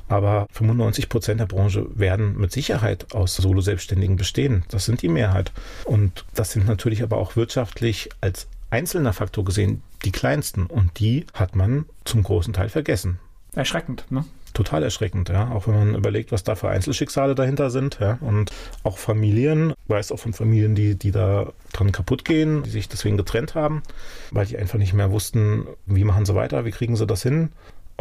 Aber 0.08 0.46
95 0.52 1.08
Prozent 1.08 1.40
der 1.40 1.46
Branche 1.46 1.86
werden 1.94 2.38
mit 2.38 2.52
Sicherheit 2.52 3.14
aus 3.14 3.36
Solo-Selbstständigen 3.36 4.16
bestehen. 4.16 4.64
Das 4.68 4.84
sind 4.84 5.02
die 5.02 5.08
Mehrheit. 5.08 5.52
Und 5.84 6.24
das 6.34 6.52
sind 6.52 6.66
natürlich 6.66 7.02
aber 7.02 7.16
auch 7.16 7.36
wirtschaftlich 7.36 8.10
als 8.20 8.46
einzelner 8.70 9.12
Faktor 9.12 9.44
gesehen 9.44 9.82
die 10.04 10.12
kleinsten. 10.12 10.66
Und 10.66 10.98
die 10.98 11.26
hat 11.34 11.56
man 11.56 11.86
zum 12.04 12.22
großen 12.22 12.52
Teil 12.52 12.68
vergessen. 12.68 13.18
Erschreckend, 13.54 14.10
ne? 14.10 14.24
Total 14.52 14.82
erschreckend, 14.82 15.28
ja. 15.28 15.50
Auch 15.50 15.66
wenn 15.66 15.74
man 15.74 15.94
überlegt, 15.94 16.32
was 16.32 16.44
da 16.44 16.54
für 16.54 16.68
Einzelschicksale 16.68 17.34
dahinter 17.34 17.70
sind, 17.70 17.98
ja. 18.00 18.18
Und 18.20 18.52
auch 18.82 18.98
Familien, 18.98 19.74
weiß 19.88 20.12
auch 20.12 20.18
von 20.18 20.32
Familien, 20.32 20.74
die, 20.74 20.94
die 20.96 21.10
da 21.10 21.52
dran 21.72 21.92
kaputt 21.92 22.24
gehen, 22.24 22.62
die 22.62 22.70
sich 22.70 22.88
deswegen 22.88 23.16
getrennt 23.16 23.54
haben, 23.54 23.82
weil 24.30 24.46
die 24.46 24.58
einfach 24.58 24.78
nicht 24.78 24.92
mehr 24.94 25.10
wussten, 25.10 25.66
wie 25.86 26.04
machen 26.04 26.26
sie 26.26 26.34
weiter, 26.34 26.64
wie 26.64 26.70
kriegen 26.70 26.96
sie 26.96 27.06
das 27.06 27.22
hin. 27.22 27.50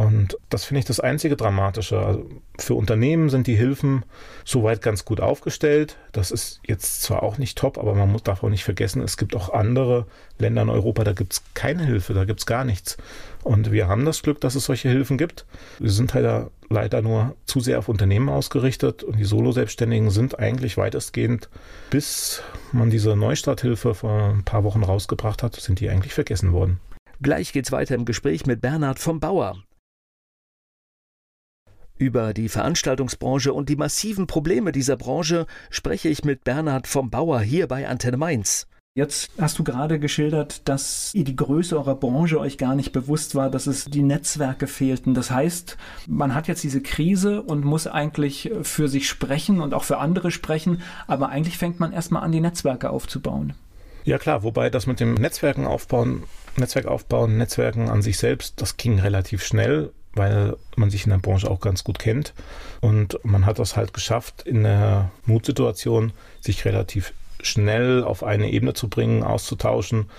Und 0.02 0.36
das 0.50 0.64
finde 0.64 0.80
ich 0.80 0.84
das 0.84 0.98
einzige 0.98 1.36
Dramatische. 1.36 2.00
Also 2.00 2.28
für 2.58 2.74
Unternehmen 2.74 3.30
sind 3.30 3.46
die 3.46 3.54
Hilfen 3.54 4.04
soweit 4.44 4.82
ganz 4.82 5.04
gut 5.04 5.20
aufgestellt. 5.20 5.96
Das 6.10 6.32
ist 6.32 6.60
jetzt 6.66 7.02
zwar 7.02 7.22
auch 7.22 7.38
nicht 7.38 7.56
top, 7.56 7.78
aber 7.78 7.94
man 7.94 8.10
muss, 8.10 8.24
darf 8.24 8.42
auch 8.42 8.48
nicht 8.48 8.64
vergessen, 8.64 9.00
es 9.00 9.16
gibt 9.16 9.36
auch 9.36 9.50
andere 9.50 10.06
Länder 10.38 10.62
in 10.62 10.70
Europa, 10.70 11.04
da 11.04 11.12
gibt 11.12 11.34
es 11.34 11.42
keine 11.54 11.84
Hilfe, 11.84 12.14
da 12.14 12.24
gibt 12.24 12.40
es 12.40 12.46
gar 12.46 12.64
nichts. 12.64 12.96
Und 13.44 13.70
wir 13.70 13.86
haben 13.86 14.04
das 14.04 14.22
Glück, 14.22 14.40
dass 14.40 14.56
es 14.56 14.64
solche 14.64 14.88
Hilfen 14.88 15.18
gibt. 15.18 15.46
Wir 15.78 15.90
sind 15.90 16.14
halt 16.14 16.50
leider 16.68 17.00
nur 17.00 17.36
zu 17.46 17.60
sehr 17.60 17.78
auf 17.78 17.88
Unternehmen 17.88 18.28
ausgerichtet 18.28 19.04
und 19.04 19.18
die 19.18 19.24
Solo-Selbstständigen 19.24 20.10
sind 20.10 20.36
eigentlich 20.36 20.76
weitestgehend, 20.76 21.48
bis 21.90 22.42
man 22.72 22.90
diese 22.90 23.14
Neustarthilfe 23.14 23.94
vor 23.94 24.34
ein 24.34 24.44
paar 24.44 24.64
Wochen 24.64 24.82
rausgebracht 24.82 25.44
hat, 25.44 25.54
sind 25.54 25.78
die 25.78 25.90
eigentlich 25.90 26.14
vergessen 26.14 26.52
worden. 26.52 26.80
Gleich 27.20 27.52
geht's 27.52 27.70
weiter 27.70 27.94
im 27.94 28.04
Gespräch 28.04 28.46
mit 28.46 28.60
Bernhard 28.60 28.98
vom 28.98 29.20
Bauer. 29.20 29.62
Über 32.02 32.34
die 32.34 32.48
Veranstaltungsbranche 32.48 33.52
und 33.52 33.68
die 33.68 33.76
massiven 33.76 34.26
Probleme 34.26 34.72
dieser 34.72 34.96
Branche 34.96 35.46
spreche 35.70 36.08
ich 36.08 36.24
mit 36.24 36.42
Bernhard 36.42 36.88
vom 36.88 37.10
Bauer 37.10 37.40
hier 37.42 37.68
bei 37.68 37.86
Antenne 37.86 38.16
Mainz. 38.16 38.66
Jetzt 38.96 39.30
hast 39.40 39.60
du 39.60 39.62
gerade 39.62 40.00
geschildert, 40.00 40.68
dass 40.68 41.14
ihr 41.14 41.22
die 41.22 41.36
Größe 41.36 41.76
eurer 41.76 41.94
Branche 41.94 42.40
euch 42.40 42.58
gar 42.58 42.74
nicht 42.74 42.90
bewusst 42.90 43.36
war, 43.36 43.50
dass 43.50 43.68
es 43.68 43.84
die 43.84 44.02
Netzwerke 44.02 44.66
fehlten. 44.66 45.14
Das 45.14 45.30
heißt, 45.30 45.76
man 46.08 46.34
hat 46.34 46.48
jetzt 46.48 46.64
diese 46.64 46.82
Krise 46.82 47.40
und 47.40 47.64
muss 47.64 47.86
eigentlich 47.86 48.50
für 48.62 48.88
sich 48.88 49.08
sprechen 49.08 49.60
und 49.60 49.72
auch 49.72 49.84
für 49.84 49.98
andere 49.98 50.32
sprechen, 50.32 50.82
aber 51.06 51.28
eigentlich 51.28 51.56
fängt 51.56 51.78
man 51.78 51.92
erstmal 51.92 52.24
an, 52.24 52.32
die 52.32 52.40
Netzwerke 52.40 52.90
aufzubauen. 52.90 53.52
Ja 54.02 54.18
klar, 54.18 54.42
wobei 54.42 54.70
das 54.70 54.88
mit 54.88 54.98
dem 54.98 55.14
Netzwerken 55.14 55.68
aufbauen, 55.68 56.24
Netzwerk 56.56 56.86
aufbauen, 56.86 57.38
Netzwerken 57.38 57.88
an 57.88 58.02
sich 58.02 58.18
selbst, 58.18 58.60
das 58.60 58.76
ging 58.76 58.98
relativ 58.98 59.44
schnell, 59.44 59.92
weil 60.14 60.56
man 60.76 60.90
sich 60.90 61.04
in 61.04 61.10
der 61.10 61.18
Branche 61.18 61.50
auch 61.50 61.60
ganz 61.60 61.84
gut 61.84 61.98
kennt. 61.98 62.34
Und 62.80 63.18
man 63.24 63.46
hat 63.46 63.58
das 63.58 63.76
halt 63.76 63.92
geschafft, 63.94 64.42
in 64.42 64.62
der 64.64 65.10
Mutsituation 65.24 66.12
sich 66.40 66.64
relativ 66.64 67.12
schnell 67.42 68.04
auf 68.04 68.22
eine 68.22 68.50
Ebene 68.50 68.74
zu 68.74 68.88
bringen, 68.88 69.22
auszutauschen 69.22 70.10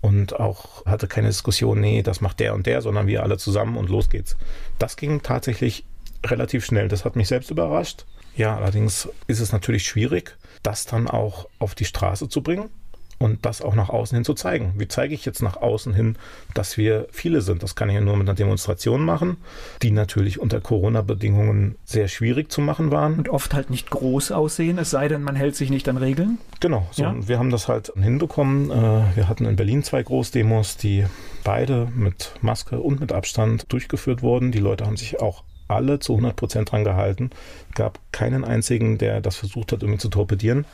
und 0.00 0.38
auch 0.40 0.86
hatte 0.86 1.08
keine 1.08 1.28
Diskussion, 1.28 1.80
nee, 1.80 2.02
das 2.02 2.20
macht 2.20 2.40
der 2.40 2.54
und 2.54 2.66
der, 2.66 2.80
sondern 2.80 3.06
wir 3.06 3.22
alle 3.22 3.36
zusammen 3.36 3.76
und 3.76 3.90
los 3.90 4.08
geht's. 4.08 4.36
Das 4.78 4.96
ging 4.96 5.22
tatsächlich 5.22 5.84
relativ 6.24 6.64
schnell. 6.64 6.88
Das 6.88 7.04
hat 7.04 7.16
mich 7.16 7.28
selbst 7.28 7.50
überrascht. 7.50 8.06
Ja, 8.36 8.56
allerdings 8.56 9.08
ist 9.26 9.40
es 9.40 9.52
natürlich 9.52 9.84
schwierig, 9.84 10.36
das 10.62 10.86
dann 10.86 11.08
auch 11.08 11.48
auf 11.58 11.74
die 11.74 11.84
Straße 11.84 12.28
zu 12.28 12.42
bringen 12.42 12.70
und 13.20 13.44
das 13.44 13.60
auch 13.60 13.74
nach 13.74 13.90
außen 13.90 14.16
hin 14.16 14.24
zu 14.24 14.32
zeigen. 14.32 14.72
Wie 14.76 14.88
zeige 14.88 15.14
ich 15.14 15.26
jetzt 15.26 15.42
nach 15.42 15.58
außen 15.58 15.92
hin, 15.92 16.16
dass 16.54 16.78
wir 16.78 17.06
viele 17.12 17.42
sind? 17.42 17.62
Das 17.62 17.76
kann 17.76 17.90
ich 17.90 17.94
ja 17.94 18.00
nur 18.00 18.16
mit 18.16 18.26
einer 18.26 18.34
Demonstration 18.34 19.04
machen, 19.04 19.36
die 19.82 19.90
natürlich 19.90 20.40
unter 20.40 20.60
Corona-Bedingungen 20.60 21.76
sehr 21.84 22.08
schwierig 22.08 22.50
zu 22.50 22.62
machen 22.62 22.90
waren. 22.90 23.16
Und 23.16 23.28
oft 23.28 23.52
halt 23.52 23.68
nicht 23.68 23.90
groß 23.90 24.32
aussehen, 24.32 24.78
es 24.78 24.90
sei 24.90 25.06
denn, 25.06 25.22
man 25.22 25.36
hält 25.36 25.54
sich 25.54 25.68
nicht 25.68 25.86
an 25.90 25.98
Regeln. 25.98 26.38
Genau, 26.60 26.88
so, 26.92 27.02
ja. 27.02 27.14
wir 27.28 27.38
haben 27.38 27.50
das 27.50 27.68
halt 27.68 27.92
hinbekommen. 27.94 28.70
Äh, 28.70 29.16
wir 29.16 29.28
hatten 29.28 29.44
in 29.44 29.54
Berlin 29.54 29.84
zwei 29.84 30.02
Großdemos, 30.02 30.78
die 30.78 31.04
beide 31.44 31.88
mit 31.94 32.32
Maske 32.40 32.80
und 32.80 33.00
mit 33.00 33.12
Abstand 33.12 33.70
durchgeführt 33.70 34.22
wurden. 34.22 34.50
Die 34.50 34.58
Leute 34.60 34.86
haben 34.86 34.96
sich 34.96 35.20
auch 35.20 35.44
alle 35.68 35.98
zu 35.98 36.14
100 36.14 36.36
Prozent 36.36 36.72
dran 36.72 36.84
gehalten. 36.84 37.30
Gab 37.74 38.00
keinen 38.12 38.44
einzigen, 38.44 38.96
der 38.96 39.20
das 39.20 39.36
versucht 39.36 39.72
hat, 39.72 39.82
irgendwie 39.82 40.00
zu 40.00 40.08
torpedieren. 40.08 40.64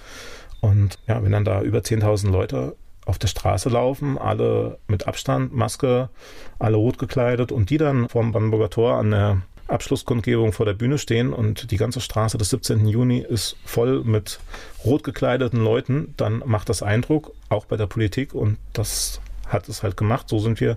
Und 0.61 0.99
ja, 1.07 1.23
wenn 1.23 1.33
dann 1.33 1.45
da 1.45 1.63
über 1.63 1.79
10.000 1.79 2.31
Leute 2.31 2.77
auf 3.05 3.19
der 3.19 3.29
Straße 3.29 3.69
laufen, 3.69 4.19
alle 4.19 4.79
mit 4.89 5.07
Abstand, 5.07 5.55
Maske, 5.55 6.11
alle 6.59 6.77
rot 6.77 6.99
gekleidet 6.99 7.53
und 7.53 7.71
die 7.71 7.79
dann 7.79 8.09
vorm 8.09 8.33
Brandenburger 8.33 8.71
Tor 8.71 8.95
an 8.95 9.13
der 9.13 9.43
Abschlusskundgebung 9.69 10.53
vor 10.53 10.67
der 10.67 10.75
Bühne 10.75 10.99
stehen 10.99 11.33
und 11.33 11.71
die 11.71 11.77
ganze 11.77 12.01
Straße 12.01 12.39
des 12.39 12.51
17. 12.51 12.87
Juni 12.87 13.19
ist 13.19 13.57
voll 13.65 14.05
mit 14.05 14.39
rot 14.85 15.03
gekleideten 15.03 15.63
Leuten, 15.63 16.15
dann 16.17 16.43
macht 16.47 16.69
das 16.69 16.83
Eindruck, 16.83 17.33
auch 17.49 17.65
bei 17.65 17.77
der 17.77 17.87
Politik 17.87 18.35
und 18.35 18.59
das 18.73 19.21
hat 19.49 19.69
es 19.69 19.83
halt 19.83 19.97
gemacht. 19.97 20.29
So 20.29 20.39
sind 20.39 20.61
wir 20.61 20.77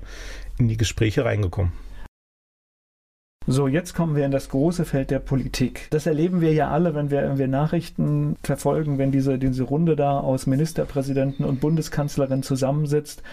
in 0.57 0.67
die 0.67 0.77
Gespräche 0.77 1.25
reingekommen. 1.25 1.71
So, 3.47 3.67
jetzt 3.67 3.95
kommen 3.95 4.15
wir 4.15 4.25
in 4.25 4.31
das 4.31 4.49
große 4.49 4.85
Feld 4.85 5.11
der 5.11 5.19
Politik. 5.19 5.87
Das 5.91 6.05
erleben 6.05 6.41
wir 6.41 6.53
ja 6.53 6.69
alle, 6.69 6.93
wenn 6.93 7.09
wir, 7.09 7.23
wenn 7.23 7.37
wir 7.37 7.47
Nachrichten 7.47 8.35
verfolgen, 8.43 8.97
wenn 8.97 9.11
diese, 9.11 9.39
diese 9.39 9.63
Runde 9.63 9.95
da 9.95 10.19
aus 10.19 10.45
Ministerpräsidenten 10.45 11.45
und 11.45 11.61
Bundeskanzlerin 11.61 12.43
zusammensitzt. 12.43 13.23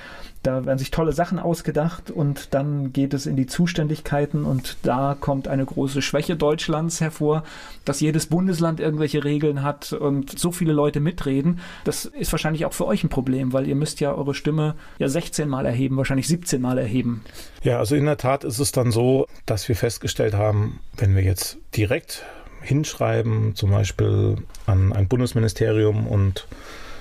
Da 0.47 0.65
werden 0.65 0.79
sich 0.79 0.93
tolle 0.93 1.11
Sachen 1.11 1.41
ausgedacht 1.41 2.13
und 2.13 2.55
dann 2.55 2.93
geht 2.93 3.15
es 3.15 3.27
in 3.27 3.35
die 3.35 3.49
Zuständigkeiten 3.49 4.45
und 4.45 4.77
da 4.85 5.17
kommt 5.19 5.49
eine 5.49 5.65
große 5.65 6.03
Schwäche 6.03 6.37
Deutschlands 6.37 7.01
hervor, 7.01 7.43
dass 7.85 7.99
jedes 7.99 8.27
Bundesland 8.27 8.79
irgendwelche 8.79 9.25
Regeln 9.25 9.65
hat 9.65 9.93
und 9.93 10.39
so 10.39 10.53
viele 10.53 10.73
Leute 10.73 11.01
mitreden. 11.01 11.59
Das 11.83 12.05
ist 12.05 12.31
wahrscheinlich 12.31 12.65
auch 12.65 12.75
für 12.75 12.87
euch 12.87 13.03
ein 13.03 13.09
Problem, 13.09 13.53
weil 13.53 13.67
ihr 13.67 13.75
müsst 13.75 13.99
ja 13.99 14.15
eure 14.15 14.35
Stimme 14.35 14.77
ja 15.01 15.09
16 15.09 15.49
Mal 15.49 15.67
erheben, 15.67 15.97
wahrscheinlich 15.97 16.29
17 16.29 16.63
Mal 16.63 16.79
erheben. 16.79 17.25
Ja, 17.65 17.81
also 17.81 17.97
in 17.97 18.05
der 18.05 18.17
Tat 18.17 18.45
ist 18.45 18.61
es 18.61 18.71
dann 18.71 18.93
so, 18.93 19.27
dass 19.47 19.67
wir 19.67 19.75
festgestellt 19.75 20.35
haben, 20.35 20.79
wenn 20.97 21.17
wir 21.17 21.25
jetzt 21.25 21.59
direkt 21.77 22.25
hinschreiben, 22.63 23.57
zum 23.57 23.73
Beispiel 23.73 24.37
an 24.67 24.93
ein 24.93 25.09
Bundesministerium 25.09 26.07
und 26.07 26.47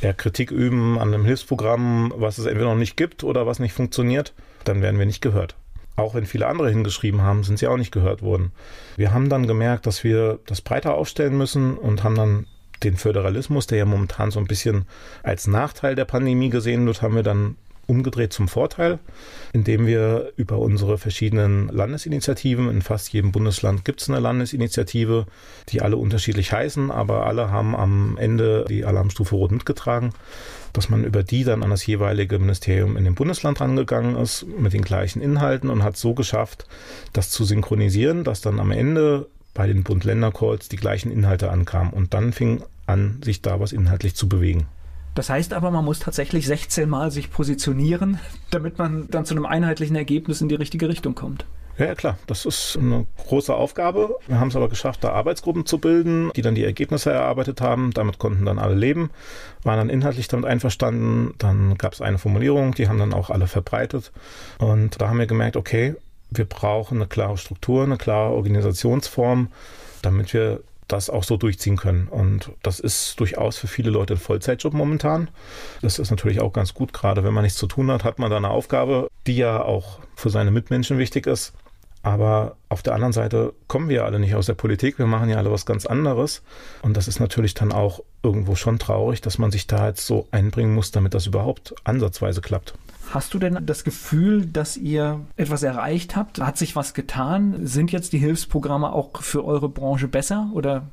ja, 0.02 0.14
Kritik 0.14 0.52
üben 0.52 0.98
an 0.98 1.14
einem 1.14 1.26
Hilfsprogramm, 1.26 2.14
was 2.16 2.38
es 2.38 2.46
entweder 2.46 2.70
noch 2.70 2.76
nicht 2.76 2.98
gibt 2.98 3.24
oder 3.24 3.48
was 3.48 3.60
nicht 3.60 3.74
funktioniert, 3.74 4.34
dann 4.64 4.82
werden 4.82 5.00
wir 5.00 5.06
nicht 5.06 5.22
gehört. 5.22 5.56
Auch 5.96 6.14
wenn 6.14 6.26
viele 6.26 6.48
andere 6.48 6.70
hingeschrieben 6.70 7.22
haben, 7.22 7.44
sind 7.44 7.60
sie 7.60 7.68
auch 7.68 7.78
nicht 7.78 7.92
gehört 7.92 8.22
worden. 8.22 8.52
Wir 8.98 9.14
haben 9.14 9.30
dann 9.30 9.48
gemerkt, 9.48 9.86
dass 9.88 10.04
wir 10.04 10.40
das 10.46 10.62
breiter 10.62 10.96
aufstellen 10.96 11.38
müssen 11.38 11.78
und 11.78 12.04
haben 12.04 12.16
dann 12.16 12.48
den 12.84 12.98
Föderalismus, 12.98 13.68
der 13.68 13.78
ja 13.78 13.86
momentan 13.86 14.32
so 14.32 14.40
ein 14.40 14.48
bisschen 14.48 14.86
als 15.24 15.48
Nachteil 15.48 15.96
der 15.96 16.06
Pandemie 16.06 16.50
gesehen 16.50 16.86
wird, 16.86 17.02
haben 17.02 17.16
wir 17.16 17.24
dann 17.24 17.56
umgedreht 17.88 18.34
zum 18.34 18.48
Vorteil, 18.48 19.00
indem 19.54 19.86
wir 19.86 20.32
über 20.38 20.60
unsere 20.60 20.98
verschiedenen 20.98 21.70
Landesinitiativen, 21.70 22.70
in 22.70 22.82
fast 22.82 23.12
jedem 23.14 23.32
Bundesland 23.32 23.86
gibt 23.86 24.02
es 24.02 24.10
eine 24.10 24.20
Landesinitiative, 24.20 25.26
die 25.70 25.82
alle 25.82 25.98
unterschiedlich 25.98 26.52
heißen, 26.52 26.92
aber 26.92 27.26
alle 27.26 27.52
haben 27.52 27.76
am 27.76 28.18
Ende 28.18 28.66
die 28.68 28.86
Alarmstufe 28.86 29.36
Rot 29.36 29.52
mitgetragen, 29.52 30.14
dass 30.74 30.90
man 30.90 31.04
über 31.04 31.24
die 31.24 31.44
dann 31.44 31.64
an 31.64 31.70
das 31.70 31.86
jeweilige 31.86 32.40
Ministerium 32.40 32.98
in 32.98 33.06
dem 33.06 33.16
Bundesland 33.16 33.62
rangegangen 33.62 34.16
ist 34.16 34.46
mit 34.46 34.74
den 34.74 34.82
gleichen 34.82 35.22
Inhalten 35.22 35.70
und 35.70 35.84
hat 35.84 35.98
so 35.98 36.14
geschafft, 36.14 36.68
das 37.14 37.30
zu 37.30 37.46
synchronisieren, 37.46 38.24
dass 38.24 38.42
dann 38.42 38.60
am 38.60 38.72
Ende 38.72 39.28
bei 39.54 39.68
den 39.68 39.84
Bund-Länder-Calls 39.84 40.70
die 40.70 40.76
gleichen 40.76 41.12
Inhalte 41.12 41.50
ankamen 41.50 41.94
und 41.94 42.14
dann 42.14 42.34
fing 42.34 42.62
an, 42.86 43.22
sich 43.24 43.42
da 43.42 43.60
was 43.60 43.72
inhaltlich 43.72 44.16
zu 44.16 44.28
bewegen. 44.28 44.68
Das 45.16 45.30
heißt 45.30 45.54
aber, 45.54 45.72
man 45.72 45.86
muss 45.86 46.00
tatsächlich 46.00 46.46
16 46.46 46.90
Mal 46.90 47.10
sich 47.10 47.32
positionieren, 47.32 48.20
damit 48.52 48.78
man 48.78 49.08
dann 49.10 49.26
zu 49.26 49.34
einem 49.34 49.46
einheitlichen 49.46 49.96
Ergebnis 49.96 50.42
in 50.42 50.50
die 50.50 50.56
richtige 50.56 50.90
Richtung 50.90 51.16
kommt. 51.16 51.46
Ja, 51.78 51.94
klar, 51.94 52.18
das 52.28 52.46
ist 52.46 52.78
eine 52.78 53.06
große 53.28 53.54
Aufgabe. 53.54 54.18
Wir 54.28 54.40
haben 54.40 54.48
es 54.48 54.56
aber 54.56 54.70
geschafft, 54.70 55.04
da 55.04 55.10
Arbeitsgruppen 55.10 55.66
zu 55.66 55.78
bilden, 55.78 56.32
die 56.36 56.42
dann 56.42 56.56
die 56.56 56.64
Ergebnisse 56.64 57.12
erarbeitet 57.12 57.60
haben. 57.60 57.92
Damit 57.92 58.18
konnten 58.18 58.46
dann 58.46 58.60
alle 58.60 58.76
leben, 58.76 59.10
waren 59.64 59.78
dann 59.78 59.90
inhaltlich 59.90 60.30
damit 60.30 60.46
einverstanden. 60.46 61.34
Dann 61.38 61.78
gab 61.78 61.94
es 61.94 62.02
eine 62.02 62.18
Formulierung, 62.18 62.74
die 62.74 62.88
haben 62.88 63.00
dann 63.00 63.14
auch 63.14 63.30
alle 63.30 63.48
verbreitet. 63.48 64.14
Und 64.58 65.02
da 65.02 65.10
haben 65.10 65.20
wir 65.20 65.28
gemerkt, 65.28 65.58
okay, 65.58 65.96
wir 66.30 66.46
brauchen 66.46 66.98
eine 66.98 67.08
klare 67.08 67.38
Struktur, 67.38 67.84
eine 67.84 67.98
klare 67.98 68.34
Organisationsform, 68.34 69.50
damit 70.02 70.34
wir 70.34 70.62
das 70.88 71.10
auch 71.10 71.24
so 71.24 71.38
durchziehen 71.38 71.78
können. 71.78 72.08
Und 72.08 72.52
das 72.62 72.80
ist 72.80 73.20
durchaus 73.20 73.58
für 73.58 73.68
viele 73.68 73.90
Leute 73.90 74.16
ein 74.16 74.20
Vollzeitjob 74.20 74.74
momentan. 74.74 75.30
Das 75.82 76.00
ist 76.00 76.12
natürlich 76.12 76.42
auch 76.42 76.54
ganz 76.54 76.74
gut, 76.74 76.94
gerade 76.94 77.24
wenn 77.24 77.34
man 77.34 77.44
nichts 77.44 77.58
zu 77.58 77.68
tun 77.68 77.92
hat, 77.92 78.04
hat 78.04 78.20
man 78.20 78.30
da 78.30 78.38
eine 78.38 78.50
Aufgabe, 78.50 79.10
die 79.28 79.38
ja 79.38 79.62
auch 79.62 80.00
für 80.16 80.30
seine 80.30 80.52
Mitmenschen 80.52 80.98
wichtig 80.98 81.28
ist. 81.28 81.54
Aber 82.06 82.58
auf 82.70 82.84
der 82.84 82.94
anderen 82.94 83.14
Seite 83.14 83.54
kommen 83.68 83.90
wir 83.90 84.06
alle 84.06 84.20
nicht 84.20 84.36
aus 84.36 84.46
der 84.46 84.54
Politik. 84.54 85.00
Wir 85.00 85.08
machen 85.08 85.28
ja 85.28 85.38
alle 85.38 85.52
was 85.52 85.66
ganz 85.66 85.88
anderes. 85.88 86.44
Und 86.84 86.96
das 86.96 87.08
ist 87.08 87.20
natürlich 87.20 87.56
dann 87.56 87.72
auch 87.72 88.04
irgendwo 88.22 88.54
schon 88.54 88.78
traurig, 88.78 89.22
dass 89.22 89.40
man 89.40 89.50
sich 89.50 89.66
da 89.66 89.88
jetzt 89.88 90.06
so 90.06 90.28
einbringen 90.30 90.76
muss, 90.76 90.92
damit 90.92 91.16
das 91.16 91.26
überhaupt 91.26 91.74
ansatzweise 91.84 92.42
klappt. 92.42 92.76
Hast 93.16 93.34
du 93.34 93.40
denn 93.40 93.66
das 93.66 93.86
Gefühl, 93.86 94.46
dass 94.46 94.76
ihr 94.76 95.22
etwas 95.38 95.64
erreicht 95.64 96.18
habt? 96.18 96.42
Hat 96.42 96.58
sich 96.58 96.76
was 96.76 96.94
getan? 96.94 97.66
Sind 97.66 97.94
jetzt 97.94 98.12
die 98.12 98.18
Hilfsprogramme 98.18 98.92
auch 98.92 99.22
für 99.22 99.46
eure 99.46 99.70
Branche 99.70 100.10
besser 100.10 100.52
oder 100.54 100.88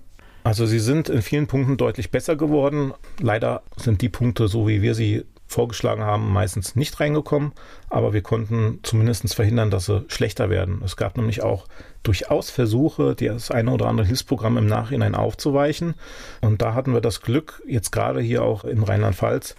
also 0.45 0.65
sie 0.65 0.79
sind 0.79 1.09
in 1.09 1.21
vielen 1.21 1.49
Punkten 1.49 1.77
deutlich 1.77 2.13
besser 2.13 2.37
geworden. 2.37 2.93
Leider 3.19 3.63
sind 3.77 4.03
die 4.03 4.09
Punkte, 4.09 4.47
so 4.47 4.69
wie 4.69 4.83
wir 4.83 4.95
sie 4.95 5.25
vorgeschlagen 5.49 6.05
haben, 6.05 6.33
meistens 6.33 6.77
nicht 6.77 7.01
reingekommen, 7.01 7.53
aber 7.91 8.13
wir 8.13 8.23
konnten 8.23 8.79
zumindest 8.85 9.35
verhindern, 9.35 9.73
dass 9.73 9.87
sie 9.87 10.05
schlechter 10.07 10.49
werden. 10.49 10.81
Es 10.85 10.97
gab 10.97 11.17
nämlich 11.17 11.43
auch 11.43 11.67
durchaus 12.03 12.51
Versuche, 12.51 13.15
das 13.15 13.51
eine 13.51 13.71
oder 13.71 13.87
andere 13.87 14.07
Hilfsprogramm 14.07 14.57
im 14.57 14.67
Nachhinein 14.67 15.15
aufzuweichen. 15.15 15.95
Und 16.41 16.63
da 16.63 16.75
hatten 16.75 16.93
wir 16.93 17.01
das 17.01 17.21
Glück, 17.21 17.63
jetzt 17.67 17.93
gerade 17.93 18.21
hier 18.21 18.43
auch 18.43 18.65
in 18.65 18.83
Rheinland-Pfalz 18.83 19.55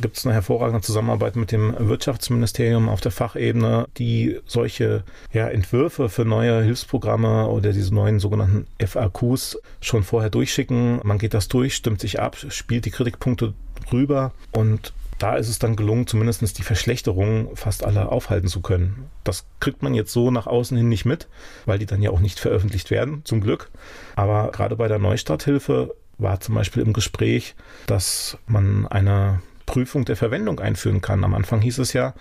gibt 0.00 0.18
es 0.18 0.26
eine 0.26 0.34
hervorragende 0.34 0.82
Zusammenarbeit 0.82 1.36
mit 1.36 1.52
dem 1.52 1.74
Wirtschaftsministerium 1.78 2.88
auf 2.88 3.00
der 3.00 3.12
Fachebene, 3.12 3.86
die 3.98 4.40
solche 4.46 5.04
ja, 5.32 5.48
Entwürfe 5.48 6.08
für 6.08 6.24
neue 6.24 6.62
Hilfsprogramme 6.62 7.48
oder 7.48 7.72
diese 7.72 7.94
neuen 7.94 8.20
sogenannten 8.20 8.66
FAQs 8.84 9.58
schon 9.80 10.02
vorher 10.02 10.30
durchschicken. 10.30 11.00
Man 11.02 11.18
geht 11.18 11.34
das 11.34 11.48
durch, 11.48 11.74
stimmt 11.74 12.00
sich 12.00 12.20
ab, 12.20 12.36
spielt 12.48 12.84
die 12.84 12.90
Kritikpunkte 12.90 13.54
rüber 13.92 14.32
und 14.52 14.92
da 15.18 15.36
ist 15.36 15.48
es 15.48 15.58
dann 15.58 15.76
gelungen, 15.76 16.06
zumindest 16.06 16.58
die 16.58 16.62
Verschlechterung 16.62 17.56
fast 17.56 17.84
alle 17.84 18.10
aufhalten 18.10 18.48
zu 18.48 18.60
können. 18.60 19.08
Das 19.24 19.46
kriegt 19.60 19.82
man 19.82 19.94
jetzt 19.94 20.12
so 20.12 20.30
nach 20.30 20.46
außen 20.46 20.76
hin 20.76 20.88
nicht 20.88 21.04
mit, 21.04 21.28
weil 21.64 21.78
die 21.78 21.86
dann 21.86 22.02
ja 22.02 22.10
auch 22.10 22.20
nicht 22.20 22.38
veröffentlicht 22.38 22.90
werden, 22.90 23.24
zum 23.24 23.40
Glück. 23.40 23.70
Aber 24.14 24.50
gerade 24.52 24.76
bei 24.76 24.88
der 24.88 24.98
Neustarthilfe 24.98 25.94
war 26.18 26.40
zum 26.40 26.54
Beispiel 26.54 26.82
im 26.82 26.92
Gespräch, 26.92 27.54
dass 27.86 28.38
man 28.46 28.86
eine 28.86 29.40
Prüfung 29.66 30.04
der 30.04 30.16
Verwendung 30.16 30.60
einführen 30.60 31.00
kann. 31.00 31.24
Am 31.24 31.34
Anfang 31.34 31.60
hieß 31.60 31.78
es 31.78 31.92
ja, 31.92 32.14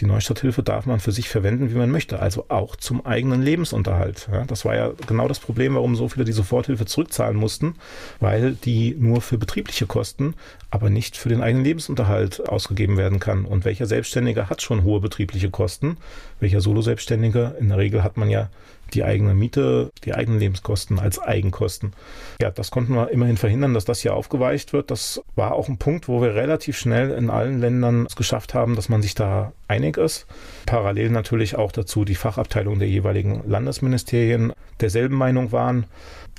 die 0.00 0.06
Neustarthilfe 0.06 0.62
darf 0.64 0.86
man 0.86 0.98
für 0.98 1.12
sich 1.12 1.28
verwenden, 1.28 1.70
wie 1.70 1.76
man 1.76 1.90
möchte, 1.90 2.18
also 2.18 2.46
auch 2.48 2.74
zum 2.74 3.06
eigenen 3.06 3.42
Lebensunterhalt. 3.42 4.28
Ja, 4.32 4.44
das 4.44 4.64
war 4.64 4.74
ja 4.74 4.92
genau 5.06 5.28
das 5.28 5.38
Problem, 5.38 5.76
warum 5.76 5.94
so 5.94 6.08
viele 6.08 6.24
die 6.24 6.32
Soforthilfe 6.32 6.84
zurückzahlen 6.84 7.36
mussten, 7.36 7.76
weil 8.18 8.54
die 8.54 8.96
nur 8.98 9.20
für 9.20 9.38
betriebliche 9.38 9.86
Kosten, 9.86 10.34
aber 10.70 10.90
nicht 10.90 11.16
für 11.16 11.28
den 11.28 11.42
eigenen 11.42 11.64
Lebensunterhalt 11.64 12.48
ausgegeben 12.48 12.96
werden 12.96 13.20
kann. 13.20 13.44
Und 13.44 13.64
welcher 13.64 13.86
Selbstständige 13.86 14.50
hat 14.50 14.62
schon 14.62 14.82
hohe 14.82 15.00
betriebliche 15.00 15.50
Kosten? 15.50 15.96
Welcher 16.40 16.60
Solo-Selbstständige? 16.60 17.54
In 17.60 17.68
der 17.68 17.78
Regel 17.78 18.02
hat 18.02 18.16
man 18.16 18.30
ja 18.30 18.50
die 18.92 19.04
eigene 19.04 19.34
Miete, 19.34 19.90
die 20.04 20.14
eigenen 20.14 20.38
Lebenskosten 20.38 20.98
als 20.98 21.18
Eigenkosten. 21.18 21.92
Ja, 22.40 22.50
das 22.50 22.70
konnten 22.70 22.94
wir 22.94 23.10
immerhin 23.10 23.36
verhindern, 23.36 23.74
dass 23.74 23.84
das 23.84 24.00
hier 24.00 24.14
aufgeweicht 24.14 24.72
wird. 24.72 24.90
Das 24.90 25.22
war 25.34 25.54
auch 25.54 25.68
ein 25.68 25.78
Punkt, 25.78 26.08
wo 26.08 26.20
wir 26.20 26.34
relativ 26.34 26.78
schnell 26.78 27.10
in 27.10 27.30
allen 27.30 27.60
Ländern 27.60 28.06
es 28.06 28.16
geschafft 28.16 28.54
haben, 28.54 28.76
dass 28.76 28.88
man 28.88 29.02
sich 29.02 29.14
da 29.14 29.52
einig 29.68 29.96
ist. 29.96 30.26
Parallel 30.66 31.10
natürlich 31.10 31.56
auch 31.56 31.72
dazu 31.72 32.04
die 32.04 32.14
Fachabteilungen 32.14 32.78
der 32.78 32.88
jeweiligen 32.88 33.42
Landesministerien 33.46 34.52
derselben 34.80 35.16
Meinung 35.16 35.52
waren. 35.52 35.86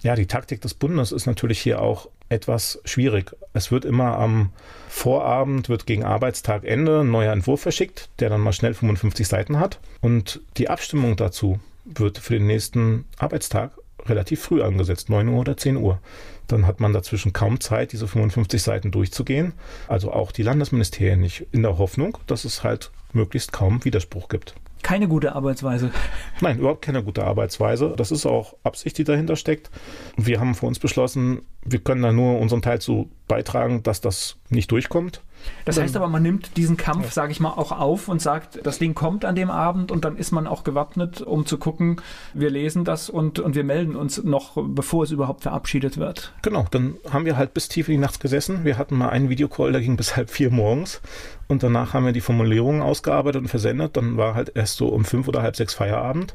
Ja, 0.04 0.16
die 0.16 0.28
Taktik 0.28 0.62
des 0.62 0.76
Bundes 0.76 1.12
ist 1.12 1.26
natürlich 1.26 1.60
hier 1.60 1.82
auch 1.82 2.10
etwas 2.30 2.80
schwierig. 2.86 3.36
Es 3.54 3.72
wird 3.72 3.86
immer 3.86 4.18
am 4.18 4.52
Vorabend, 4.88 5.70
wird 5.70 5.86
gegen 5.86 6.04
Arbeitstagende 6.04 7.02
ein 7.02 7.12
neuer 7.12 7.34
Entwurf 7.34 7.62
verschickt, 7.62 8.10
der 8.20 8.30
dann 8.30 8.42
mal 8.42 8.54
schnell 8.54 8.74
55 8.74 9.28
Seiten 9.28 9.60
hat. 9.60 9.80
Und 10.02 10.42
die 10.58 10.70
Abstimmung 10.70 11.16
dazu, 11.16 11.60
wird 11.86 12.18
für 12.18 12.34
den 12.34 12.48
nächsten 12.48 13.06
Arbeitstag 13.18 13.72
relativ 14.06 14.42
früh 14.42 14.62
angesetzt, 14.62 15.10
9 15.10 15.28
Uhr 15.28 15.40
oder 15.40 15.58
10 15.58 15.78
Uhr. 15.78 16.00
Dann 16.48 16.68
hat 16.68 16.80
man 16.80 16.94
dazwischen 16.94 17.34
kaum 17.34 17.60
Zeit, 17.60 17.92
diese 17.92 18.08
55 18.08 18.62
Seiten 18.62 18.92
durchzugehen. 18.92 19.54
Also 19.88 20.12
auch 20.12 20.32
die 20.32 20.44
Landesministerien 20.44 21.20
nicht, 21.20 21.48
in 21.52 21.64
der 21.64 21.78
Hoffnung, 21.78 22.18
dass 22.28 22.46
es 22.46 22.64
halt 22.64 22.92
möglichst 23.14 23.52
kaum 23.52 23.84
Widerspruch 23.84 24.30
gibt. 24.30 24.56
Keine 24.84 25.08
gute 25.08 25.34
Arbeitsweise. 25.34 25.90
Nein, 26.42 26.60
überhaupt 26.60 26.84
keine 26.84 27.04
gute 27.04 27.24
Arbeitsweise. 27.24 27.96
Das 27.98 28.12
ist 28.12 28.28
auch 28.28 28.56
Absicht, 28.64 29.00
die 29.00 29.04
dahinter 29.04 29.36
steckt. 29.36 29.72
Wir 30.16 30.40
haben 30.40 30.54
für 30.54 30.68
uns 30.68 30.78
beschlossen, 30.78 31.42
wir 31.64 31.80
können 31.80 32.04
da 32.04 32.12
nur 32.12 32.40
unseren 32.40 32.62
Teil 32.62 32.80
zu 32.80 33.10
beitragen, 33.28 33.82
dass 33.82 34.00
das 34.00 34.38
nicht 34.50 34.70
durchkommt. 34.70 35.22
Das 35.66 35.80
heißt 35.80 35.96
aber, 35.96 36.08
man 36.08 36.22
nimmt 36.22 36.58
diesen 36.58 36.78
Kampf, 36.78 37.12
sage 37.12 37.32
ich 37.32 37.40
mal, 37.40 37.50
auch 37.50 37.72
auf 37.72 38.08
und 38.08 38.22
sagt, 38.22 38.60
das 38.64 38.80
Ding 38.80 38.94
kommt 38.94 39.26
an 39.26 39.36
dem 39.36 39.50
Abend 39.50 39.92
und 39.92 40.06
dann 40.06 40.18
ist 40.18 40.32
man 40.32 40.48
auch 40.48 40.64
gewappnet, 40.64 41.22
um 41.22 41.46
zu 41.46 41.58
gucken, 41.58 42.02
wir 42.34 42.50
lesen 42.50 42.86
das 42.86 43.10
und, 43.10 43.40
und 43.40 43.56
wir 43.56 43.64
melden 43.64 43.96
uns 43.96 44.24
noch, 44.24 44.54
bevor 44.56 45.04
es 45.04 45.12
überhaupt 45.12 45.44
verabschiedet 45.44 45.98
wird. 45.98 46.34
Genau, 46.42 46.66
dann 46.72 46.96
haben 47.10 47.26
wir 47.26 47.38
halt 47.38 47.54
bis 47.54 47.68
tief 47.68 47.88
in 47.88 47.94
die 47.94 48.00
Nacht 48.00 48.20
gesessen. 48.20 48.64
Wir 48.64 48.78
hatten 48.78 48.96
mal 48.96 49.10
einen 49.10 49.30
Videocall, 49.30 49.72
der 49.72 49.82
ging 49.82 49.98
bis 49.98 50.16
halb 50.16 50.30
vier 50.30 50.52
morgens 50.52 51.02
und 51.48 51.62
danach 51.62 51.94
haben 51.94 52.06
wir 52.06 52.14
die 52.14 52.22
Formulierungen 52.22 52.82
ausgearbeitet 52.82 53.42
und 53.42 53.48
versendet. 53.48 53.98
Dann 53.98 54.18
war 54.18 54.34
halt 54.34 54.52
erst 54.56 54.78
so 54.78 54.88
um 54.88 55.06
fünf 55.06 55.28
oder 55.28 55.42
halb 55.42 55.56
sechs 55.56 55.74
Feierabend. 55.74 56.34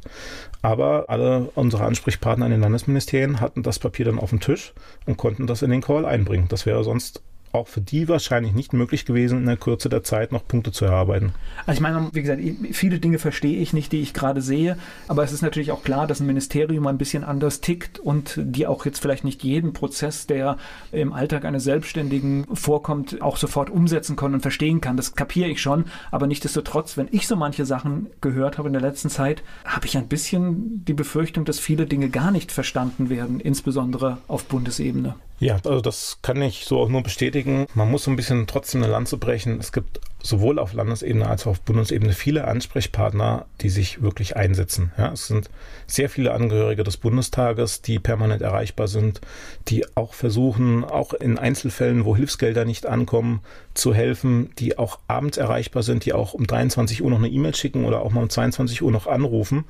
Aber 0.62 1.06
alle 1.08 1.50
unsere 1.54 1.84
Ansprechpartner 1.84 2.46
in 2.46 2.52
den 2.52 2.60
Landesministerien 2.60 3.40
hatten 3.40 3.62
das 3.62 3.78
Papier 3.78 4.04
dann 4.04 4.18
auf 4.18 4.30
dem 4.30 4.40
Tisch 4.40 4.72
und 5.06 5.16
konnten 5.16 5.46
das 5.46 5.62
in 5.62 5.70
den 5.70 5.80
Call 5.80 6.04
einbringen. 6.04 6.46
Das 6.48 6.66
wäre 6.66 6.84
sonst 6.84 7.22
auch 7.52 7.68
für 7.68 7.80
die 7.80 8.08
wahrscheinlich 8.08 8.52
nicht 8.52 8.72
möglich 8.72 9.04
gewesen, 9.04 9.38
in 9.38 9.46
der 9.46 9.56
Kürze 9.56 9.88
der 9.88 10.02
Zeit 10.02 10.32
noch 10.32 10.46
Punkte 10.46 10.72
zu 10.72 10.84
erarbeiten. 10.84 11.32
Also 11.66 11.78
ich 11.78 11.80
meine, 11.80 12.10
wie 12.12 12.22
gesagt, 12.22 12.40
viele 12.72 13.00
Dinge 13.00 13.18
verstehe 13.18 13.60
ich 13.60 13.72
nicht, 13.72 13.92
die 13.92 14.00
ich 14.00 14.14
gerade 14.14 14.40
sehe, 14.42 14.76
aber 15.08 15.24
es 15.24 15.32
ist 15.32 15.42
natürlich 15.42 15.72
auch 15.72 15.82
klar, 15.82 16.06
dass 16.06 16.20
ein 16.20 16.26
Ministerium 16.26 16.86
ein 16.86 16.98
bisschen 16.98 17.24
anders 17.24 17.60
tickt 17.60 17.98
und 17.98 18.34
die 18.36 18.66
auch 18.66 18.84
jetzt 18.84 19.00
vielleicht 19.00 19.24
nicht 19.24 19.42
jeden 19.42 19.72
Prozess, 19.72 20.26
der 20.26 20.58
im 20.92 21.12
Alltag 21.12 21.44
eines 21.44 21.64
Selbstständigen 21.64 22.46
vorkommt, 22.54 23.20
auch 23.20 23.36
sofort 23.36 23.70
umsetzen 23.70 24.16
kann 24.16 24.34
und 24.34 24.40
verstehen 24.40 24.80
kann. 24.80 24.96
Das 24.96 25.14
kapiere 25.14 25.48
ich 25.48 25.60
schon, 25.60 25.86
aber 26.10 26.26
nichtsdestotrotz, 26.26 26.96
wenn 26.96 27.08
ich 27.10 27.26
so 27.26 27.36
manche 27.36 27.66
Sachen 27.66 28.06
gehört 28.20 28.58
habe 28.58 28.68
in 28.68 28.72
der 28.74 28.82
letzten 28.82 29.10
Zeit, 29.10 29.42
habe 29.64 29.86
ich 29.86 29.96
ein 29.96 30.08
bisschen 30.08 30.84
die 30.84 30.94
Befürchtung, 30.94 31.44
dass 31.44 31.58
viele 31.58 31.86
Dinge 31.86 32.10
gar 32.10 32.30
nicht 32.30 32.52
verstanden 32.52 33.10
werden, 33.10 33.40
insbesondere 33.40 34.18
auf 34.28 34.44
Bundesebene. 34.44 35.16
Ja, 35.40 35.54
also 35.54 35.80
das 35.80 36.18
kann 36.20 36.42
ich 36.42 36.66
so 36.66 36.80
auch 36.80 36.90
nur 36.90 37.02
bestätigen. 37.02 37.39
Man 37.74 37.90
muss 37.90 38.04
so 38.04 38.10
ein 38.10 38.16
bisschen 38.16 38.46
trotzdem 38.46 38.82
eine 38.82 38.92
Lanze 38.92 39.16
brechen. 39.16 39.58
Es 39.58 39.72
gibt 39.72 40.00
sowohl 40.22 40.58
auf 40.58 40.72
Landesebene 40.72 41.28
als 41.28 41.46
auch 41.46 41.52
auf 41.52 41.60
Bundesebene 41.62 42.12
viele 42.12 42.46
Ansprechpartner, 42.46 43.46
die 43.60 43.70
sich 43.70 44.02
wirklich 44.02 44.36
einsetzen. 44.36 44.92
Ja, 44.98 45.12
es 45.12 45.26
sind 45.26 45.50
sehr 45.86 46.10
viele 46.10 46.32
Angehörige 46.32 46.84
des 46.84 46.96
Bundestages, 46.96 47.82
die 47.82 47.98
permanent 47.98 48.42
erreichbar 48.42 48.88
sind, 48.88 49.20
die 49.68 49.84
auch 49.96 50.14
versuchen, 50.14 50.84
auch 50.84 51.14
in 51.14 51.38
Einzelfällen, 51.38 52.04
wo 52.04 52.16
Hilfsgelder 52.16 52.64
nicht 52.64 52.86
ankommen, 52.86 53.40
zu 53.74 53.94
helfen, 53.94 54.50
die 54.58 54.78
auch 54.78 54.98
abends 55.08 55.38
erreichbar 55.38 55.82
sind, 55.82 56.04
die 56.04 56.12
auch 56.12 56.34
um 56.34 56.46
23 56.46 57.02
Uhr 57.02 57.10
noch 57.10 57.18
eine 57.18 57.28
E-Mail 57.28 57.54
schicken 57.54 57.84
oder 57.84 58.02
auch 58.02 58.10
mal 58.10 58.22
um 58.22 58.30
22 58.30 58.82
Uhr 58.82 58.92
noch 58.92 59.06
anrufen. 59.06 59.64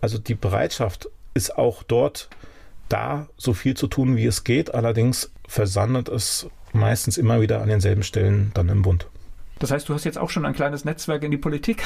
Also 0.00 0.18
die 0.18 0.34
Bereitschaft 0.34 1.08
ist 1.34 1.56
auch 1.56 1.82
dort 1.82 2.28
da 2.88 3.28
so 3.36 3.54
viel 3.54 3.74
zu 3.74 3.86
tun, 3.86 4.16
wie 4.16 4.26
es 4.26 4.44
geht. 4.44 4.74
Allerdings 4.74 5.30
versandet 5.48 6.08
es 6.08 6.48
meistens 6.72 7.18
immer 7.18 7.40
wieder 7.40 7.62
an 7.62 7.68
denselben 7.68 8.02
Stellen 8.02 8.50
dann 8.54 8.68
im 8.68 8.82
Bund. 8.82 9.06
Das 9.58 9.70
heißt, 9.70 9.88
du 9.88 9.94
hast 9.94 10.04
jetzt 10.04 10.18
auch 10.18 10.30
schon 10.30 10.44
ein 10.44 10.54
kleines 10.54 10.84
Netzwerk 10.84 11.22
in 11.22 11.30
die 11.30 11.38
Politik? 11.38 11.84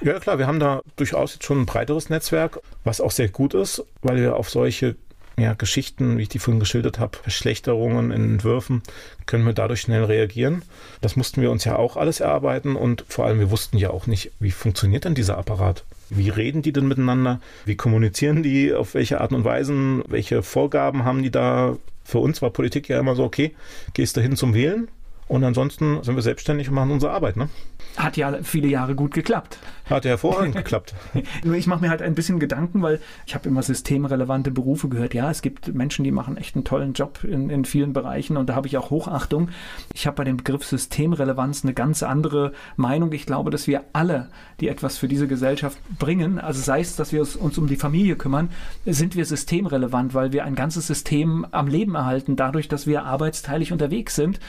Ja, 0.00 0.18
klar, 0.20 0.38
wir 0.38 0.46
haben 0.46 0.60
da 0.60 0.80
durchaus 0.96 1.34
jetzt 1.34 1.44
schon 1.44 1.62
ein 1.62 1.66
breiteres 1.66 2.08
Netzwerk, 2.08 2.60
was 2.84 3.00
auch 3.00 3.10
sehr 3.10 3.28
gut 3.28 3.54
ist, 3.54 3.84
weil 4.02 4.16
wir 4.16 4.36
auf 4.36 4.48
solche 4.50 4.96
ja, 5.36 5.54
Geschichten, 5.54 6.18
wie 6.18 6.22
ich 6.22 6.28
die 6.28 6.38
vorhin 6.38 6.60
geschildert 6.60 6.98
habe, 6.98 7.18
Verschlechterungen 7.18 8.12
in 8.12 8.34
Entwürfen, 8.34 8.82
können 9.26 9.44
wir 9.44 9.52
dadurch 9.52 9.80
schnell 9.80 10.04
reagieren. 10.04 10.62
Das 11.00 11.16
mussten 11.16 11.42
wir 11.42 11.50
uns 11.50 11.64
ja 11.64 11.76
auch 11.76 11.96
alles 11.96 12.20
erarbeiten 12.20 12.76
und 12.76 13.04
vor 13.08 13.26
allem 13.26 13.40
wir 13.40 13.50
wussten 13.50 13.76
ja 13.76 13.90
auch 13.90 14.06
nicht, 14.06 14.30
wie 14.38 14.52
funktioniert 14.52 15.04
denn 15.04 15.14
dieser 15.14 15.38
Apparat. 15.38 15.84
Wie 16.10 16.28
reden 16.28 16.62
die 16.62 16.72
denn 16.72 16.86
miteinander? 16.86 17.40
Wie 17.64 17.76
kommunizieren 17.76 18.42
die? 18.42 18.72
Auf 18.72 18.94
welche 18.94 19.20
Art 19.20 19.32
und 19.32 19.44
Weise? 19.44 20.04
Welche 20.06 20.42
Vorgaben 20.42 21.04
haben 21.04 21.22
die 21.22 21.30
da? 21.30 21.76
Für 22.04 22.18
uns 22.18 22.42
war 22.42 22.50
Politik 22.50 22.88
ja 22.88 23.00
immer 23.00 23.14
so, 23.14 23.24
okay, 23.24 23.54
gehst 23.94 24.16
du 24.16 24.20
hin 24.20 24.36
zum 24.36 24.54
Wählen 24.54 24.88
und 25.26 25.42
ansonsten 25.42 26.02
sind 26.02 26.14
wir 26.14 26.22
selbstständig 26.22 26.68
und 26.68 26.74
machen 26.74 26.90
unsere 26.90 27.12
Arbeit. 27.12 27.36
Ne? 27.36 27.48
Hat 27.96 28.16
ja 28.16 28.32
viele 28.42 28.66
Jahre 28.66 28.96
gut 28.96 29.14
geklappt. 29.14 29.58
Hat 29.88 30.04
ja 30.04 30.10
hervorragend 30.10 30.56
geklappt. 30.56 30.94
Nur 31.44 31.54
ich 31.54 31.66
mache 31.68 31.82
mir 31.82 31.90
halt 31.90 32.02
ein 32.02 32.14
bisschen 32.14 32.40
Gedanken, 32.40 32.82
weil 32.82 33.00
ich 33.26 33.34
habe 33.34 33.48
immer 33.48 33.62
systemrelevante 33.62 34.50
Berufe 34.50 34.88
gehört. 34.88 35.14
Ja, 35.14 35.30
es 35.30 35.42
gibt 35.42 35.72
Menschen, 35.74 36.04
die 36.04 36.10
machen 36.10 36.36
echt 36.36 36.56
einen 36.56 36.64
tollen 36.64 36.94
Job 36.94 37.22
in, 37.22 37.50
in 37.50 37.64
vielen 37.64 37.92
Bereichen 37.92 38.36
und 38.36 38.48
da 38.48 38.56
habe 38.56 38.66
ich 38.66 38.76
auch 38.78 38.90
Hochachtung. 38.90 39.50
Ich 39.92 40.06
habe 40.06 40.16
bei 40.16 40.24
dem 40.24 40.38
Begriff 40.38 40.64
Systemrelevanz 40.64 41.62
eine 41.62 41.74
ganz 41.74 42.02
andere 42.02 42.52
Meinung. 42.76 43.12
Ich 43.12 43.26
glaube, 43.26 43.50
dass 43.50 43.66
wir 43.68 43.82
alle, 43.92 44.28
die 44.60 44.68
etwas 44.68 44.98
für 44.98 45.06
diese 45.06 45.28
Gesellschaft 45.28 45.78
bringen, 45.98 46.40
also 46.40 46.60
sei 46.60 46.80
es, 46.80 46.96
dass 46.96 47.12
wir 47.12 47.20
uns 47.20 47.58
um 47.58 47.66
die 47.68 47.76
Familie 47.76 48.16
kümmern, 48.16 48.48
sind 48.86 49.14
wir 49.14 49.24
systemrelevant, 49.24 50.14
weil 50.14 50.32
wir 50.32 50.44
ein 50.44 50.56
ganzes 50.56 50.88
System 50.88 51.46
am 51.52 51.68
Leben 51.68 51.94
erhalten, 51.94 52.34
dadurch, 52.34 52.68
dass 52.68 52.86
wir 52.86 53.04
arbeitsteilig 53.04 53.70
unterwegs 53.70 54.16
sind. 54.16 54.40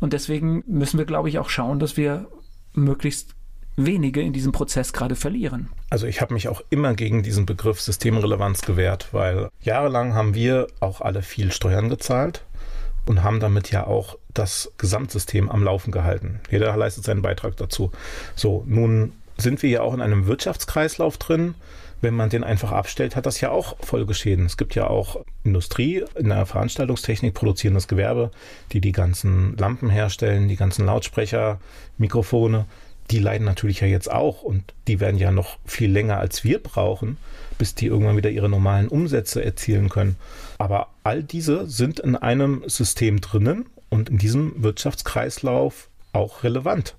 Und 0.00 0.12
deswegen 0.12 0.62
müssen 0.66 0.98
wir, 0.98 1.06
glaube 1.06 1.28
ich, 1.28 1.38
auch 1.38 1.48
schauen, 1.48 1.78
dass 1.78 1.96
wir 1.96 2.26
möglichst 2.78 3.34
wenige 3.76 4.20
in 4.20 4.32
diesem 4.32 4.52
Prozess 4.52 4.92
gerade 4.92 5.14
verlieren. 5.14 5.68
Also 5.88 6.06
ich 6.06 6.20
habe 6.20 6.34
mich 6.34 6.48
auch 6.48 6.62
immer 6.68 6.94
gegen 6.94 7.22
diesen 7.22 7.46
Begriff 7.46 7.80
Systemrelevanz 7.80 8.62
gewehrt, 8.62 9.08
weil 9.12 9.48
jahrelang 9.60 10.14
haben 10.14 10.34
wir 10.34 10.66
auch 10.80 11.00
alle 11.00 11.22
viel 11.22 11.52
Steuern 11.52 11.88
gezahlt 11.88 12.44
und 13.06 13.22
haben 13.22 13.40
damit 13.40 13.70
ja 13.70 13.86
auch 13.86 14.18
das 14.34 14.72
Gesamtsystem 14.78 15.48
am 15.48 15.62
Laufen 15.62 15.92
gehalten. 15.92 16.40
Jeder 16.50 16.76
leistet 16.76 17.04
seinen 17.04 17.22
Beitrag 17.22 17.56
dazu. 17.56 17.92
So, 18.34 18.64
nun 18.66 19.12
sind 19.36 19.62
wir 19.62 19.70
ja 19.70 19.82
auch 19.82 19.94
in 19.94 20.02
einem 20.02 20.26
Wirtschaftskreislauf 20.26 21.16
drin 21.16 21.54
wenn 22.00 22.14
man 22.14 22.30
den 22.30 22.44
einfach 22.44 22.72
abstellt, 22.72 23.16
hat 23.16 23.26
das 23.26 23.40
ja 23.40 23.50
auch 23.50 23.76
Folgeschäden. 23.80 24.46
Es 24.46 24.56
gibt 24.56 24.74
ja 24.74 24.86
auch 24.86 25.24
Industrie 25.44 26.04
in 26.16 26.28
der 26.28 26.46
Veranstaltungstechnik, 26.46 27.34
produzierendes 27.34 27.88
Gewerbe, 27.88 28.30
die 28.72 28.80
die 28.80 28.92
ganzen 28.92 29.56
Lampen 29.56 29.90
herstellen, 29.90 30.48
die 30.48 30.56
ganzen 30.56 30.86
Lautsprecher, 30.86 31.60
Mikrofone. 31.96 32.66
Die 33.10 33.18
leiden 33.18 33.46
natürlich 33.46 33.80
ja 33.80 33.86
jetzt 33.86 34.10
auch 34.10 34.42
und 34.42 34.74
die 34.86 35.00
werden 35.00 35.18
ja 35.18 35.32
noch 35.32 35.58
viel 35.64 35.90
länger 35.90 36.18
als 36.18 36.44
wir 36.44 36.62
brauchen, 36.62 37.16
bis 37.56 37.74
die 37.74 37.86
irgendwann 37.86 38.18
wieder 38.18 38.30
ihre 38.30 38.50
normalen 38.50 38.88
Umsätze 38.88 39.42
erzielen 39.42 39.88
können. 39.88 40.16
Aber 40.58 40.88
all 41.04 41.22
diese 41.22 41.66
sind 41.66 42.00
in 42.00 42.16
einem 42.16 42.64
System 42.66 43.20
drinnen 43.20 43.66
und 43.88 44.10
in 44.10 44.18
diesem 44.18 44.62
Wirtschaftskreislauf 44.62 45.88
auch 46.18 46.44
relevant. 46.44 46.94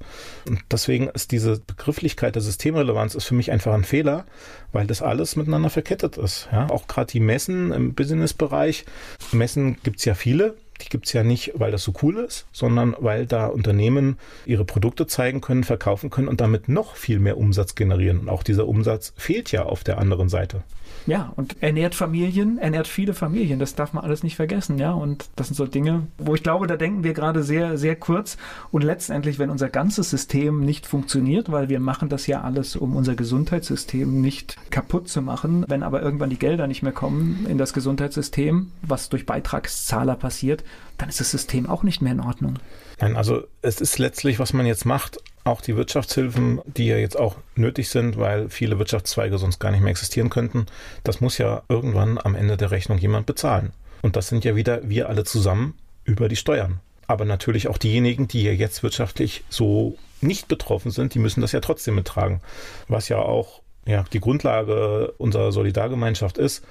Und 0.47 0.61
deswegen 0.71 1.07
ist 1.09 1.31
diese 1.31 1.59
Begrifflichkeit 1.59 2.35
der 2.35 2.41
Systemrelevanz 2.41 3.15
ist 3.15 3.25
für 3.25 3.35
mich 3.35 3.51
einfach 3.51 3.73
ein 3.73 3.83
Fehler, 3.83 4.25
weil 4.71 4.87
das 4.87 5.01
alles 5.01 5.35
miteinander 5.35 5.69
verkettet 5.69 6.17
ist. 6.17 6.49
Ja? 6.51 6.69
Auch 6.69 6.87
gerade 6.87 7.11
die 7.11 7.19
Messen 7.19 7.71
im 7.71 7.93
Businessbereich. 7.93 8.85
Messen 9.31 9.77
gibt 9.83 9.99
es 9.99 10.05
ja 10.05 10.15
viele. 10.15 10.55
Die 10.81 10.87
gibt 10.87 11.07
es 11.07 11.13
ja 11.13 11.23
nicht, 11.23 11.51
weil 11.55 11.71
das 11.71 11.83
so 11.83 11.93
cool 12.01 12.19
ist, 12.19 12.47
sondern 12.53 12.95
weil 12.99 13.25
da 13.25 13.47
Unternehmen 13.47 14.17
ihre 14.45 14.63
Produkte 14.63 15.07
zeigen 15.07 15.41
können, 15.41 15.65
verkaufen 15.65 16.09
können 16.09 16.29
und 16.29 16.39
damit 16.39 16.69
noch 16.69 16.95
viel 16.95 17.19
mehr 17.19 17.37
Umsatz 17.37 17.75
generieren. 17.75 18.19
Und 18.19 18.29
auch 18.29 18.43
dieser 18.43 18.65
Umsatz 18.65 19.13
fehlt 19.17 19.51
ja 19.51 19.63
auf 19.63 19.83
der 19.83 19.97
anderen 19.97 20.29
Seite. 20.29 20.63
Ja, 21.07 21.33
und 21.35 21.61
ernährt 21.61 21.95
Familien, 21.95 22.57
ernährt 22.57 22.87
viele 22.87 23.13
Familien. 23.13 23.59
Das 23.59 23.75
darf 23.75 23.93
man 23.93 24.03
alles 24.03 24.23
nicht 24.23 24.35
vergessen, 24.35 24.77
ja. 24.77 24.91
Und 24.91 25.29
das 25.35 25.47
sind 25.47 25.55
so 25.55 25.65
Dinge, 25.65 26.07
wo 26.17 26.35
ich 26.35 26.43
glaube, 26.43 26.67
da 26.67 26.77
denken 26.77 27.03
wir 27.03 27.13
gerade 27.13 27.43
sehr, 27.43 27.77
sehr 27.77 27.95
kurz. 27.95 28.37
Und 28.71 28.83
letztendlich, 28.83 29.39
wenn 29.39 29.49
unser 29.49 29.69
ganzes 29.69 30.09
System 30.09 30.61
nicht 30.61 30.85
funktioniert, 30.85 31.51
weil 31.51 31.69
wir 31.69 31.79
machen 31.79 32.09
das 32.09 32.27
ja 32.27 32.41
alles, 32.41 32.75
um 32.75 32.95
unser 32.95 33.15
Gesundheitssystem 33.15 34.21
nicht 34.21 34.57
kaputt 34.69 35.09
zu 35.09 35.21
machen, 35.21 35.65
wenn 35.67 35.83
aber 35.83 36.01
irgendwann 36.01 36.29
die 36.29 36.39
Gelder 36.39 36.67
nicht 36.67 36.83
mehr 36.83 36.91
kommen 36.91 37.45
in 37.49 37.57
das 37.57 37.73
Gesundheitssystem, 37.73 38.71
was 38.81 39.09
durch 39.09 39.25
Beitragszahler 39.25 40.15
passiert, 40.15 40.63
dann 40.97 41.09
ist 41.09 41.19
das 41.19 41.31
System 41.31 41.67
auch 41.67 41.83
nicht 41.83 42.01
mehr 42.01 42.11
in 42.11 42.19
Ordnung. 42.19 42.55
Nein, 42.99 43.15
also 43.15 43.43
es 43.61 43.79
ist 43.79 43.97
letztlich, 43.97 44.39
was 44.39 44.53
man 44.53 44.65
jetzt 44.65 44.85
macht, 44.85 45.17
auch 45.49 45.61
die 45.61 45.75
Wirtschaftshilfen, 45.75 46.61
die 46.65 46.87
ja 46.87 46.97
jetzt 46.97 47.19
auch 47.19 47.35
nötig 47.55 47.89
sind, 47.89 48.17
weil 48.17 48.49
viele 48.49 48.79
Wirtschaftszweige 48.79 49.37
sonst 49.37 49.59
gar 49.59 49.71
nicht 49.71 49.81
mehr 49.81 49.91
existieren 49.91 50.29
könnten, 50.29 50.65
das 51.03 51.21
muss 51.21 51.37
ja 51.37 51.63
irgendwann 51.69 52.17
am 52.17 52.35
Ende 52.35 52.57
der 52.57 52.71
Rechnung 52.71 52.97
jemand 52.97 53.25
bezahlen. 53.25 53.73
Und 54.01 54.15
das 54.15 54.27
sind 54.27 54.45
ja 54.45 54.55
wieder 54.55 54.87
wir 54.87 55.09
alle 55.09 55.23
zusammen 55.23 55.75
über 56.05 56.29
die 56.29 56.35
Steuern. 56.35 56.79
Aber 57.07 57.25
natürlich 57.25 57.67
auch 57.67 57.77
diejenigen, 57.77 58.27
die 58.27 58.43
ja 58.43 58.51
jetzt 58.51 58.83
wirtschaftlich 58.83 59.43
so 59.49 59.97
nicht 60.21 60.47
betroffen 60.47 60.91
sind, 60.91 61.13
die 61.15 61.19
müssen 61.19 61.41
das 61.41 61.51
ja 61.51 61.59
trotzdem 61.59 61.95
mittragen. 61.95 62.41
Was 62.87 63.09
ja 63.09 63.17
auch 63.17 63.61
ja, 63.85 64.05
die 64.13 64.19
Grundlage 64.19 65.11
unserer 65.17 65.51
Solidargemeinschaft 65.51 66.37
ist. 66.37 66.63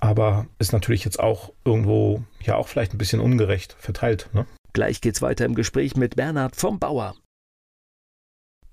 Aber 0.00 0.46
ist 0.58 0.72
natürlich 0.72 1.04
jetzt 1.04 1.18
auch 1.18 1.52
irgendwo 1.64 2.22
ja 2.42 2.56
auch 2.56 2.68
vielleicht 2.68 2.94
ein 2.94 2.98
bisschen 2.98 3.20
ungerecht 3.20 3.74
verteilt. 3.78 4.28
Ne? 4.32 4.46
Gleich 4.72 5.00
geht's 5.00 5.22
weiter 5.22 5.44
im 5.44 5.54
Gespräch 5.54 5.96
mit 5.96 6.14
Bernhard 6.14 6.54
vom 6.54 6.78
Bauer. 6.78 7.14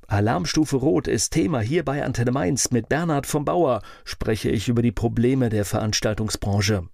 Alarmstufe 0.07 0.75
Rot 0.75 1.07
ist 1.07 1.31
Thema 1.31 1.61
hier 1.61 1.83
bei 1.83 2.03
Antenne 2.03 2.31
Mainz. 2.31 2.69
Mit 2.69 2.89
Bernhard 2.89 3.25
vom 3.25 3.43
Bauer 3.43 3.81
spreche 4.03 4.49
ich 4.49 4.69
über 4.69 4.83
die 4.83 4.91
Probleme 4.91 5.49
der 5.49 5.65
Veranstaltungsbranche. 5.65 6.87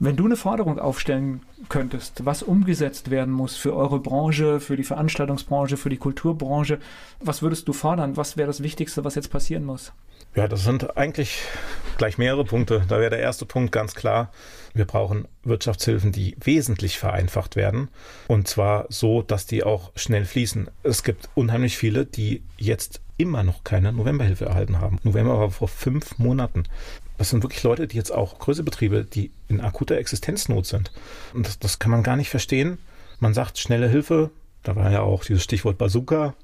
Wenn 0.00 0.16
du 0.16 0.26
eine 0.26 0.36
Forderung 0.36 0.78
aufstellen 0.78 1.42
könntest, 1.68 2.24
was 2.24 2.42
umgesetzt 2.42 3.10
werden 3.10 3.32
muss 3.32 3.56
für 3.56 3.74
eure 3.74 4.00
Branche, 4.00 4.60
für 4.60 4.76
die 4.76 4.84
Veranstaltungsbranche, 4.84 5.76
für 5.76 5.88
die 5.88 5.96
Kulturbranche, 5.96 6.78
was 7.20 7.42
würdest 7.42 7.66
du 7.68 7.72
fordern? 7.72 8.16
Was 8.16 8.36
wäre 8.36 8.46
das 8.46 8.62
Wichtigste, 8.62 9.04
was 9.04 9.16
jetzt 9.16 9.30
passieren 9.30 9.64
muss? 9.64 9.92
Ja, 10.34 10.46
das 10.46 10.64
sind 10.64 10.96
eigentlich 10.96 11.42
gleich 11.96 12.16
mehrere 12.16 12.44
Punkte. 12.44 12.84
Da 12.88 13.00
wäre 13.00 13.10
der 13.10 13.18
erste 13.18 13.44
Punkt 13.44 13.72
ganz 13.72 13.94
klar. 13.94 14.30
Wir 14.72 14.84
brauchen 14.84 15.26
Wirtschaftshilfen, 15.42 16.12
die 16.12 16.36
wesentlich 16.42 16.98
vereinfacht 16.98 17.56
werden. 17.56 17.88
Und 18.28 18.46
zwar 18.46 18.86
so, 18.88 19.22
dass 19.22 19.46
die 19.46 19.64
auch 19.64 19.92
schnell 19.96 20.24
fließen. 20.24 20.70
Es 20.84 21.02
gibt 21.02 21.28
unheimlich 21.34 21.76
viele, 21.76 22.06
die 22.06 22.42
jetzt 22.56 23.00
immer 23.16 23.42
noch 23.42 23.64
keine 23.64 23.92
Novemberhilfe 23.92 24.44
erhalten 24.44 24.80
haben. 24.80 25.00
November 25.02 25.38
war 25.38 25.50
vor 25.50 25.68
fünf 25.68 26.18
Monaten. 26.18 26.64
Das 27.18 27.30
sind 27.30 27.42
wirklich 27.42 27.64
Leute, 27.64 27.88
die 27.88 27.96
jetzt 27.96 28.12
auch 28.12 28.38
größere 28.38 28.64
Betriebe, 28.64 29.04
die 29.04 29.32
in 29.48 29.60
akuter 29.60 29.98
Existenznot 29.98 30.66
sind. 30.66 30.92
Und 31.34 31.46
das, 31.48 31.58
das 31.58 31.80
kann 31.80 31.90
man 31.90 32.04
gar 32.04 32.16
nicht 32.16 32.30
verstehen. 32.30 32.78
Man 33.18 33.34
sagt 33.34 33.58
schnelle 33.58 33.88
Hilfe, 33.88 34.30
Da 34.64 34.74
war 34.76 34.90
ja 34.90 35.00
auch 35.02 35.24
dieses 35.24 35.44
Stichwort 35.44 35.78
Bazooka. 35.78 36.34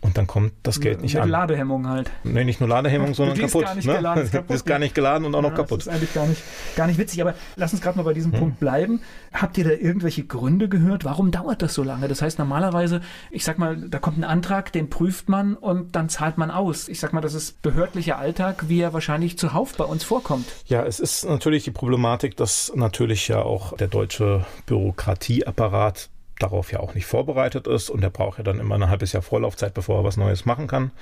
Und 0.00 0.16
dann 0.16 0.26
kommt 0.26 0.52
das 0.62 0.80
Geld 0.80 1.02
nicht 1.02 1.14
Mit 1.14 1.24
an. 1.24 1.28
Ladehemmung 1.28 1.86
halt. 1.88 2.10
Nee, 2.24 2.44
nicht 2.44 2.60
nur 2.60 2.68
Ladehemmung, 2.68 3.12
sondern 3.14 3.36
Die 3.36 3.42
ist 3.42 3.52
kaputt. 3.52 3.66
gar 3.66 3.74
nicht 3.74 3.86
ne? 3.86 3.96
geladen, 3.96 4.22
ist 4.24 4.32
kaputt. 4.32 4.56
ist 4.56 4.64
gar 4.66 4.78
nicht 4.78 4.94
geladen 4.94 5.24
und 5.26 5.34
auch 5.34 5.42
noch 5.42 5.50
Ja, 5.50 5.56
kaputt. 5.56 5.80
Das 5.80 5.86
ist 5.88 5.92
eigentlich 5.92 6.14
gar 6.14 6.26
nicht, 6.26 6.42
gar 6.76 6.86
nicht 6.86 6.98
witzig. 6.98 7.20
Aber 7.20 7.34
lass 7.56 7.72
uns 7.72 7.82
gerade 7.82 7.98
mal 7.98 8.04
bei 8.04 8.14
diesem 8.14 8.32
Hm. 8.32 8.38
Punkt 8.38 8.60
bleiben. 8.60 9.00
Habt 9.32 9.58
ihr 9.58 9.64
da 9.64 9.70
irgendwelche 9.70 10.24
Gründe 10.24 10.68
gehört? 10.68 11.04
Warum 11.04 11.30
dauert 11.30 11.60
das 11.62 11.74
so 11.74 11.82
lange? 11.82 12.08
Das 12.08 12.22
heißt, 12.22 12.38
normalerweise, 12.38 13.00
ich 13.30 13.44
sag 13.44 13.58
mal, 13.58 13.76
da 13.76 13.98
kommt 13.98 14.18
ein 14.18 14.24
Antrag, 14.24 14.72
den 14.72 14.88
prüft 14.88 15.28
man 15.28 15.54
und 15.54 15.94
dann 15.94 16.08
zahlt 16.08 16.38
man 16.38 16.50
aus. 16.50 16.88
Ich 16.88 17.00
sag 17.00 17.12
mal, 17.12 17.20
das 17.20 17.34
ist 17.34 17.60
behördlicher 17.62 18.18
Alltag, 18.18 18.64
wie 18.68 18.80
er 18.80 18.92
wahrscheinlich 18.94 19.38
zuhauf 19.38 19.74
bei 19.76 19.84
uns 19.84 20.04
vorkommt. 20.04 20.46
Ja, 20.66 20.84
es 20.84 20.98
ist 21.00 21.24
natürlich 21.28 21.64
die 21.64 21.70
Problematik, 21.70 22.36
dass 22.36 22.72
natürlich 22.74 23.28
ja 23.28 23.42
auch 23.42 23.76
der 23.76 23.88
deutsche 23.88 24.46
Bürokratieapparat 24.66 26.08
darauf 26.38 26.72
ja 26.72 26.80
auch 26.80 26.94
nicht 26.94 27.06
vorbereitet 27.06 27.66
ist 27.66 27.90
und 27.90 28.00
der 28.00 28.10
braucht 28.10 28.38
ja 28.38 28.44
dann 28.44 28.60
immer 28.60 28.76
ein 28.76 28.88
halbes 28.88 29.12
Jahr 29.12 29.22
Vorlaufzeit, 29.22 29.74
bevor 29.74 30.00
er 30.00 30.04
was 30.04 30.16
Neues 30.16 30.44
machen 30.44 30.66
kann. 30.66 30.92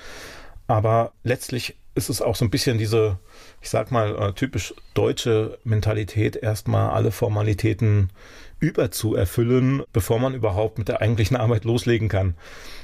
Aber 0.67 1.13
letztlich 1.23 1.77
ist 1.95 2.11
es 2.11 2.21
auch 2.21 2.37
so 2.37 2.45
ein 2.45 2.51
bisschen 2.51 2.79
diese, 2.79 3.19
ich 3.63 3.71
sag 3.71 3.91
mal, 3.91 4.17
äh, 4.17 4.33
typisch 4.33 4.75
deutsche 4.95 5.59
Mentalität, 5.65 6.37
erstmal 6.37 6.91
alle 6.91 7.11
Formalitäten 7.11 8.11
überzuerfüllen, 8.61 9.83
bevor 9.93 10.19
man 10.19 10.35
überhaupt 10.35 10.79
mit 10.79 10.89
der 10.89 11.01
eigentlichen 11.01 11.37
Arbeit 11.37 11.65
loslegen 11.65 12.09
kann. 12.09 12.35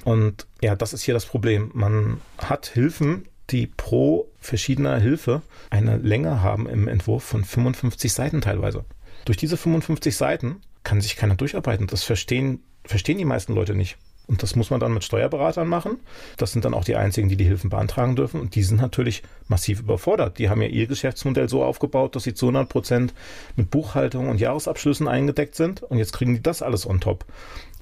Und 0.05 0.47
ja, 0.63 0.77
das 0.77 0.93
ist 0.93 1.03
hier 1.03 1.15
das 1.15 1.27
Problem. 1.27 1.71
Man 1.75 2.21
hat 2.39 2.67
Hilfen, 2.67 3.29
die 3.51 3.67
pro 3.67 4.31
verschiedener 4.39 4.99
Hilfe 4.99 5.43
eine 5.71 5.99
Länge 5.99 6.43
haben 6.43 6.69
im 6.69 6.89
Entwurf 6.89 7.25
von 7.25 7.45
55 7.45 8.13
Seiten 8.13 8.41
teilweise. 8.41 8.85
Durch 9.25 9.37
diese 9.37 9.57
55 9.57 10.17
Seiten 10.17 10.63
kann 10.85 11.01
sich 11.01 11.17
keiner 11.17 11.37
durcharbeiten. 11.37 11.87
Das 11.87 12.03
verstehen, 12.05 12.63
verstehen 12.85 13.19
die 13.19 13.25
meisten 13.25 13.55
Leute 13.55 13.75
nicht. 13.75 13.99
Und 14.29 14.43
das 14.43 14.55
muss 14.55 14.71
man 14.71 14.79
dann 14.79 14.95
mit 14.95 15.05
Steuerberatern 15.05 15.69
machen. 15.69 15.99
Das 16.37 16.53
sind 16.53 16.65
dann 16.65 16.75
auch 16.75 16.85
die 16.85 16.97
einzigen, 16.97 17.29
die 17.29 17.37
die 17.37 17.45
Hilfen 17.45 17.71
beantragen 17.71 18.15
dürfen. 18.15 18.41
Und 18.41 18.55
die 18.55 18.63
sind 18.63 18.81
natürlich 18.81 19.23
massiv 19.49 19.81
überfordert. 19.81 20.39
Die 20.39 20.49
haben 20.49 20.63
ja 20.63 20.69
ihr 20.69 20.87
Geschäftsmodell 20.87 21.49
so 21.49 21.65
aufgebaut, 21.65 22.15
dass 22.15 22.23
sie 22.23 22.35
zu 22.35 22.47
100 22.47 22.69
Prozent 22.69 23.15
mit 23.57 23.71
Buchhaltung 23.71 24.29
und 24.29 24.41
Jahresabschlüssen 24.41 25.09
eingedeckt 25.09 25.57
sind. 25.57 25.83
Und 25.83 25.99
jetzt 25.99 26.13
kriegen 26.13 26.35
die 26.35 26.43
das 26.43 26.63
alles 26.63 26.87
on 26.87 27.01
top. 27.01 27.25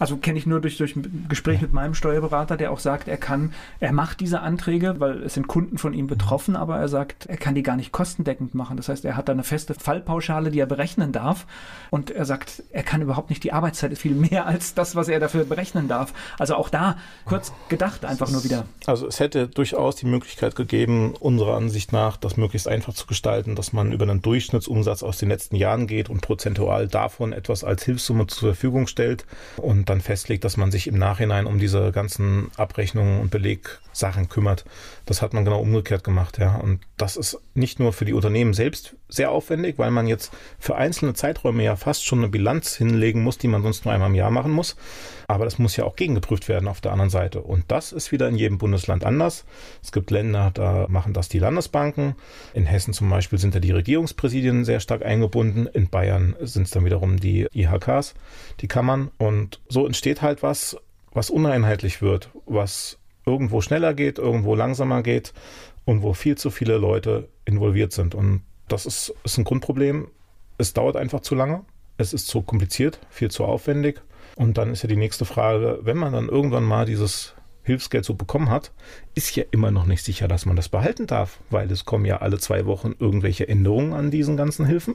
Also 0.01 0.16
kenne 0.16 0.38
ich 0.38 0.46
nur 0.46 0.61
durch, 0.61 0.76
durch 0.78 0.96
ein 0.96 1.26
Gespräch 1.28 1.61
mit 1.61 1.72
meinem 1.72 1.94
Steuerberater, 1.94 2.57
der 2.57 2.72
auch 2.72 2.80
sagt, 2.80 3.07
er 3.07 3.18
kann, 3.18 3.53
er 3.78 3.92
macht 3.92 4.18
diese 4.18 4.40
Anträge, 4.40 4.96
weil 4.98 5.22
es 5.22 5.34
sind 5.34 5.46
Kunden 5.46 5.78
von 5.78 5.94
ihm 5.94 6.09
betroffen, 6.09 6.57
aber 6.57 6.78
er 6.78 6.88
sagt, 6.88 7.26
er 7.26 7.36
kann 7.36 7.55
die 7.55 7.62
gar 7.62 7.76
nicht 7.76 7.92
kostendeckend 7.92 8.55
machen. 8.55 8.76
Das 8.76 8.88
heißt, 8.88 9.05
er 9.05 9.16
hat 9.16 9.28
da 9.28 9.32
eine 9.32 9.44
feste 9.44 9.74
Fallpauschale, 9.74 10.51
die 10.51 10.59
er 10.59 10.66
berechnen 10.66 11.12
darf. 11.12 11.46
Und 11.90 12.11
er 12.11 12.24
sagt, 12.24 12.64
er 12.72 12.82
kann 12.82 13.03
überhaupt 13.03 13.30
nicht 13.30 13.44
die 13.44 13.53
Arbeitszeit 13.53 13.92
ist 13.92 14.01
viel 14.01 14.14
mehr 14.14 14.46
als 14.46 14.74
das, 14.74 14.96
was 14.96 15.09
er 15.09 15.20
dafür 15.20 15.44
berechnen 15.44 15.86
darf. 15.86 16.14
Also 16.38 16.55
auch 16.55 16.70
da 16.70 16.96
kurz 17.26 17.53
gedacht 17.68 18.05
einfach 18.07 18.30
nur 18.30 18.42
wieder. 18.42 18.64
Also 18.86 19.07
es 19.07 19.20
hätte 19.20 19.48
durchaus 19.48 19.96
die 19.96 20.07
Möglichkeit 20.07 20.57
gegeben, 20.57 21.14
unserer 21.20 21.57
Ansicht 21.57 21.92
nach, 21.92 22.16
das 22.16 22.38
möglichst 22.38 22.66
einfach 22.66 22.94
zu 22.94 23.07
gestalten, 23.07 23.55
dass 23.55 23.74
man 23.74 23.92
über 23.92 24.05
einen 24.05 24.22
Durchschnittsumsatz 24.22 25.03
aus 25.03 25.18
den 25.18 25.28
letzten 25.28 25.57
Jahren 25.57 25.86
geht 25.86 26.09
und 26.09 26.22
prozentual 26.22 26.88
davon 26.88 27.34
etwas 27.34 27.64
als 27.64 27.84
Hilfssumme 27.84 28.26
zur 28.26 28.55
Verfügung 28.55 28.86
stellt 28.86 29.26
und 29.59 29.89
dann 29.91 30.01
festlegt, 30.01 30.45
dass 30.45 30.57
man 30.57 30.70
sich 30.70 30.86
im 30.86 30.99
Nachhinein 30.99 31.47
um 31.47 31.59
diese 31.59 31.93
ganzen 31.93 32.51
Abrechnungen 32.57 33.20
und 33.20 33.30
Belegsachen 33.30 34.28
kümmert. 34.28 34.64
Das 35.05 35.20
hat 35.20 35.34
man 35.34 35.45
genau 35.45 35.61
umgekehrt 35.61 36.05
gemacht, 36.05 36.38
ja. 36.38 36.57
Und 36.57 36.80
das 36.97 37.16
ist 37.16 37.38
nicht 37.55 37.78
nur 37.78 37.93
für 37.93 38.05
die 38.05 38.14
Unternehmen 38.14 38.55
selbst 38.55 38.97
sehr 39.11 39.30
aufwendig, 39.30 39.78
weil 39.78 39.90
man 39.90 40.06
jetzt 40.06 40.32
für 40.58 40.76
einzelne 40.76 41.14
Zeiträume 41.14 41.62
ja 41.62 41.76
fast 41.76 42.04
schon 42.04 42.20
eine 42.20 42.28
Bilanz 42.28 42.76
hinlegen 42.76 43.22
muss, 43.22 43.38
die 43.38 43.48
man 43.48 43.62
sonst 43.62 43.84
nur 43.84 43.92
einmal 43.92 44.11
im 44.11 44.14
Jahr 44.14 44.30
machen 44.30 44.52
muss. 44.52 44.76
Aber 45.28 45.44
das 45.44 45.58
muss 45.58 45.76
ja 45.76 45.84
auch 45.84 45.96
gegengeprüft 45.96 46.48
werden 46.48 46.68
auf 46.68 46.80
der 46.80 46.92
anderen 46.92 47.11
Seite. 47.11 47.42
Und 47.42 47.64
das 47.68 47.92
ist 47.92 48.12
wieder 48.12 48.28
in 48.28 48.36
jedem 48.36 48.58
Bundesland 48.58 49.04
anders. 49.04 49.44
Es 49.82 49.92
gibt 49.92 50.11
Länder, 50.11 50.50
da 50.52 50.86
machen 50.88 51.12
das 51.12 51.28
die 51.28 51.38
Landesbanken. 51.38 52.14
In 52.54 52.66
Hessen 52.66 52.94
zum 52.94 53.11
Beispiel 53.11 53.38
sind 53.38 53.54
da 53.54 53.61
die 53.61 53.70
Regierungspräsidien 53.70 54.64
sehr 54.64 54.80
stark 54.80 55.04
eingebunden. 55.04 55.66
In 55.66 55.88
Bayern 55.88 56.34
sind 56.40 56.64
es 56.64 56.70
dann 56.70 56.84
wiederum 56.84 57.18
die 57.18 57.46
IHKs, 57.52 58.14
die 58.61 58.68
Kammern. 58.68 59.11
Und 59.18 59.61
so 59.68 59.86
entsteht 59.86 60.22
halt 60.22 60.42
was, 60.42 60.76
was 61.12 61.30
uneinheitlich 61.30 62.02
wird, 62.02 62.30
was 62.46 62.98
irgendwo 63.26 63.61
schneller 63.61 63.94
geht, 63.94 64.18
irgendwo 64.18 64.54
langsamer 64.54 65.02
geht 65.02 65.32
und 65.84 66.02
wo 66.02 66.12
viel 66.12 66.36
zu 66.36 66.50
viele 66.50 66.76
Leute 66.76 67.28
involviert 67.44 67.92
sind. 67.92 68.14
Und 68.14 68.42
das 68.72 68.86
ist, 68.86 69.14
ist 69.24 69.38
ein 69.38 69.44
Grundproblem. 69.44 70.08
Es 70.58 70.72
dauert 70.72 70.96
einfach 70.96 71.20
zu 71.20 71.34
lange. 71.34 71.64
Es 71.96 72.12
ist 72.12 72.28
zu 72.28 72.42
kompliziert, 72.42 72.98
viel 73.10 73.30
zu 73.30 73.44
aufwendig. 73.44 74.00
Und 74.36 74.58
dann 74.58 74.70
ist 74.72 74.82
ja 74.82 74.88
die 74.88 74.96
nächste 74.96 75.24
Frage, 75.24 75.80
wenn 75.82 75.96
man 75.96 76.12
dann 76.12 76.28
irgendwann 76.28 76.64
mal 76.64 76.86
dieses 76.86 77.34
Hilfsgeld 77.62 78.04
so 78.04 78.14
bekommen 78.14 78.48
hat, 78.48 78.72
ist 79.14 79.36
ja 79.36 79.44
immer 79.50 79.70
noch 79.70 79.86
nicht 79.86 80.02
sicher, 80.02 80.28
dass 80.28 80.46
man 80.46 80.56
das 80.56 80.68
behalten 80.68 81.06
darf, 81.06 81.38
weil 81.50 81.70
es 81.70 81.84
kommen 81.84 82.04
ja 82.04 82.18
alle 82.18 82.38
zwei 82.38 82.64
Wochen 82.66 82.94
irgendwelche 82.98 83.48
Änderungen 83.48 83.92
an 83.92 84.10
diesen 84.10 84.36
ganzen 84.36 84.64
Hilfen 84.64 84.94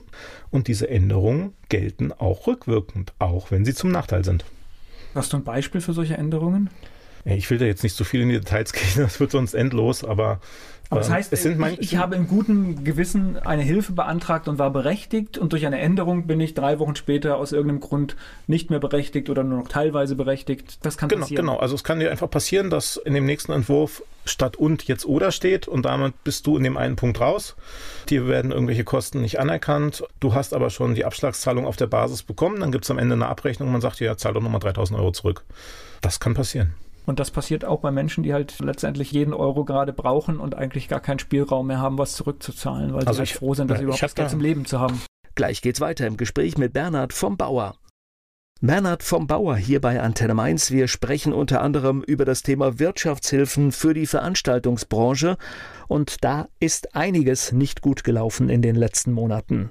und 0.50 0.68
diese 0.68 0.88
Änderungen 0.88 1.54
gelten 1.68 2.12
auch 2.12 2.46
rückwirkend, 2.46 3.14
auch 3.18 3.50
wenn 3.50 3.64
sie 3.64 3.74
zum 3.74 3.92
Nachteil 3.92 4.24
sind. 4.24 4.44
Hast 5.14 5.32
du 5.32 5.36
ein 5.36 5.44
Beispiel 5.44 5.80
für 5.80 5.92
solche 5.92 6.16
Änderungen? 6.16 6.70
Ich 7.34 7.50
will 7.50 7.58
da 7.58 7.64
jetzt 7.64 7.82
nicht 7.82 7.96
so 7.96 8.04
viel 8.04 8.20
in 8.22 8.28
die 8.28 8.38
Details 8.38 8.72
gehen, 8.72 8.84
das 8.96 9.18
wird 9.20 9.32
sonst 9.32 9.54
endlos, 9.54 10.04
aber 10.04 10.40
Aber 10.90 11.00
das 11.00 11.08
ähm, 11.08 11.14
heißt, 11.14 11.32
ich, 11.32 11.80
ich 11.80 11.96
habe 11.96 12.14
im 12.14 12.28
guten 12.28 12.84
Gewissen 12.84 13.36
eine 13.38 13.62
Hilfe 13.62 13.92
beantragt 13.92 14.46
und 14.46 14.60
war 14.60 14.70
berechtigt 14.70 15.36
und 15.36 15.52
durch 15.52 15.66
eine 15.66 15.80
Änderung 15.80 16.28
bin 16.28 16.40
ich 16.40 16.54
drei 16.54 16.78
Wochen 16.78 16.94
später 16.94 17.36
aus 17.38 17.50
irgendeinem 17.50 17.80
Grund 17.80 18.16
nicht 18.46 18.70
mehr 18.70 18.78
berechtigt 18.78 19.28
oder 19.28 19.42
nur 19.42 19.58
noch 19.58 19.68
teilweise 19.68 20.14
berechtigt. 20.14 20.78
Das 20.82 20.96
kann 20.96 21.08
Genau, 21.08 21.22
passieren. 21.22 21.46
genau. 21.46 21.58
Also 21.58 21.74
es 21.74 21.82
kann 21.82 21.98
dir 21.98 22.12
einfach 22.12 22.30
passieren, 22.30 22.70
dass 22.70 22.96
in 22.96 23.14
dem 23.14 23.26
nächsten 23.26 23.50
Entwurf 23.50 24.04
statt 24.24 24.56
und 24.56 24.84
jetzt 24.84 25.04
oder 25.06 25.32
steht 25.32 25.66
und 25.66 25.82
damit 25.84 26.22
bist 26.22 26.46
du 26.46 26.56
in 26.56 26.62
dem 26.62 26.76
einen 26.76 26.94
Punkt 26.94 27.20
raus. 27.20 27.56
Dir 28.08 28.28
werden 28.28 28.52
irgendwelche 28.52 28.84
Kosten 28.84 29.20
nicht 29.20 29.40
anerkannt. 29.40 30.04
Du 30.20 30.34
hast 30.34 30.54
aber 30.54 30.70
schon 30.70 30.94
die 30.94 31.04
Abschlagszahlung 31.04 31.66
auf 31.66 31.76
der 31.76 31.86
Basis 31.88 32.22
bekommen. 32.22 32.60
Dann 32.60 32.70
gibt 32.70 32.84
es 32.84 32.90
am 32.92 32.98
Ende 32.98 33.14
eine 33.14 33.26
Abrechnung 33.26 33.68
und 33.68 33.72
man 33.72 33.80
sagt 33.80 33.98
dir, 33.98 34.04
ja, 34.04 34.16
zahl 34.16 34.32
doch 34.34 34.42
nochmal 34.42 34.60
3000 34.60 34.96
Euro 34.98 35.10
zurück. 35.10 35.42
Das 36.00 36.20
kann 36.20 36.34
passieren. 36.34 36.74
Und 37.06 37.20
das 37.20 37.30
passiert 37.30 37.64
auch 37.64 37.80
bei 37.80 37.92
Menschen, 37.92 38.24
die 38.24 38.34
halt 38.34 38.58
letztendlich 38.58 39.12
jeden 39.12 39.32
Euro 39.32 39.64
gerade 39.64 39.92
brauchen 39.92 40.38
und 40.38 40.56
eigentlich 40.56 40.88
gar 40.88 41.00
keinen 41.00 41.20
Spielraum 41.20 41.68
mehr 41.68 41.78
haben, 41.78 41.98
was 41.98 42.16
zurückzuzahlen, 42.16 42.92
weil 42.92 43.06
Also 43.06 43.12
sie 43.14 43.18
halt 43.20 43.30
froh 43.30 43.54
sind, 43.54 43.70
dass 43.70 43.76
ja, 43.76 43.78
sie 43.78 43.84
überhaupt 43.84 44.02
das 44.02 44.14
Geld 44.14 44.30
zum 44.30 44.40
Leben 44.40 44.66
zu 44.66 44.80
haben. 44.80 45.00
Gleich 45.36 45.62
geht's 45.62 45.80
weiter 45.80 46.06
im 46.06 46.16
Gespräch 46.16 46.58
mit 46.58 46.72
Bernhard 46.72 47.12
vom 47.12 47.36
Bauer. 47.36 47.76
Bernhard 48.62 49.02
vom 49.02 49.26
Bauer 49.26 49.56
hier 49.56 49.82
bei 49.82 50.00
Antenne 50.00 50.32
Mainz. 50.32 50.70
Wir 50.70 50.88
sprechen 50.88 51.34
unter 51.34 51.60
anderem 51.60 52.02
über 52.02 52.24
das 52.24 52.42
Thema 52.42 52.78
Wirtschaftshilfen 52.78 53.70
für 53.70 53.92
die 53.92 54.06
Veranstaltungsbranche 54.06 55.36
und 55.88 56.24
da 56.24 56.48
ist 56.58 56.96
einiges 56.96 57.52
nicht 57.52 57.82
gut 57.82 58.02
gelaufen 58.02 58.48
in 58.48 58.62
den 58.62 58.74
letzten 58.74 59.12
Monaten. 59.12 59.70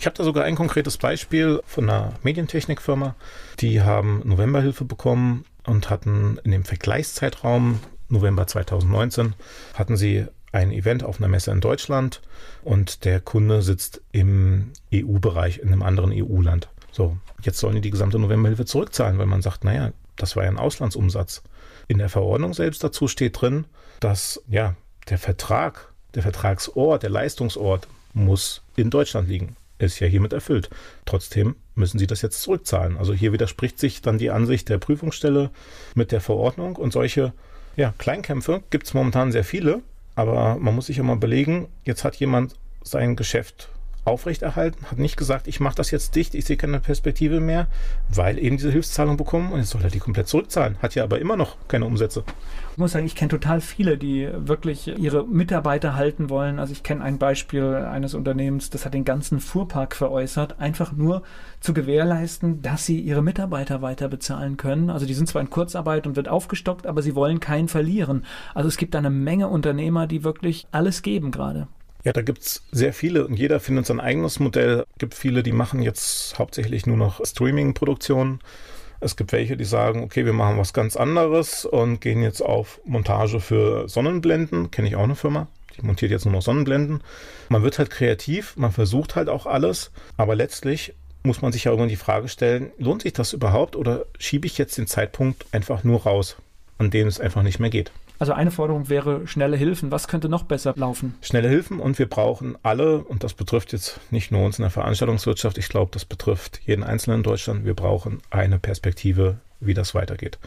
Ich 0.00 0.06
habe 0.06 0.16
da 0.16 0.24
sogar 0.24 0.44
ein 0.44 0.56
konkretes 0.56 0.98
Beispiel 0.98 1.62
von 1.64 1.88
einer 1.88 2.12
Medientechnikfirma. 2.24 3.14
Die 3.60 3.82
haben 3.82 4.20
Novemberhilfe 4.24 4.84
bekommen 4.84 5.44
und 5.66 5.90
hatten 5.90 6.38
in 6.44 6.50
dem 6.50 6.64
Vergleichszeitraum 6.64 7.80
November 8.08 8.46
2019 8.46 9.34
hatten 9.74 9.96
sie 9.96 10.26
ein 10.52 10.70
Event 10.70 11.02
auf 11.02 11.18
einer 11.18 11.28
Messe 11.28 11.50
in 11.50 11.60
Deutschland 11.60 12.22
und 12.62 13.04
der 13.04 13.20
Kunde 13.20 13.62
sitzt 13.62 14.02
im 14.12 14.72
EU-Bereich 14.92 15.58
in 15.58 15.68
einem 15.68 15.82
anderen 15.82 16.12
EU-Land. 16.12 16.68
So, 16.92 17.18
jetzt 17.42 17.58
sollen 17.58 17.74
die 17.74 17.80
die 17.80 17.90
gesamte 17.90 18.18
Novemberhilfe 18.18 18.64
zurückzahlen, 18.64 19.18
weil 19.18 19.26
man 19.26 19.42
sagt, 19.42 19.64
naja, 19.64 19.92
das 20.16 20.36
war 20.36 20.44
ja 20.44 20.50
ein 20.50 20.58
Auslandsumsatz. 20.58 21.42
In 21.88 21.98
der 21.98 22.08
Verordnung 22.08 22.54
selbst 22.54 22.84
dazu 22.84 23.08
steht 23.08 23.40
drin, 23.40 23.64
dass 23.98 24.42
ja 24.48 24.76
der 25.08 25.18
Vertrag, 25.18 25.92
der 26.14 26.22
Vertragsort, 26.22 27.02
der 27.02 27.10
Leistungsort 27.10 27.88
muss 28.12 28.62
in 28.76 28.90
Deutschland 28.90 29.28
liegen. 29.28 29.56
Ist 29.78 29.98
ja 29.98 30.06
hiermit 30.06 30.32
erfüllt. 30.32 30.70
Trotzdem 31.04 31.56
müssen 31.74 31.98
sie 31.98 32.06
das 32.06 32.22
jetzt 32.22 32.42
zurückzahlen. 32.42 32.96
Also 32.96 33.12
hier 33.12 33.32
widerspricht 33.32 33.78
sich 33.78 34.02
dann 34.02 34.18
die 34.18 34.30
Ansicht 34.30 34.68
der 34.68 34.78
Prüfungsstelle 34.78 35.50
mit 35.94 36.12
der 36.12 36.20
Verordnung 36.20 36.76
und 36.76 36.92
solche 36.92 37.32
ja, 37.76 37.92
Kleinkämpfe 37.98 38.62
gibt 38.70 38.86
es 38.86 38.94
momentan 38.94 39.32
sehr 39.32 39.44
viele, 39.44 39.82
aber 40.14 40.56
man 40.56 40.74
muss 40.74 40.86
sich 40.86 41.02
mal 41.02 41.16
überlegen, 41.16 41.68
jetzt 41.82 42.04
hat 42.04 42.16
jemand 42.16 42.54
sein 42.82 43.16
Geschäft 43.16 43.68
aufrechterhalten, 44.04 44.86
hat 44.90 44.98
nicht 44.98 45.16
gesagt, 45.16 45.48
ich 45.48 45.60
mache 45.60 45.76
das 45.76 45.90
jetzt 45.90 46.14
dicht, 46.14 46.34
ich 46.34 46.44
sehe 46.44 46.56
keine 46.56 46.80
Perspektive 46.80 47.40
mehr, 47.40 47.66
weil 48.08 48.38
eben 48.38 48.56
diese 48.56 48.70
Hilfszahlung 48.70 49.16
bekommen 49.16 49.52
und 49.52 49.58
jetzt 49.58 49.70
soll 49.70 49.82
er 49.82 49.90
die 49.90 49.98
komplett 49.98 50.28
zurückzahlen, 50.28 50.76
hat 50.82 50.94
ja 50.94 51.04
aber 51.04 51.18
immer 51.20 51.36
noch 51.36 51.56
keine 51.68 51.86
Umsätze. 51.86 52.24
Ich 52.72 52.78
muss 52.78 52.92
sagen, 52.92 53.06
ich 53.06 53.14
kenne 53.14 53.28
total 53.28 53.60
viele, 53.60 53.96
die 53.96 54.28
wirklich 54.34 54.88
ihre 54.98 55.24
Mitarbeiter 55.26 55.94
halten 55.94 56.28
wollen. 56.28 56.58
Also 56.58 56.72
ich 56.72 56.82
kenne 56.82 57.04
ein 57.04 57.18
Beispiel 57.18 57.62
eines 57.62 58.14
Unternehmens, 58.14 58.68
das 58.68 58.84
hat 58.84 58.94
den 58.94 59.04
ganzen 59.04 59.40
Fuhrpark 59.40 59.94
veräußert, 59.94 60.58
einfach 60.58 60.92
nur 60.92 61.22
zu 61.60 61.72
gewährleisten, 61.72 62.62
dass 62.62 62.84
sie 62.84 63.00
ihre 63.00 63.22
Mitarbeiter 63.22 63.80
weiter 63.80 64.08
bezahlen 64.08 64.56
können. 64.56 64.90
Also 64.90 65.06
die 65.06 65.14
sind 65.14 65.28
zwar 65.28 65.40
in 65.40 65.50
Kurzarbeit 65.50 66.06
und 66.06 66.16
wird 66.16 66.28
aufgestockt, 66.28 66.86
aber 66.86 67.00
sie 67.00 67.14
wollen 67.14 67.40
keinen 67.40 67.68
verlieren. 67.68 68.24
Also 68.54 68.68
es 68.68 68.76
gibt 68.76 68.94
da 68.94 68.98
eine 68.98 69.10
Menge 69.10 69.48
Unternehmer, 69.48 70.06
die 70.06 70.24
wirklich 70.24 70.66
alles 70.72 71.02
geben 71.02 71.30
gerade. 71.30 71.68
Ja, 72.04 72.12
da 72.12 72.20
gibt's 72.20 72.62
sehr 72.70 72.92
viele 72.92 73.26
und 73.26 73.38
jeder 73.38 73.60
findet 73.60 73.86
sein 73.86 73.98
eigenes 73.98 74.38
Modell. 74.38 74.84
gibt 74.98 75.14
viele, 75.14 75.42
die 75.42 75.52
machen 75.52 75.80
jetzt 75.80 76.38
hauptsächlich 76.38 76.86
nur 76.86 76.98
noch 76.98 77.24
Streaming-Produktionen. 77.24 78.40
Es 79.00 79.16
gibt 79.16 79.32
welche, 79.32 79.56
die 79.56 79.64
sagen, 79.64 80.02
okay, 80.02 80.26
wir 80.26 80.34
machen 80.34 80.58
was 80.58 80.74
ganz 80.74 80.96
anderes 80.96 81.64
und 81.64 82.02
gehen 82.02 82.22
jetzt 82.22 82.42
auf 82.42 82.78
Montage 82.84 83.40
für 83.40 83.88
Sonnenblenden. 83.88 84.70
Kenne 84.70 84.88
ich 84.88 84.96
auch 84.96 85.04
eine 85.04 85.16
Firma. 85.16 85.48
Die 85.76 85.82
montiert 85.84 86.10
jetzt 86.10 86.26
nur 86.26 86.34
noch 86.34 86.42
Sonnenblenden. 86.42 87.02
Man 87.48 87.62
wird 87.62 87.78
halt 87.78 87.88
kreativ, 87.88 88.54
man 88.56 88.70
versucht 88.70 89.16
halt 89.16 89.30
auch 89.30 89.46
alles, 89.46 89.90
aber 90.18 90.36
letztlich 90.36 90.94
muss 91.22 91.40
man 91.40 91.52
sich 91.52 91.64
ja 91.64 91.70
irgendwann 91.70 91.88
die 91.88 91.96
Frage 91.96 92.28
stellen, 92.28 92.70
lohnt 92.78 93.00
sich 93.00 93.14
das 93.14 93.32
überhaupt 93.32 93.76
oder 93.76 94.04
schiebe 94.18 94.46
ich 94.46 94.58
jetzt 94.58 94.76
den 94.76 94.86
Zeitpunkt 94.86 95.46
einfach 95.52 95.84
nur 95.84 96.02
raus, 96.02 96.36
an 96.76 96.90
dem 96.90 97.08
es 97.08 97.18
einfach 97.18 97.42
nicht 97.42 97.60
mehr 97.60 97.70
geht? 97.70 97.92
Also 98.18 98.32
eine 98.32 98.50
Forderung 98.50 98.88
wäre 98.88 99.26
schnelle 99.26 99.56
Hilfen. 99.56 99.90
Was 99.90 100.08
könnte 100.08 100.28
noch 100.28 100.44
besser 100.44 100.74
laufen? 100.76 101.14
Schnelle 101.20 101.48
Hilfen 101.48 101.80
und 101.80 101.98
wir 101.98 102.08
brauchen 102.08 102.56
alle, 102.62 102.98
und 102.98 103.24
das 103.24 103.34
betrifft 103.34 103.72
jetzt 103.72 104.00
nicht 104.10 104.30
nur 104.30 104.44
uns 104.44 104.58
in 104.58 104.62
der 104.62 104.70
Veranstaltungswirtschaft, 104.70 105.58
ich 105.58 105.68
glaube, 105.68 105.90
das 105.92 106.04
betrifft 106.04 106.60
jeden 106.64 106.84
Einzelnen 106.84 107.18
in 107.18 107.22
Deutschland, 107.24 107.64
wir 107.64 107.74
brauchen 107.74 108.20
eine 108.30 108.58
Perspektive, 108.58 109.38
wie 109.60 109.74
das 109.74 109.94
weitergeht. 109.94 110.38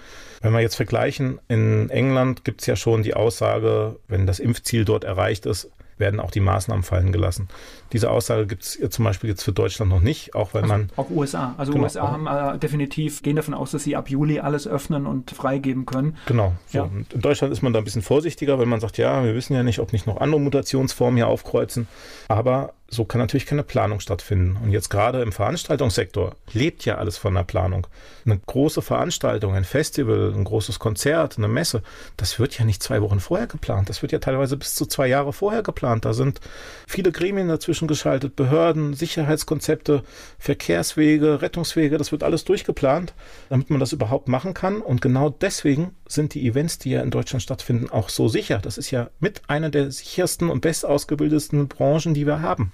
Wenn 0.42 0.54
wir 0.54 0.62
jetzt 0.62 0.76
vergleichen, 0.76 1.40
in 1.48 1.90
England 1.90 2.46
gibt 2.46 2.62
es 2.62 2.68
ja 2.68 2.76
schon 2.76 3.04
die 3.04 3.16
Aussage, 3.16 3.98
wenn 4.08 4.28
das 4.28 4.40
Impfziel 4.40 4.86
dort 4.86 5.04
erreicht 5.04 5.46
ist, 5.46 5.70
werden 5.98 6.20
auch 6.20 6.32
die 6.32 6.40
Maßnahmen 6.40 6.84
fallen 6.84 7.12
gelassen. 7.12 7.48
Diese 7.94 8.12
Aussage 8.12 8.48
gibt 8.48 8.64
es 8.64 8.80
zum 8.90 9.06
Beispiel 9.06 9.30
jetzt 9.30 9.44
für 9.44 9.52
Deutschland 9.52 9.92
noch 9.92 10.02
nicht, 10.02 10.36
auch 10.36 10.54
wenn 10.54 10.64
also 10.64 10.74
man. 10.74 10.90
Auch 10.96 11.10
USA. 11.10 11.56
Also 11.58 11.72
genau, 11.72 11.86
USA 11.86 12.12
haben 12.12 12.28
äh, 12.28 12.58
definitiv, 12.60 13.22
gehen 13.24 13.36
davon 13.36 13.54
aus, 13.54 13.72
dass 13.72 13.84
sie 13.84 13.96
ab 13.96 14.10
Juli 14.10 14.40
alles 14.40 14.68
öffnen 14.68 15.06
und 15.06 15.32
freigeben 15.32 15.86
können. 15.86 16.18
Genau. 16.26 16.54
So. 16.68 16.78
Ja. 16.80 16.90
in 17.14 17.22
Deutschland 17.22 17.54
ist 17.54 17.62
man 17.62 17.74
da 17.74 17.80
ein 17.80 17.86
bisschen 17.86 18.02
vorsichtiger, 18.02 18.60
weil 18.60 18.66
man 18.66 18.80
sagt, 18.80 18.98
ja, 18.98 19.24
wir 19.24 19.36
wissen 19.36 19.54
ja 19.54 19.64
nicht, 19.64 19.80
ob 19.80 19.94
nicht 19.94 20.08
noch 20.08 20.18
andere 20.18 20.42
Mutationsformen 20.42 21.18
hier 21.18 21.28
aufkreuzen. 21.28 21.88
Aber 22.28 22.74
so 22.90 23.06
kann 23.06 23.20
natürlich 23.20 23.46
keine 23.46 23.64
Planung 23.64 24.00
stattfinden. 24.00 24.58
Und 24.64 24.72
jetzt 24.72 24.90
gerade 24.90 25.22
im 25.22 25.32
Veranstaltungssektor 25.32 26.36
lebt 26.54 26.86
ja 26.86 26.96
alles 26.96 27.18
von 27.18 27.34
der 27.34 27.44
Planung. 27.44 27.88
Eine 28.26 28.40
große 28.40 28.82
Veranstaltung, 28.82 29.54
ein 29.54 29.66
Festival, 29.66 30.34
ein 30.34 30.44
großes 30.44 30.80
Konzert, 30.80 31.38
eine 31.38 31.48
Messe, 31.48 31.84
das 32.16 32.40
wird 32.40 32.58
ja 32.58 32.66
nicht 32.66 32.82
zwei 32.82 33.02
Wochen 33.02 33.20
vorher 33.20 33.48
geplant. 33.48 33.90
Das 33.90 34.02
wird 34.02 34.12
ja 34.12 34.20
teilweise 34.20 34.56
bis 34.58 34.76
zu 34.76 34.86
zwei 34.86 35.08
Jahre 35.08 35.34
vorher 35.34 35.64
geplant. 35.64 36.06
Da 36.06 36.14
sind 36.14 36.40
viele 36.88 37.12
Gremien 37.12 37.50
dazwischen 37.50 37.77
geschaltet, 37.86 38.36
Behörden, 38.36 38.96
Sicherheitskonzepte, 38.96 40.02
Verkehrswege, 40.40 41.44
Rettungswege, 41.44 41.98
das 41.98 42.12
wird 42.12 42.24
alles 42.24 42.46
durchgeplant, 42.46 43.14
damit 43.50 43.70
man 43.70 43.80
das 43.80 43.94
überhaupt 43.94 44.28
machen 44.28 44.56
kann. 44.56 44.82
Und 44.82 45.02
genau 45.02 45.30
deswegen 45.30 45.92
sind 46.08 46.34
die 46.34 46.48
Events, 46.48 46.80
die 46.80 46.92
ja 46.92 47.02
in 47.02 47.12
Deutschland 47.12 47.44
stattfinden, 47.44 47.90
auch 47.90 48.10
so 48.10 48.28
sicher. 48.28 48.58
Das 48.58 48.80
ist 48.80 48.90
ja 48.90 49.10
mit 49.20 49.42
einer 49.48 49.70
der 49.70 49.92
sichersten 49.92 50.50
und 50.50 50.62
bestausgebildetsten 50.62 51.68
Branchen, 51.68 52.16
die 52.16 52.26
wir 52.26 52.42
haben. 52.42 52.72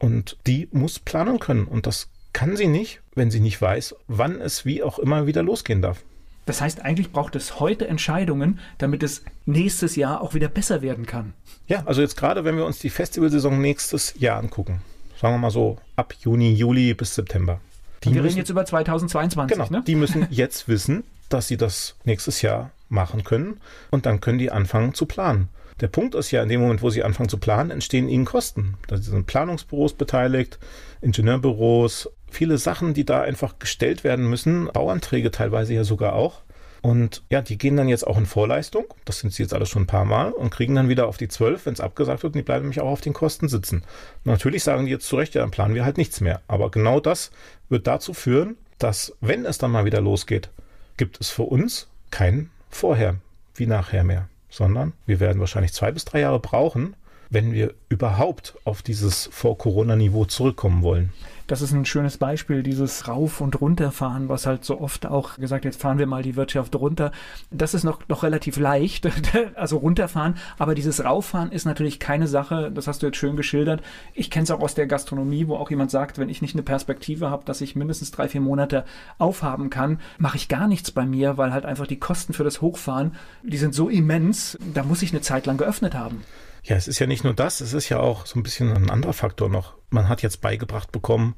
Und 0.00 0.38
die 0.48 0.68
muss 0.72 0.98
planen 0.98 1.38
können. 1.38 1.66
Und 1.66 1.86
das 1.86 2.08
kann 2.32 2.56
sie 2.56 2.66
nicht, 2.66 3.02
wenn 3.14 3.30
sie 3.30 3.40
nicht 3.40 3.60
weiß, 3.60 3.94
wann 4.08 4.40
es 4.40 4.64
wie 4.64 4.82
auch 4.82 4.98
immer 4.98 5.26
wieder 5.26 5.42
losgehen 5.42 5.82
darf. 5.82 6.02
Das 6.46 6.60
heißt, 6.60 6.84
eigentlich 6.84 7.12
braucht 7.12 7.36
es 7.36 7.60
heute 7.60 7.86
Entscheidungen, 7.86 8.58
damit 8.78 9.02
es 9.02 9.22
nächstes 9.46 9.96
Jahr 9.96 10.20
auch 10.20 10.34
wieder 10.34 10.48
besser 10.48 10.82
werden 10.82 11.06
kann. 11.06 11.34
Ja, 11.68 11.82
also 11.86 12.00
jetzt 12.00 12.16
gerade, 12.16 12.44
wenn 12.44 12.56
wir 12.56 12.66
uns 12.66 12.80
die 12.80 12.90
Festivalsaison 12.90 13.60
nächstes 13.60 14.14
Jahr 14.18 14.38
angucken, 14.38 14.82
sagen 15.20 15.34
wir 15.34 15.38
mal 15.38 15.50
so 15.50 15.78
ab 15.94 16.14
Juni, 16.20 16.52
Juli 16.52 16.94
bis 16.94 17.14
September. 17.14 17.60
Die 18.02 18.06
wir 18.06 18.14
müssen, 18.14 18.26
reden 18.26 18.38
jetzt 18.38 18.50
über 18.50 18.64
2022. 18.64 19.56
Genau, 19.56 19.70
ne? 19.70 19.84
die 19.86 19.94
müssen 19.94 20.26
jetzt 20.30 20.66
wissen, 20.66 21.04
dass 21.28 21.46
sie 21.46 21.56
das 21.56 21.94
nächstes 22.04 22.42
Jahr 22.42 22.70
machen 22.88 23.22
können 23.22 23.60
und 23.90 24.06
dann 24.06 24.20
können 24.20 24.38
die 24.38 24.50
anfangen 24.50 24.94
zu 24.94 25.06
planen. 25.06 25.48
Der 25.80 25.88
Punkt 25.88 26.14
ist 26.14 26.30
ja, 26.30 26.42
in 26.42 26.48
dem 26.48 26.60
Moment, 26.60 26.82
wo 26.82 26.90
sie 26.90 27.02
anfangen 27.02 27.28
zu 27.28 27.38
planen, 27.38 27.70
entstehen 27.70 28.08
ihnen 28.08 28.24
Kosten. 28.24 28.74
Da 28.88 28.96
sind 28.96 29.26
Planungsbüros 29.26 29.94
beteiligt, 29.94 30.58
Ingenieurbüros, 31.00 32.10
viele 32.30 32.58
Sachen, 32.58 32.94
die 32.94 33.04
da 33.04 33.22
einfach 33.22 33.58
gestellt 33.58 34.04
werden 34.04 34.28
müssen, 34.28 34.68
Bauanträge 34.72 35.30
teilweise 35.30 35.74
ja 35.74 35.84
sogar 35.84 36.14
auch. 36.14 36.42
Und 36.82 37.22
ja, 37.30 37.40
die 37.42 37.58
gehen 37.58 37.76
dann 37.76 37.88
jetzt 37.88 38.06
auch 38.06 38.18
in 38.18 38.26
Vorleistung, 38.26 38.86
das 39.04 39.20
sind 39.20 39.32
sie 39.32 39.44
jetzt 39.44 39.54
alle 39.54 39.66
schon 39.66 39.84
ein 39.84 39.86
paar 39.86 40.04
Mal, 40.04 40.32
und 40.32 40.50
kriegen 40.50 40.74
dann 40.74 40.88
wieder 40.88 41.06
auf 41.06 41.16
die 41.16 41.28
12, 41.28 41.66
wenn 41.66 41.74
es 41.74 41.80
abgesagt 41.80 42.24
wird, 42.24 42.34
und 42.34 42.38
die 42.38 42.42
bleiben 42.42 42.64
nämlich 42.64 42.80
auch 42.80 42.90
auf 42.90 43.00
den 43.00 43.12
Kosten 43.12 43.48
sitzen. 43.48 43.84
natürlich 44.24 44.64
sagen 44.64 44.86
die 44.86 44.90
jetzt 44.90 45.06
zu 45.06 45.16
Recht, 45.16 45.34
ja, 45.34 45.42
dann 45.42 45.52
planen 45.52 45.76
wir 45.76 45.84
halt 45.84 45.96
nichts 45.96 46.20
mehr. 46.20 46.42
Aber 46.48 46.72
genau 46.72 46.98
das 46.98 47.30
wird 47.68 47.86
dazu 47.86 48.14
führen, 48.14 48.56
dass, 48.78 49.16
wenn 49.20 49.46
es 49.46 49.58
dann 49.58 49.70
mal 49.70 49.84
wieder 49.84 50.00
losgeht, 50.00 50.50
gibt 50.96 51.20
es 51.20 51.30
für 51.30 51.44
uns 51.44 51.88
kein 52.10 52.50
Vorher 52.68 53.16
wie 53.54 53.66
nachher 53.66 54.02
mehr 54.02 54.28
sondern 54.52 54.92
wir 55.06 55.18
werden 55.18 55.40
wahrscheinlich 55.40 55.72
zwei 55.72 55.90
bis 55.90 56.04
drei 56.04 56.20
Jahre 56.20 56.38
brauchen, 56.38 56.94
wenn 57.30 57.52
wir 57.52 57.74
überhaupt 57.88 58.54
auf 58.64 58.82
dieses 58.82 59.28
Vor-Corona-Niveau 59.32 60.26
zurückkommen 60.26 60.82
wollen 60.82 61.12
das 61.52 61.60
ist 61.60 61.72
ein 61.72 61.84
schönes 61.84 62.16
Beispiel, 62.16 62.62
dieses 62.62 63.08
Rauf- 63.08 63.42
und 63.42 63.60
Runterfahren, 63.60 64.30
was 64.30 64.46
halt 64.46 64.64
so 64.64 64.80
oft 64.80 65.04
auch 65.04 65.36
gesagt, 65.36 65.66
jetzt 65.66 65.78
fahren 65.78 65.98
wir 65.98 66.06
mal 66.06 66.22
die 66.22 66.34
Wirtschaft 66.34 66.74
runter. 66.74 67.12
Das 67.50 67.74
ist 67.74 67.84
noch, 67.84 68.08
noch 68.08 68.22
relativ 68.22 68.56
leicht, 68.56 69.06
also 69.54 69.76
runterfahren, 69.76 70.36
aber 70.56 70.74
dieses 70.74 71.04
Rauffahren 71.04 71.52
ist 71.52 71.66
natürlich 71.66 72.00
keine 72.00 72.26
Sache, 72.26 72.72
das 72.72 72.86
hast 72.86 73.02
du 73.02 73.06
jetzt 73.06 73.18
schön 73.18 73.36
geschildert. 73.36 73.82
Ich 74.14 74.30
kenne 74.30 74.44
es 74.44 74.50
auch 74.50 74.60
aus 74.60 74.74
der 74.74 74.86
Gastronomie, 74.86 75.46
wo 75.46 75.56
auch 75.56 75.68
jemand 75.68 75.90
sagt, 75.90 76.16
wenn 76.16 76.30
ich 76.30 76.40
nicht 76.40 76.54
eine 76.54 76.62
Perspektive 76.62 77.28
habe, 77.28 77.44
dass 77.44 77.60
ich 77.60 77.76
mindestens 77.76 78.12
drei, 78.12 78.28
vier 78.28 78.40
Monate 78.40 78.86
aufhaben 79.18 79.68
kann, 79.68 80.00
mache 80.16 80.38
ich 80.38 80.48
gar 80.48 80.68
nichts 80.68 80.90
bei 80.90 81.04
mir, 81.04 81.36
weil 81.36 81.52
halt 81.52 81.66
einfach 81.66 81.86
die 81.86 82.00
Kosten 82.00 82.32
für 82.32 82.44
das 82.44 82.62
Hochfahren, 82.62 83.14
die 83.42 83.58
sind 83.58 83.74
so 83.74 83.90
immens, 83.90 84.56
da 84.72 84.84
muss 84.84 85.02
ich 85.02 85.12
eine 85.12 85.20
Zeit 85.20 85.44
lang 85.44 85.58
geöffnet 85.58 85.94
haben. 85.94 86.22
Ja, 86.64 86.76
es 86.76 86.86
ist 86.86 86.98
ja 86.98 87.06
nicht 87.06 87.24
nur 87.24 87.34
das, 87.34 87.60
es 87.60 87.72
ist 87.72 87.88
ja 87.88 87.98
auch 87.98 88.26
so 88.26 88.38
ein 88.38 88.42
bisschen 88.42 88.72
ein 88.72 88.90
anderer 88.90 89.12
Faktor 89.12 89.48
noch. 89.48 89.74
Man 89.90 90.08
hat 90.08 90.22
jetzt 90.22 90.40
beigebracht 90.40 90.92
bekommen, 90.92 91.34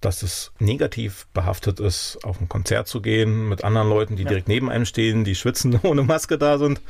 dass 0.00 0.22
es 0.22 0.52
negativ 0.60 1.26
behaftet 1.34 1.80
ist, 1.80 2.18
auf 2.22 2.40
ein 2.40 2.48
Konzert 2.48 2.86
zu 2.86 3.02
gehen 3.02 3.48
mit 3.48 3.64
anderen 3.64 3.88
Leuten, 3.88 4.14
die 4.14 4.22
ja. 4.22 4.28
direkt 4.28 4.46
neben 4.46 4.70
einem 4.70 4.84
stehen, 4.84 5.24
die 5.24 5.34
schwitzen 5.34 5.78
ohne 5.82 6.02
Maske 6.02 6.38
da 6.38 6.58
sind. 6.58 6.80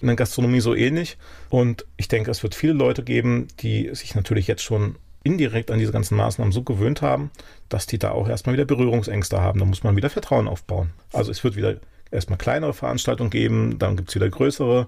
In 0.00 0.06
der 0.06 0.16
Gastronomie 0.16 0.60
so 0.60 0.74
ähnlich. 0.74 1.18
Und 1.50 1.84
ich 1.96 2.08
denke, 2.08 2.30
es 2.30 2.42
wird 2.42 2.54
viele 2.54 2.72
Leute 2.72 3.02
geben, 3.02 3.48
die 3.60 3.94
sich 3.94 4.14
natürlich 4.14 4.46
jetzt 4.46 4.62
schon 4.62 4.96
indirekt 5.22 5.70
an 5.70 5.78
diese 5.78 5.92
ganzen 5.92 6.16
Maßnahmen 6.16 6.52
so 6.52 6.62
gewöhnt 6.62 7.02
haben, 7.02 7.30
dass 7.68 7.86
die 7.86 7.98
da 7.98 8.12
auch 8.12 8.28
erstmal 8.28 8.54
wieder 8.54 8.66
Berührungsängste 8.66 9.40
haben. 9.40 9.58
Da 9.58 9.64
muss 9.64 9.82
man 9.82 9.96
wieder 9.96 10.10
Vertrauen 10.10 10.48
aufbauen. 10.48 10.90
Also 11.12 11.30
es 11.30 11.44
wird 11.44 11.56
wieder 11.56 11.76
erstmal 12.10 12.38
kleinere 12.38 12.74
Veranstaltungen 12.74 13.30
geben, 13.30 13.78
dann 13.78 13.96
gibt 13.96 14.10
es 14.10 14.14
wieder 14.14 14.28
größere. 14.28 14.86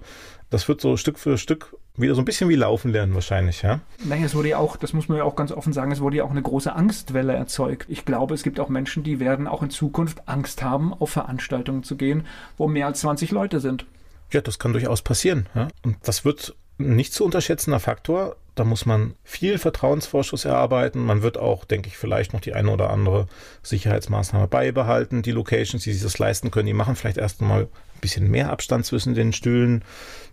Das 0.49 0.67
wird 0.67 0.79
so 0.79 0.95
Stück 0.95 1.19
für 1.19 1.37
Stück 1.37 1.75
wieder 1.97 2.15
so 2.15 2.21
ein 2.21 2.25
bisschen 2.25 2.49
wie 2.49 2.55
Laufen 2.55 2.91
lernen 2.91 3.13
wahrscheinlich, 3.13 3.63
ja? 3.63 3.79
Naja, 4.05 4.25
es 4.25 4.35
wurde 4.35 4.49
ja 4.49 4.57
auch, 4.57 4.77
das 4.77 4.93
muss 4.93 5.09
man 5.09 5.17
ja 5.17 5.23
auch 5.23 5.35
ganz 5.35 5.51
offen 5.51 5.73
sagen, 5.73 5.91
es 5.91 5.99
wurde 5.99 6.17
ja 6.17 6.23
auch 6.23 6.31
eine 6.31 6.41
große 6.41 6.73
Angstwelle 6.73 7.33
erzeugt. 7.33 7.87
Ich 7.89 8.05
glaube, 8.05 8.35
es 8.35 8.43
gibt 8.43 8.59
auch 8.59 8.69
Menschen, 8.69 9.03
die 9.03 9.19
werden 9.19 9.47
auch 9.47 9.63
in 9.63 9.69
Zukunft 9.69 10.27
Angst 10.27 10.63
haben, 10.63 10.93
auf 10.93 11.09
Veranstaltungen 11.09 11.83
zu 11.83 11.97
gehen, 11.97 12.25
wo 12.57 12.67
mehr 12.67 12.85
als 12.85 13.01
20 13.01 13.31
Leute 13.31 13.59
sind. 13.59 13.85
Ja, 14.31 14.41
das 14.41 14.59
kann 14.59 14.73
durchaus 14.73 15.01
passieren. 15.01 15.47
Ja? 15.55 15.69
Und 15.83 15.97
das 16.03 16.23
wird 16.23 16.55
ein 16.79 16.95
nicht 16.95 17.13
zu 17.13 17.25
unterschätzender 17.25 17.79
Faktor. 17.79 18.35
Da 18.55 18.63
muss 18.63 18.85
man 18.85 19.13
viel 19.23 19.57
Vertrauensvorschuss 19.57 20.45
erarbeiten. 20.45 21.03
Man 21.03 21.21
wird 21.21 21.37
auch, 21.37 21.63
denke 21.65 21.87
ich, 21.87 21.97
vielleicht 21.97 22.33
noch 22.33 22.41
die 22.41 22.53
eine 22.53 22.71
oder 22.71 22.89
andere 22.89 23.27
Sicherheitsmaßnahme 23.63 24.47
beibehalten. 24.47 25.21
Die 25.21 25.31
Locations, 25.31 25.83
die 25.83 25.93
sich 25.93 26.03
das 26.03 26.17
leisten 26.17 26.51
können, 26.51 26.65
die 26.65 26.73
machen 26.73 26.95
vielleicht 26.95 27.17
erst 27.17 27.41
einmal 27.41 27.67
ein 27.97 28.01
bisschen 28.01 28.29
mehr 28.29 28.51
Abstand 28.51 28.85
zwischen 28.85 29.13
den 29.13 29.33
Stühlen. 29.33 29.83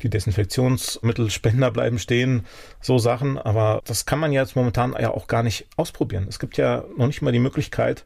Die 0.03 0.11
Desinfektionsmittelspender 0.11 1.71
bleiben 1.71 1.99
stehen. 1.99 2.45
So 2.81 2.99
Sachen. 2.99 3.39
Aber 3.39 3.81
das 3.85 4.07
kann 4.07 4.19
man 4.19 4.33
jetzt 4.33 4.57
momentan 4.57 4.95
ja 4.99 5.11
auch 5.11 5.27
gar 5.27 5.43
nicht 5.43 5.67
ausprobieren. 5.77 6.27
Es 6.29 6.39
gibt 6.39 6.57
ja 6.57 6.85
noch 6.97 7.07
nicht 7.07 7.23
mal 7.23 7.33
die 7.33 7.39
Möglichkeit, 7.39 8.05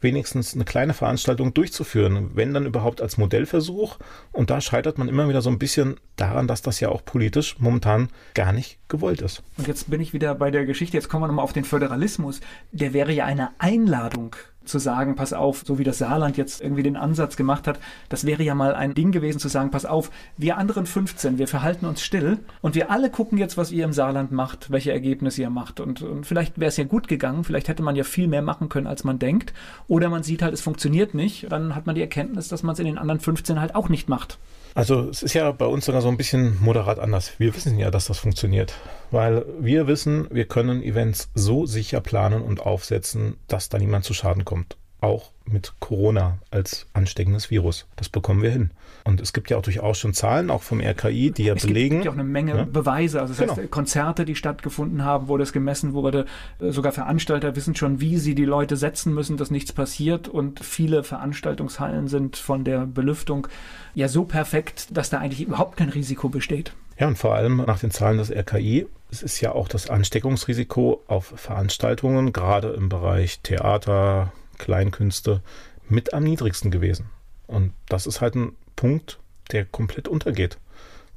wenigstens 0.00 0.54
eine 0.54 0.64
kleine 0.64 0.94
Veranstaltung 0.94 1.54
durchzuführen, 1.54 2.30
wenn 2.34 2.52
dann 2.52 2.66
überhaupt 2.66 3.00
als 3.00 3.16
Modellversuch. 3.16 3.98
Und 4.32 4.50
da 4.50 4.60
scheitert 4.60 4.98
man 4.98 5.08
immer 5.08 5.28
wieder 5.28 5.42
so 5.42 5.50
ein 5.50 5.58
bisschen 5.58 5.96
daran, 6.16 6.46
dass 6.46 6.62
das 6.62 6.80
ja 6.80 6.90
auch 6.90 7.04
politisch 7.04 7.56
momentan 7.58 8.08
gar 8.34 8.52
nicht 8.52 8.78
gewollt 8.88 9.22
ist. 9.22 9.42
Und 9.56 9.68
jetzt 9.68 9.90
bin 9.90 10.00
ich 10.00 10.12
wieder 10.12 10.34
bei 10.34 10.50
der 10.50 10.66
Geschichte, 10.66 10.96
jetzt 10.96 11.08
kommen 11.08 11.22
wir 11.22 11.28
nochmal 11.28 11.44
auf 11.44 11.52
den 11.52 11.64
Föderalismus. 11.64 12.40
Der 12.72 12.92
wäre 12.92 13.12
ja 13.12 13.24
eine 13.24 13.50
Einladung 13.58 14.36
zu 14.66 14.78
sagen, 14.78 15.16
pass 15.16 15.32
auf, 15.32 15.62
so 15.64 15.78
wie 15.78 15.84
das 15.84 15.98
Saarland 15.98 16.36
jetzt 16.36 16.60
irgendwie 16.60 16.82
den 16.82 16.96
Ansatz 16.96 17.36
gemacht 17.36 17.66
hat, 17.66 17.78
das 18.08 18.26
wäre 18.26 18.42
ja 18.42 18.54
mal 18.54 18.74
ein 18.74 18.94
Ding 18.94 19.12
gewesen 19.12 19.38
zu 19.38 19.48
sagen, 19.48 19.70
pass 19.70 19.86
auf, 19.86 20.10
wir 20.36 20.58
anderen 20.58 20.86
15, 20.86 21.38
wir 21.38 21.48
verhalten 21.48 21.86
uns 21.86 22.02
still 22.02 22.38
und 22.60 22.74
wir 22.74 22.90
alle 22.90 23.10
gucken 23.10 23.38
jetzt, 23.38 23.56
was 23.56 23.72
ihr 23.72 23.84
im 23.84 23.92
Saarland 23.92 24.32
macht, 24.32 24.70
welche 24.70 24.92
Ergebnisse 24.92 25.42
ihr 25.42 25.50
macht. 25.50 25.80
Und, 25.80 26.02
und 26.02 26.26
vielleicht 26.26 26.58
wäre 26.58 26.68
es 26.68 26.76
ja 26.76 26.84
gut 26.84 27.08
gegangen, 27.08 27.44
vielleicht 27.44 27.68
hätte 27.68 27.82
man 27.82 27.96
ja 27.96 28.04
viel 28.04 28.28
mehr 28.28 28.42
machen 28.42 28.68
können, 28.68 28.86
als 28.86 29.04
man 29.04 29.18
denkt. 29.18 29.52
Oder 29.88 30.08
man 30.08 30.22
sieht 30.22 30.42
halt, 30.42 30.54
es 30.54 30.60
funktioniert 30.60 31.14
nicht, 31.14 31.50
dann 31.50 31.74
hat 31.74 31.86
man 31.86 31.94
die 31.94 32.00
Erkenntnis, 32.00 32.48
dass 32.48 32.62
man 32.62 32.74
es 32.74 32.78
in 32.78 32.86
den 32.86 32.98
anderen 32.98 33.20
15 33.20 33.60
halt 33.60 33.74
auch 33.74 33.88
nicht 33.88 34.08
macht. 34.08 34.38
Also 34.76 35.08
es 35.08 35.22
ist 35.22 35.32
ja 35.32 35.50
bei 35.52 35.64
uns 35.64 35.86
sogar 35.86 36.02
so 36.02 36.08
ein 36.08 36.18
bisschen 36.18 36.62
moderat 36.62 36.98
anders. 36.98 37.32
Wir 37.38 37.56
wissen 37.56 37.78
ja, 37.78 37.90
dass 37.90 38.08
das 38.08 38.18
funktioniert, 38.18 38.74
weil 39.10 39.46
wir 39.58 39.86
wissen, 39.86 40.28
wir 40.30 40.44
können 40.44 40.82
Events 40.82 41.30
so 41.34 41.64
sicher 41.64 42.02
planen 42.02 42.42
und 42.42 42.60
aufsetzen, 42.60 43.38
dass 43.48 43.70
da 43.70 43.78
niemand 43.78 44.04
zu 44.04 44.12
Schaden 44.12 44.44
kommt. 44.44 44.76
auch 45.00 45.30
mit 45.44 45.74
Corona 45.80 46.38
als 46.50 46.86
ansteckendes 46.92 47.50
Virus. 47.50 47.86
Das 47.96 48.08
bekommen 48.08 48.42
wir 48.42 48.50
hin. 48.50 48.70
Und 49.06 49.20
es 49.20 49.32
gibt 49.32 49.50
ja 49.50 49.56
auch 49.56 49.62
durchaus 49.62 50.00
schon 50.00 50.14
Zahlen, 50.14 50.50
auch 50.50 50.64
vom 50.64 50.80
RKI, 50.80 51.30
die 51.30 51.44
ja 51.44 51.54
es 51.54 51.64
belegen. 51.64 51.98
Es 51.98 52.02
gibt 52.02 52.04
ja 52.06 52.10
auch 52.10 52.16
eine 52.16 52.24
Menge 52.24 52.54
ne? 52.54 52.66
Beweise. 52.66 53.20
Also 53.20 53.34
das 53.34 53.40
genau. 53.40 53.56
heißt, 53.56 53.70
Konzerte, 53.70 54.24
die 54.24 54.34
stattgefunden 54.34 55.04
haben, 55.04 55.28
wo 55.28 55.38
das 55.38 55.52
gemessen 55.52 55.92
wurde. 55.92 56.26
Sogar 56.58 56.90
Veranstalter 56.90 57.54
wissen 57.54 57.76
schon, 57.76 58.00
wie 58.00 58.18
sie 58.18 58.34
die 58.34 58.44
Leute 58.44 58.76
setzen 58.76 59.14
müssen, 59.14 59.36
dass 59.36 59.52
nichts 59.52 59.72
passiert. 59.72 60.26
Und 60.26 60.58
viele 60.58 61.04
Veranstaltungshallen 61.04 62.08
sind 62.08 62.36
von 62.36 62.64
der 62.64 62.80
Belüftung 62.84 63.46
ja 63.94 64.08
so 64.08 64.24
perfekt, 64.24 64.88
dass 64.90 65.08
da 65.08 65.18
eigentlich 65.18 65.46
überhaupt 65.46 65.76
kein 65.76 65.90
Risiko 65.90 66.28
besteht. 66.28 66.72
Ja, 66.98 67.06
und 67.06 67.16
vor 67.16 67.36
allem 67.36 67.58
nach 67.58 67.78
den 67.78 67.92
Zahlen 67.92 68.18
des 68.18 68.32
RKI, 68.32 68.88
es 69.12 69.22
ist 69.22 69.40
ja 69.40 69.52
auch 69.52 69.68
das 69.68 69.88
Ansteckungsrisiko 69.88 71.04
auf 71.06 71.32
Veranstaltungen, 71.36 72.32
gerade 72.32 72.70
im 72.70 72.88
Bereich 72.88 73.38
Theater, 73.40 74.32
Kleinkünste, 74.58 75.42
mit 75.88 76.12
am 76.12 76.24
niedrigsten 76.24 76.72
gewesen. 76.72 77.06
Und 77.46 77.72
das 77.88 78.08
ist 78.08 78.20
halt 78.20 78.34
ein 78.34 78.56
Punkt, 78.76 79.18
der 79.50 79.64
komplett 79.64 80.08
untergeht, 80.08 80.58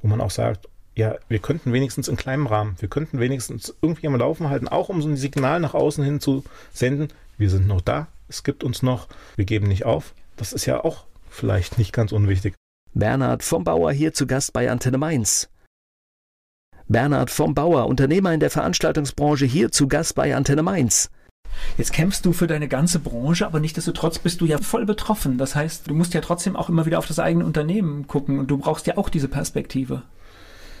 wo 0.02 0.08
man 0.08 0.20
auch 0.20 0.30
sagt, 0.30 0.68
ja, 0.96 1.16
wir 1.28 1.38
könnten 1.38 1.72
wenigstens 1.72 2.08
in 2.08 2.16
kleinem 2.16 2.46
Rahmen, 2.46 2.76
wir 2.80 2.88
könnten 2.88 3.20
wenigstens 3.20 3.74
irgendwie 3.80 4.06
am 4.06 4.16
Laufen 4.16 4.48
halten, 4.48 4.68
auch 4.68 4.88
um 4.88 5.00
so 5.00 5.08
ein 5.08 5.16
Signal 5.16 5.60
nach 5.60 5.74
außen 5.74 6.02
hin 6.02 6.20
zu 6.20 6.44
senden, 6.72 7.08
wir 7.38 7.48
sind 7.48 7.66
noch 7.66 7.80
da, 7.80 8.08
es 8.28 8.42
gibt 8.42 8.64
uns 8.64 8.82
noch, 8.82 9.08
wir 9.36 9.44
geben 9.44 9.66
nicht 9.68 9.84
auf. 9.84 10.14
Das 10.36 10.52
ist 10.52 10.66
ja 10.66 10.84
auch 10.84 11.04
vielleicht 11.28 11.78
nicht 11.78 11.92
ganz 11.92 12.12
unwichtig. 12.12 12.54
Bernhard 12.92 13.42
vom 13.42 13.64
Bauer 13.64 13.92
hier 13.92 14.12
zu 14.12 14.26
Gast 14.26 14.52
bei 14.52 14.70
Antenne 14.70 14.98
Mainz. 14.98 15.48
Bernhard 16.88 17.30
vom 17.30 17.54
Bauer, 17.54 17.86
Unternehmer 17.86 18.34
in 18.34 18.40
der 18.40 18.50
Veranstaltungsbranche, 18.50 19.46
hier 19.46 19.70
zu 19.70 19.86
Gast 19.86 20.16
bei 20.16 20.34
Antenne 20.34 20.62
Mainz. 20.62 21.10
Jetzt 21.76 21.92
kämpfst 21.92 22.24
du 22.24 22.32
für 22.32 22.46
deine 22.46 22.68
ganze 22.68 22.98
Branche, 22.98 23.46
aber 23.46 23.60
nichtsdestotrotz 23.60 24.18
bist 24.18 24.40
du 24.40 24.46
ja 24.46 24.58
voll 24.58 24.86
betroffen. 24.86 25.38
Das 25.38 25.54
heißt, 25.54 25.88
du 25.88 25.94
musst 25.94 26.14
ja 26.14 26.20
trotzdem 26.20 26.56
auch 26.56 26.68
immer 26.68 26.86
wieder 26.86 26.98
auf 26.98 27.06
das 27.06 27.18
eigene 27.18 27.44
Unternehmen 27.44 28.06
gucken 28.06 28.38
und 28.38 28.48
du 28.48 28.58
brauchst 28.58 28.86
ja 28.86 28.96
auch 28.96 29.08
diese 29.08 29.28
Perspektive. 29.28 30.02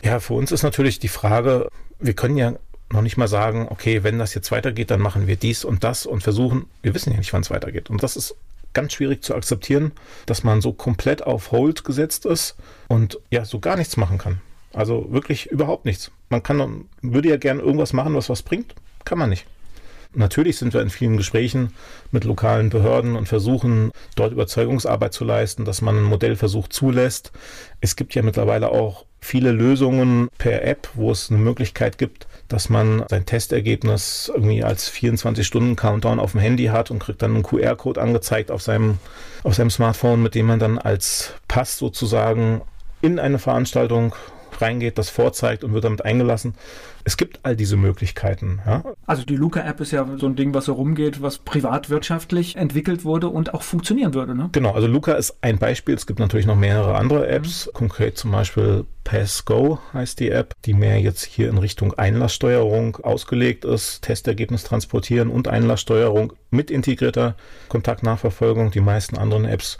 Ja, 0.02 0.20
für 0.20 0.34
uns 0.34 0.52
ist 0.52 0.62
natürlich 0.62 0.98
die 0.98 1.08
Frage, 1.08 1.68
wir 1.98 2.14
können 2.14 2.36
ja 2.36 2.54
noch 2.92 3.02
nicht 3.02 3.16
mal 3.16 3.28
sagen, 3.28 3.68
okay, 3.70 4.02
wenn 4.02 4.18
das 4.18 4.34
jetzt 4.34 4.50
weitergeht, 4.50 4.90
dann 4.90 5.00
machen 5.00 5.26
wir 5.26 5.36
dies 5.36 5.64
und 5.64 5.84
das 5.84 6.06
und 6.06 6.22
versuchen, 6.22 6.66
wir 6.82 6.94
wissen 6.94 7.12
ja 7.12 7.18
nicht, 7.18 7.32
wann 7.32 7.42
es 7.42 7.50
weitergeht. 7.50 7.90
Und 7.90 8.02
das 8.02 8.16
ist 8.16 8.34
ganz 8.72 8.92
schwierig 8.92 9.22
zu 9.22 9.34
akzeptieren, 9.34 9.92
dass 10.26 10.44
man 10.44 10.60
so 10.60 10.72
komplett 10.72 11.22
auf 11.22 11.52
Hold 11.52 11.84
gesetzt 11.84 12.24
ist 12.26 12.56
und 12.88 13.18
ja, 13.30 13.44
so 13.44 13.60
gar 13.60 13.76
nichts 13.76 13.96
machen 13.96 14.18
kann. 14.18 14.40
Also 14.72 15.12
wirklich 15.12 15.46
überhaupt 15.46 15.84
nichts. 15.84 16.10
Man 16.28 16.42
kann, 16.42 16.84
würde 17.02 17.28
ja 17.28 17.36
gerne 17.36 17.60
irgendwas 17.60 17.92
machen, 17.92 18.14
was 18.14 18.28
was 18.28 18.42
bringt. 18.42 18.74
Kann 19.04 19.18
man 19.18 19.30
nicht. 19.30 19.46
Natürlich 20.14 20.58
sind 20.58 20.74
wir 20.74 20.80
in 20.80 20.90
vielen 20.90 21.16
Gesprächen 21.16 21.72
mit 22.10 22.24
lokalen 22.24 22.68
Behörden 22.68 23.14
und 23.14 23.28
versuchen 23.28 23.92
dort 24.16 24.32
Überzeugungsarbeit 24.32 25.12
zu 25.12 25.24
leisten, 25.24 25.64
dass 25.64 25.82
man 25.82 25.96
einen 25.96 26.04
Modellversuch 26.04 26.68
zulässt. 26.68 27.30
Es 27.80 27.94
gibt 27.94 28.14
ja 28.14 28.22
mittlerweile 28.22 28.70
auch 28.70 29.06
viele 29.20 29.52
Lösungen 29.52 30.28
per 30.38 30.64
App, 30.64 30.88
wo 30.94 31.12
es 31.12 31.30
eine 31.30 31.38
Möglichkeit 31.38 31.98
gibt, 31.98 32.26
dass 32.48 32.68
man 32.68 33.04
sein 33.08 33.26
Testergebnis 33.26 34.30
irgendwie 34.34 34.64
als 34.64 34.90
24-Stunden-Countdown 34.90 36.18
auf 36.18 36.32
dem 36.32 36.40
Handy 36.40 36.66
hat 36.66 36.90
und 36.90 36.98
kriegt 36.98 37.22
dann 37.22 37.34
einen 37.34 37.42
QR-Code 37.44 38.00
angezeigt 38.00 38.50
auf 38.50 38.62
seinem, 38.62 38.98
auf 39.44 39.54
seinem 39.54 39.70
Smartphone, 39.70 40.22
mit 40.22 40.34
dem 40.34 40.46
man 40.46 40.58
dann 40.58 40.78
als 40.78 41.34
Pass 41.46 41.78
sozusagen 41.78 42.62
in 43.02 43.18
eine 43.18 43.38
Veranstaltung 43.38 44.14
reingeht, 44.60 44.98
das 44.98 45.10
vorzeigt 45.10 45.64
und 45.64 45.72
wird 45.72 45.84
damit 45.84 46.04
eingelassen. 46.04 46.54
Es 47.04 47.16
gibt 47.16 47.40
all 47.42 47.56
diese 47.56 47.76
Möglichkeiten. 47.76 48.60
Ja? 48.66 48.84
Also 49.06 49.24
die 49.24 49.36
Luca-App 49.36 49.80
ist 49.80 49.90
ja 49.90 50.06
so 50.18 50.26
ein 50.26 50.36
Ding, 50.36 50.52
was 50.54 50.66
so 50.66 50.74
rumgeht, 50.74 51.22
was 51.22 51.38
privatwirtschaftlich 51.38 52.56
entwickelt 52.56 53.04
wurde 53.04 53.28
und 53.28 53.54
auch 53.54 53.62
funktionieren 53.62 54.14
würde. 54.14 54.34
Ne? 54.34 54.50
Genau, 54.52 54.72
also 54.72 54.86
Luca 54.86 55.12
ist 55.12 55.36
ein 55.40 55.58
Beispiel. 55.58 55.94
Es 55.94 56.06
gibt 56.06 56.18
natürlich 56.18 56.46
noch 56.46 56.56
mehrere 56.56 56.96
andere 56.96 57.28
Apps. 57.28 57.66
Mhm. 57.66 57.72
Konkret 57.72 58.18
zum 58.18 58.32
Beispiel 58.32 58.84
PassGo 59.04 59.78
heißt 59.94 60.20
die 60.20 60.30
App, 60.30 60.54
die 60.64 60.74
mehr 60.74 61.00
jetzt 61.00 61.24
hier 61.24 61.48
in 61.48 61.58
Richtung 61.58 61.94
Einlasssteuerung 61.94 62.96
ausgelegt 62.96 63.64
ist. 63.64 64.02
Testergebnis 64.02 64.64
transportieren 64.64 65.30
und 65.30 65.48
Einlasssteuerung 65.48 66.34
mit 66.50 66.70
integrierter 66.70 67.34
Kontaktnachverfolgung. 67.68 68.70
Die 68.70 68.80
meisten 68.80 69.16
anderen 69.16 69.46
Apps 69.46 69.78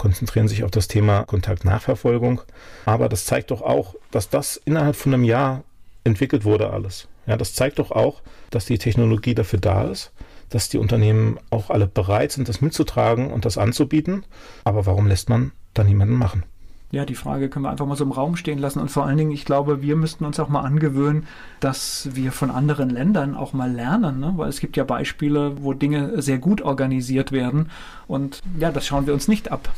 konzentrieren 0.00 0.48
sich 0.48 0.64
auf 0.64 0.70
das 0.70 0.88
Thema 0.88 1.24
Kontaktnachverfolgung. 1.24 2.40
Aber 2.86 3.10
das 3.10 3.26
zeigt 3.26 3.50
doch 3.50 3.60
auch, 3.60 3.94
dass 4.10 4.30
das 4.30 4.56
innerhalb 4.56 4.96
von 4.96 5.12
einem 5.12 5.24
Jahr 5.24 5.62
entwickelt 6.04 6.46
wurde 6.46 6.70
alles. 6.70 7.06
Ja, 7.26 7.36
das 7.36 7.52
zeigt 7.52 7.78
doch 7.78 7.90
auch, 7.90 8.22
dass 8.48 8.64
die 8.64 8.78
Technologie 8.78 9.34
dafür 9.34 9.58
da 9.58 9.84
ist, 9.84 10.10
dass 10.48 10.70
die 10.70 10.78
Unternehmen 10.78 11.38
auch 11.50 11.68
alle 11.68 11.86
bereit 11.86 12.32
sind, 12.32 12.48
das 12.48 12.62
mitzutragen 12.62 13.30
und 13.30 13.44
das 13.44 13.58
anzubieten. 13.58 14.24
Aber 14.64 14.86
warum 14.86 15.06
lässt 15.06 15.28
man 15.28 15.52
da 15.74 15.84
niemanden 15.84 16.14
machen? 16.14 16.44
Ja, 16.92 17.04
die 17.04 17.14
Frage 17.14 17.48
können 17.48 17.64
wir 17.64 17.70
einfach 17.70 17.86
mal 17.86 17.96
so 17.96 18.02
im 18.02 18.10
Raum 18.10 18.34
stehen 18.36 18.58
lassen. 18.58 18.80
Und 18.80 18.90
vor 18.90 19.06
allen 19.06 19.16
Dingen, 19.16 19.30
ich 19.30 19.44
glaube, 19.44 19.80
wir 19.80 19.94
müssten 19.94 20.24
uns 20.24 20.40
auch 20.40 20.48
mal 20.48 20.62
angewöhnen, 20.62 21.26
dass 21.60 22.08
wir 22.12 22.32
von 22.32 22.50
anderen 22.50 22.90
Ländern 22.90 23.36
auch 23.36 23.52
mal 23.52 23.70
lernen, 23.70 24.18
ne? 24.18 24.32
weil 24.36 24.48
es 24.48 24.58
gibt 24.58 24.76
ja 24.76 24.82
Beispiele, 24.82 25.62
wo 25.62 25.72
Dinge 25.72 26.20
sehr 26.20 26.38
gut 26.38 26.62
organisiert 26.62 27.30
werden. 27.30 27.70
Und 28.08 28.40
ja, 28.58 28.72
das 28.72 28.86
schauen 28.86 29.06
wir 29.06 29.14
uns 29.14 29.28
nicht 29.28 29.52
ab. 29.52 29.68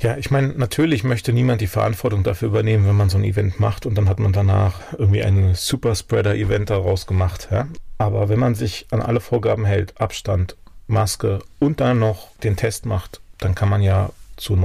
Ja, 0.00 0.18
ich 0.18 0.30
meine, 0.30 0.48
natürlich 0.48 1.02
möchte 1.02 1.32
niemand 1.32 1.62
die 1.62 1.66
Verantwortung 1.66 2.24
dafür 2.24 2.48
übernehmen, 2.48 2.86
wenn 2.86 2.96
man 2.96 3.08
so 3.08 3.16
ein 3.16 3.24
Event 3.24 3.58
macht 3.58 3.86
und 3.86 3.96
dann 3.96 4.08
hat 4.08 4.18
man 4.18 4.32
danach 4.32 4.80
irgendwie 4.98 5.22
ein 5.22 5.54
Superspreader-Event 5.54 6.68
daraus 6.68 7.06
gemacht. 7.06 7.48
Ja? 7.50 7.68
Aber 7.96 8.28
wenn 8.28 8.38
man 8.38 8.54
sich 8.54 8.86
an 8.90 9.00
alle 9.00 9.20
Vorgaben 9.20 9.64
hält, 9.64 9.98
Abstand, 9.98 10.56
Maske 10.88 11.38
und 11.58 11.80
dann 11.80 12.00
noch 12.00 12.36
den 12.42 12.56
Test 12.56 12.84
macht, 12.84 13.22
dann 13.38 13.54
kann 13.54 13.70
man 13.70 13.80
ja 13.80 14.10
zu 14.36 14.56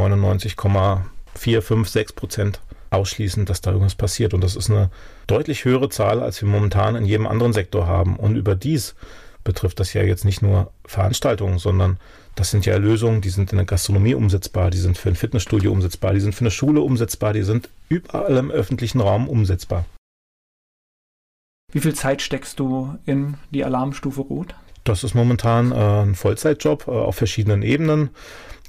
99,4, 1.36 1.62
5, 1.62 1.90
6 1.90 2.14
Prozent 2.14 2.62
ausschließen, 2.92 3.46
dass 3.46 3.62
da 3.62 3.72
irgendwas 3.72 3.96
passiert. 3.96 4.34
Und 4.34 4.44
das 4.44 4.56
ist 4.56 4.70
eine 4.70 4.90
deutlich 5.28 5.66
höhere 5.66 5.90
Zahl, 5.90 6.22
als 6.22 6.42
wir 6.42 6.50
momentan 6.50 6.96
in 6.96 7.06
jedem 7.06 7.28
anderen 7.28 7.54
Sektor 7.54 7.88
haben. 7.88 8.16
Und 8.16 8.36
überdies 8.36 8.96
betrifft 9.44 9.80
das 9.80 9.94
ja 9.94 10.04
jetzt 10.04 10.26
nicht 10.26 10.42
nur 10.42 10.72
Veranstaltungen, 10.86 11.60
sondern 11.60 12.00
das 12.36 12.52
sind 12.52 12.66
ja 12.66 12.78
Lösungen, 12.78 13.22
die 13.22 13.30
sind 13.30 13.52
in 13.52 13.58
der 13.58 13.66
Gastronomie 13.66 14.14
umsetzbar, 14.14 14.70
die 14.70 14.78
sind 14.78 14.98
für 14.98 15.10
ein 15.10 15.16
Fitnessstudio 15.16 15.72
umsetzbar, 15.72 16.14
die 16.14 16.20
sind 16.20 16.34
für 16.34 16.42
eine 16.42 16.52
Schule 16.52 16.82
umsetzbar, 16.82 17.34
die 17.34 17.44
sind 17.44 17.70
überall 17.90 18.38
im 18.38 18.52
öffentlichen 18.52 19.02
Raum 19.02 19.28
umsetzbar. 19.28 19.86
Wie 21.72 21.82
viel 21.82 21.94
Zeit 21.94 22.22
steckst 22.22 22.60
du 22.60 22.98
in 23.06 23.36
die 23.52 23.64
Alarmstufe 23.64 24.22
Rot? 24.22 24.56
Das 24.84 25.04
ist 25.04 25.14
momentan 25.14 25.72
äh, 25.72 25.76
ein 25.76 26.16
Vollzeitjob 26.16 26.88
äh, 26.88 26.92
auf 26.92 27.16
verschiedenen 27.16 27.62
Ebenen. 27.62 28.10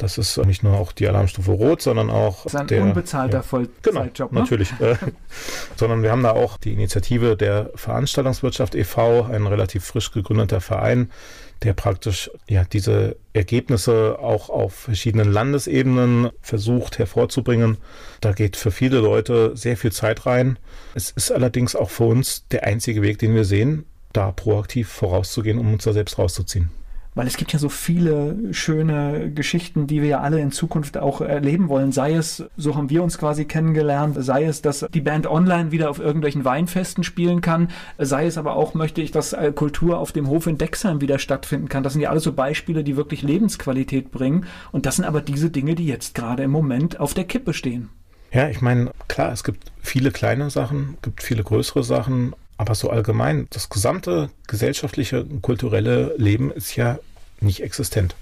Das 0.00 0.16
ist 0.16 0.38
nicht 0.38 0.62
nur 0.62 0.78
auch 0.78 0.92
die 0.92 1.06
Alarmstufe 1.06 1.50
Rot, 1.50 1.82
sondern 1.82 2.08
auch 2.08 2.44
das 2.44 2.54
ist 2.54 2.60
ein 2.60 2.66
der 2.68 2.82
unbezahlter 2.82 3.38
ja, 3.38 3.42
Vollzeitjob. 3.42 4.30
Genau, 4.30 4.30
ne? 4.30 4.40
natürlich. 4.40 4.72
äh, 4.80 4.96
sondern 5.76 6.02
wir 6.02 6.10
haben 6.10 6.22
da 6.22 6.30
auch 6.30 6.56
die 6.56 6.72
Initiative 6.72 7.36
der 7.36 7.70
Veranstaltungswirtschaft 7.74 8.74
e.V., 8.74 9.26
ein 9.26 9.46
relativ 9.46 9.84
frisch 9.84 10.10
gegründeter 10.10 10.62
Verein, 10.62 11.10
der 11.62 11.74
praktisch 11.74 12.30
ja 12.48 12.64
diese 12.64 13.16
Ergebnisse 13.34 14.18
auch 14.18 14.48
auf 14.48 14.72
verschiedenen 14.72 15.30
Landesebenen 15.30 16.30
versucht 16.40 16.98
hervorzubringen. 16.98 17.76
Da 18.22 18.32
geht 18.32 18.56
für 18.56 18.70
viele 18.70 19.00
Leute 19.00 19.54
sehr 19.54 19.76
viel 19.76 19.92
Zeit 19.92 20.24
rein. 20.24 20.58
Es 20.94 21.10
ist 21.10 21.30
allerdings 21.30 21.76
auch 21.76 21.90
für 21.90 22.04
uns 22.04 22.46
der 22.48 22.64
einzige 22.64 23.02
Weg, 23.02 23.18
den 23.18 23.34
wir 23.34 23.44
sehen, 23.44 23.84
da 24.14 24.32
proaktiv 24.32 24.88
vorauszugehen, 24.88 25.58
um 25.58 25.74
uns 25.74 25.84
da 25.84 25.92
selbst 25.92 26.18
rauszuziehen 26.18 26.70
weil 27.14 27.26
es 27.26 27.36
gibt 27.36 27.52
ja 27.52 27.58
so 27.58 27.68
viele 27.68 28.52
schöne 28.52 29.32
Geschichten, 29.32 29.86
die 29.86 30.00
wir 30.00 30.08
ja 30.08 30.20
alle 30.20 30.40
in 30.40 30.52
Zukunft 30.52 30.96
auch 30.96 31.20
erleben 31.20 31.68
wollen. 31.68 31.92
Sei 31.92 32.14
es, 32.14 32.44
so 32.56 32.76
haben 32.76 32.90
wir 32.90 33.02
uns 33.02 33.18
quasi 33.18 33.44
kennengelernt, 33.44 34.16
sei 34.18 34.44
es, 34.44 34.62
dass 34.62 34.86
die 34.92 35.00
Band 35.00 35.26
online 35.26 35.72
wieder 35.72 35.90
auf 35.90 35.98
irgendwelchen 35.98 36.44
Weinfesten 36.44 37.04
spielen 37.04 37.40
kann, 37.40 37.68
sei 37.98 38.26
es 38.26 38.38
aber 38.38 38.56
auch, 38.56 38.74
möchte 38.74 39.02
ich, 39.02 39.10
dass 39.10 39.32
äh, 39.32 39.52
Kultur 39.54 39.98
auf 39.98 40.12
dem 40.12 40.28
Hof 40.28 40.46
in 40.46 40.58
Dexheim 40.58 41.00
wieder 41.00 41.18
stattfinden 41.18 41.68
kann. 41.68 41.82
Das 41.82 41.94
sind 41.94 42.02
ja 42.02 42.10
alles 42.10 42.24
so 42.24 42.32
Beispiele, 42.32 42.84
die 42.84 42.96
wirklich 42.96 43.22
Lebensqualität 43.22 44.10
bringen. 44.10 44.46
Und 44.72 44.86
das 44.86 44.96
sind 44.96 45.04
aber 45.04 45.20
diese 45.20 45.50
Dinge, 45.50 45.74
die 45.74 45.86
jetzt 45.86 46.14
gerade 46.14 46.44
im 46.44 46.50
Moment 46.50 47.00
auf 47.00 47.14
der 47.14 47.24
Kippe 47.24 47.54
stehen. 47.54 47.90
Ja, 48.32 48.48
ich 48.48 48.60
meine, 48.60 48.92
klar, 49.08 49.32
es 49.32 49.42
gibt 49.42 49.72
viele 49.80 50.12
kleine 50.12 50.50
Sachen, 50.50 50.96
gibt 51.02 51.22
viele 51.22 51.42
größere 51.42 51.82
Sachen, 51.82 52.34
aber 52.60 52.74
so 52.74 52.90
allgemein, 52.90 53.46
das 53.48 53.70
gesamte 53.70 54.28
gesellschaftliche 54.46 55.22
und 55.22 55.40
kulturelle 55.40 56.14
Leben 56.18 56.50
ist 56.50 56.76
ja 56.76 56.98
nicht 57.40 57.62
existent. 57.62 58.14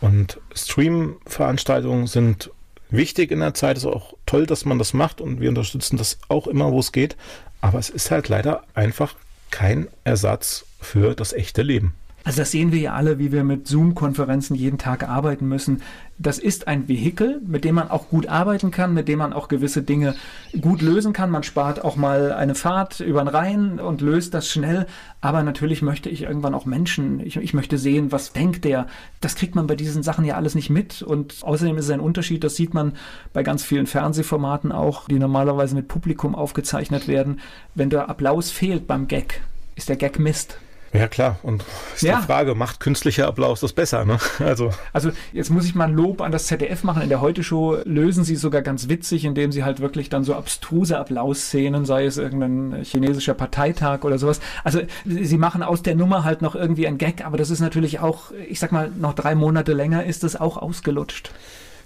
Und 0.00 0.40
Stream-Veranstaltungen 0.56 2.08
sind 2.08 2.50
wichtig 2.90 3.30
in 3.30 3.38
der 3.38 3.54
Zeit. 3.54 3.76
Es 3.76 3.84
ist 3.84 3.88
auch 3.88 4.14
toll, 4.26 4.44
dass 4.44 4.64
man 4.64 4.80
das 4.80 4.92
macht 4.92 5.20
und 5.20 5.40
wir 5.40 5.50
unterstützen 5.50 5.98
das 5.98 6.18
auch 6.26 6.48
immer, 6.48 6.72
wo 6.72 6.80
es 6.80 6.90
geht. 6.90 7.16
Aber 7.60 7.78
es 7.78 7.88
ist 7.88 8.10
halt 8.10 8.28
leider 8.28 8.64
einfach 8.74 9.14
kein 9.52 9.86
Ersatz 10.02 10.64
für 10.80 11.14
das 11.14 11.32
echte 11.32 11.62
Leben. 11.62 11.94
Also 12.26 12.40
das 12.40 12.50
sehen 12.50 12.72
wir 12.72 12.80
ja 12.80 12.92
alle, 12.94 13.20
wie 13.20 13.30
wir 13.30 13.44
mit 13.44 13.68
Zoom-Konferenzen 13.68 14.56
jeden 14.56 14.78
Tag 14.78 15.08
arbeiten 15.08 15.46
müssen. 15.46 15.82
Das 16.18 16.40
ist 16.40 16.66
ein 16.66 16.88
Vehikel, 16.88 17.40
mit 17.46 17.64
dem 17.64 17.76
man 17.76 17.88
auch 17.88 18.08
gut 18.08 18.26
arbeiten 18.26 18.72
kann, 18.72 18.94
mit 18.94 19.06
dem 19.06 19.20
man 19.20 19.32
auch 19.32 19.46
gewisse 19.46 19.82
Dinge 19.82 20.16
gut 20.60 20.82
lösen 20.82 21.12
kann. 21.12 21.30
Man 21.30 21.44
spart 21.44 21.84
auch 21.84 21.94
mal 21.94 22.32
eine 22.32 22.56
Fahrt 22.56 22.98
über 22.98 23.22
den 23.22 23.28
Rhein 23.28 23.78
und 23.78 24.00
löst 24.00 24.34
das 24.34 24.50
schnell. 24.50 24.86
Aber 25.20 25.44
natürlich 25.44 25.82
möchte 25.82 26.10
ich 26.10 26.22
irgendwann 26.22 26.56
auch 26.56 26.66
Menschen, 26.66 27.20
ich, 27.20 27.36
ich 27.36 27.54
möchte 27.54 27.78
sehen, 27.78 28.10
was 28.10 28.32
denkt 28.32 28.64
der. 28.64 28.88
Das 29.20 29.36
kriegt 29.36 29.54
man 29.54 29.68
bei 29.68 29.76
diesen 29.76 30.02
Sachen 30.02 30.24
ja 30.24 30.34
alles 30.34 30.56
nicht 30.56 30.68
mit. 30.68 31.02
Und 31.02 31.36
außerdem 31.42 31.78
ist 31.78 31.84
es 31.84 31.92
ein 31.92 32.00
Unterschied, 32.00 32.42
das 32.42 32.56
sieht 32.56 32.74
man 32.74 32.94
bei 33.34 33.44
ganz 33.44 33.62
vielen 33.62 33.86
Fernsehformaten 33.86 34.72
auch, 34.72 35.06
die 35.06 35.20
normalerweise 35.20 35.76
mit 35.76 35.86
Publikum 35.86 36.34
aufgezeichnet 36.34 37.06
werden. 37.06 37.38
Wenn 37.76 37.88
der 37.88 38.10
Applaus 38.10 38.50
fehlt 38.50 38.88
beim 38.88 39.06
Gag, 39.06 39.42
ist 39.76 39.88
der 39.88 39.96
Gag 39.96 40.18
Mist. 40.18 40.58
Ja, 40.96 41.08
klar. 41.08 41.38
Und 41.42 41.64
ist 41.94 42.02
ja. 42.02 42.20
die 42.20 42.26
Frage, 42.26 42.54
macht 42.54 42.80
künstlicher 42.80 43.26
Applaus 43.26 43.60
das 43.60 43.72
besser? 43.72 44.04
Ne? 44.04 44.18
Also. 44.38 44.70
also 44.92 45.10
jetzt 45.32 45.50
muss 45.50 45.64
ich 45.64 45.74
mal 45.74 45.88
ein 45.88 45.94
Lob 45.94 46.20
an 46.20 46.30
das 46.30 46.46
ZDF 46.46 46.84
machen. 46.84 47.02
In 47.02 47.08
der 47.08 47.20
Heute-Show 47.20 47.78
lösen 47.84 48.22
sie 48.22 48.36
sogar 48.36 48.62
ganz 48.62 48.88
witzig, 48.88 49.24
indem 49.24 49.50
sie 49.50 49.64
halt 49.64 49.80
wirklich 49.80 50.08
dann 50.08 50.24
so 50.24 50.34
abstruse 50.34 50.98
Applausszenen, 50.98 51.84
sei 51.84 52.04
es 52.04 52.16
irgendein 52.16 52.84
chinesischer 52.84 53.34
Parteitag 53.34 54.04
oder 54.04 54.18
sowas. 54.18 54.40
Also 54.62 54.80
sie 55.04 55.38
machen 55.38 55.62
aus 55.62 55.82
der 55.82 55.96
Nummer 55.96 56.24
halt 56.24 56.42
noch 56.42 56.54
irgendwie 56.54 56.86
ein 56.86 56.98
Gag, 56.98 57.24
aber 57.24 57.36
das 57.36 57.50
ist 57.50 57.60
natürlich 57.60 57.98
auch, 58.00 58.30
ich 58.48 58.60
sag 58.60 58.72
mal, 58.72 58.90
noch 58.96 59.14
drei 59.14 59.34
Monate 59.34 59.72
länger 59.72 60.04
ist 60.04 60.22
es 60.22 60.36
auch 60.36 60.56
ausgelutscht. 60.56 61.30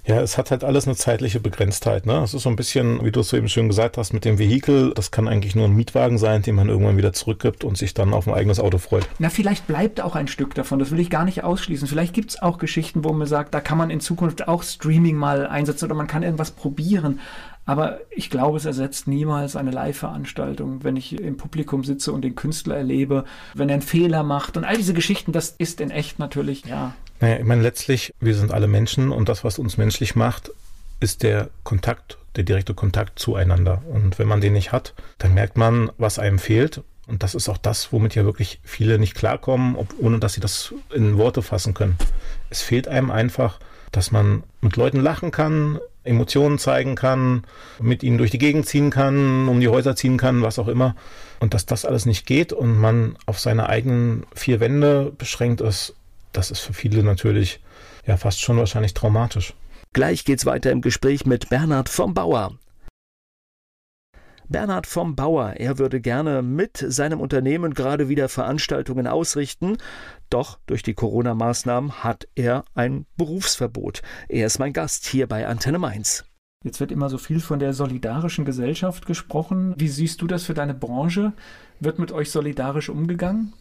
Ja, 0.06 0.20
es 0.20 0.38
hat 0.38 0.50
halt 0.50 0.64
alles 0.64 0.86
eine 0.86 0.96
zeitliche 0.96 1.40
Begrenztheit. 1.40 2.06
Ne? 2.06 2.22
Es 2.22 2.34
ist 2.34 2.42
so 2.42 2.48
ein 2.48 2.56
bisschen, 2.56 3.04
wie 3.04 3.12
du 3.12 3.20
es 3.20 3.28
so 3.28 3.36
eben 3.36 3.48
schön 3.48 3.68
gesagt 3.68 3.98
hast, 3.98 4.12
mit 4.12 4.24
dem 4.24 4.38
Vehikel. 4.38 4.92
Das 4.94 5.10
kann 5.10 5.28
eigentlich 5.28 5.54
nur 5.54 5.66
ein 5.66 5.74
Mietwagen 5.74 6.18
sein, 6.18 6.42
den 6.42 6.54
man 6.54 6.68
irgendwann 6.68 6.96
wieder 6.96 7.12
zurückgibt 7.12 7.64
und 7.64 7.76
sich 7.76 7.92
dann 7.94 8.14
auf 8.14 8.26
ein 8.26 8.34
eigenes 8.34 8.60
Auto 8.60 8.78
freut. 8.78 9.06
Na, 9.18 9.28
vielleicht 9.28 9.66
bleibt 9.66 10.00
auch 10.00 10.16
ein 10.16 10.28
Stück 10.28 10.54
davon. 10.54 10.78
Das 10.78 10.90
will 10.90 11.00
ich 11.00 11.10
gar 11.10 11.24
nicht 11.24 11.44
ausschließen. 11.44 11.86
Vielleicht 11.86 12.14
gibt 12.14 12.30
es 12.30 12.42
auch 12.42 12.58
Geschichten, 12.58 13.04
wo 13.04 13.12
man 13.12 13.26
sagt, 13.26 13.54
da 13.54 13.60
kann 13.60 13.78
man 13.78 13.90
in 13.90 14.00
Zukunft 14.00 14.48
auch 14.48 14.62
Streaming 14.62 15.16
mal 15.16 15.46
einsetzen 15.46 15.84
oder 15.84 15.94
man 15.94 16.06
kann 16.06 16.22
irgendwas 16.22 16.50
probieren. 16.50 17.20
Aber 17.66 18.00
ich 18.10 18.30
glaube, 18.30 18.56
es 18.56 18.64
ersetzt 18.64 19.06
niemals 19.06 19.54
eine 19.54 19.70
Live-Veranstaltung, 19.70 20.82
wenn 20.82 20.96
ich 20.96 21.20
im 21.20 21.36
Publikum 21.36 21.84
sitze 21.84 22.12
und 22.12 22.22
den 22.22 22.34
Künstler 22.34 22.76
erlebe, 22.76 23.24
wenn 23.54 23.68
er 23.68 23.74
einen 23.74 23.82
Fehler 23.82 24.22
macht 24.22 24.56
und 24.56 24.64
all 24.64 24.76
diese 24.76 24.94
Geschichten, 24.94 25.32
das 25.32 25.50
ist 25.50 25.80
in 25.80 25.90
echt 25.90 26.18
natürlich, 26.18 26.64
ja. 26.64 26.94
Naja, 27.20 27.36
ich 27.36 27.44
meine, 27.44 27.62
letztlich, 27.62 28.14
wir 28.18 28.34
sind 28.34 28.50
alle 28.50 28.66
Menschen 28.66 29.12
und 29.12 29.28
das, 29.28 29.44
was 29.44 29.58
uns 29.58 29.76
menschlich 29.76 30.16
macht, 30.16 30.50
ist 31.00 31.22
der 31.22 31.50
Kontakt, 31.62 32.18
der 32.36 32.44
direkte 32.44 32.74
Kontakt 32.74 33.18
zueinander. 33.18 33.82
Und 33.90 34.18
wenn 34.18 34.28
man 34.28 34.40
den 34.40 34.54
nicht 34.54 34.72
hat, 34.72 34.94
dann 35.18 35.34
merkt 35.34 35.56
man, 35.56 35.90
was 35.98 36.18
einem 36.18 36.38
fehlt. 36.38 36.82
Und 37.06 37.22
das 37.22 37.34
ist 37.34 37.48
auch 37.48 37.58
das, 37.58 37.92
womit 37.92 38.14
ja 38.14 38.24
wirklich 38.24 38.60
viele 38.62 38.98
nicht 38.98 39.14
klarkommen, 39.14 39.76
ob, 39.76 39.94
ohne 39.98 40.18
dass 40.18 40.34
sie 40.34 40.40
das 40.40 40.72
in 40.94 41.18
Worte 41.18 41.42
fassen 41.42 41.74
können. 41.74 41.96
Es 42.50 42.62
fehlt 42.62 42.86
einem 42.86 43.10
einfach, 43.10 43.58
dass 43.90 44.12
man 44.12 44.44
mit 44.60 44.76
Leuten 44.76 45.00
lachen 45.00 45.30
kann, 45.30 45.80
Emotionen 46.04 46.58
zeigen 46.58 46.94
kann, 46.94 47.44
mit 47.80 48.02
ihnen 48.02 48.18
durch 48.18 48.30
die 48.30 48.38
Gegend 48.38 48.66
ziehen 48.66 48.90
kann, 48.90 49.48
um 49.48 49.60
die 49.60 49.68
Häuser 49.68 49.96
ziehen 49.96 50.16
kann, 50.16 50.42
was 50.42 50.58
auch 50.58 50.68
immer. 50.68 50.96
Und 51.40 51.54
dass 51.54 51.66
das 51.66 51.84
alles 51.84 52.06
nicht 52.06 52.26
geht 52.26 52.52
und 52.52 52.78
man 52.78 53.16
auf 53.26 53.38
seine 53.38 53.68
eigenen 53.68 54.24
vier 54.34 54.60
Wände 54.60 55.12
beschränkt 55.16 55.60
ist, 55.60 55.94
das 56.32 56.50
ist 56.50 56.60
für 56.60 56.72
viele 56.72 57.02
natürlich 57.02 57.60
ja 58.06 58.16
fast 58.16 58.40
schon 58.40 58.56
wahrscheinlich 58.56 58.94
traumatisch. 58.94 59.54
Gleich 59.92 60.24
geht's 60.24 60.46
weiter 60.46 60.70
im 60.70 60.82
Gespräch 60.82 61.26
mit 61.26 61.48
Bernhard 61.48 61.88
vom 61.88 62.14
Bauer. 62.14 62.52
Bernhard 64.50 64.88
vom 64.88 65.14
Bauer, 65.14 65.54
er 65.58 65.78
würde 65.78 66.00
gerne 66.00 66.42
mit 66.42 66.76
seinem 66.76 67.20
Unternehmen 67.20 67.72
gerade 67.72 68.08
wieder 68.08 68.28
Veranstaltungen 68.28 69.06
ausrichten, 69.06 69.78
doch 70.28 70.58
durch 70.66 70.82
die 70.82 70.94
Corona-Maßnahmen 70.94 72.02
hat 72.02 72.26
er 72.34 72.64
ein 72.74 73.06
Berufsverbot. 73.16 74.02
Er 74.28 74.46
ist 74.46 74.58
mein 74.58 74.72
Gast 74.72 75.06
hier 75.06 75.28
bei 75.28 75.46
Antenne 75.46 75.78
Mainz. 75.78 76.24
Jetzt 76.64 76.80
wird 76.80 76.90
immer 76.90 77.08
so 77.08 77.16
viel 77.16 77.38
von 77.38 77.60
der 77.60 77.72
solidarischen 77.72 78.44
Gesellschaft 78.44 79.06
gesprochen. 79.06 79.74
Wie 79.78 79.88
siehst 79.88 80.20
du 80.20 80.26
das 80.26 80.42
für 80.42 80.54
deine 80.54 80.74
Branche? 80.74 81.32
Wird 81.78 82.00
mit 82.00 82.10
euch 82.10 82.32
solidarisch 82.32 82.88
umgegangen? 82.88 83.52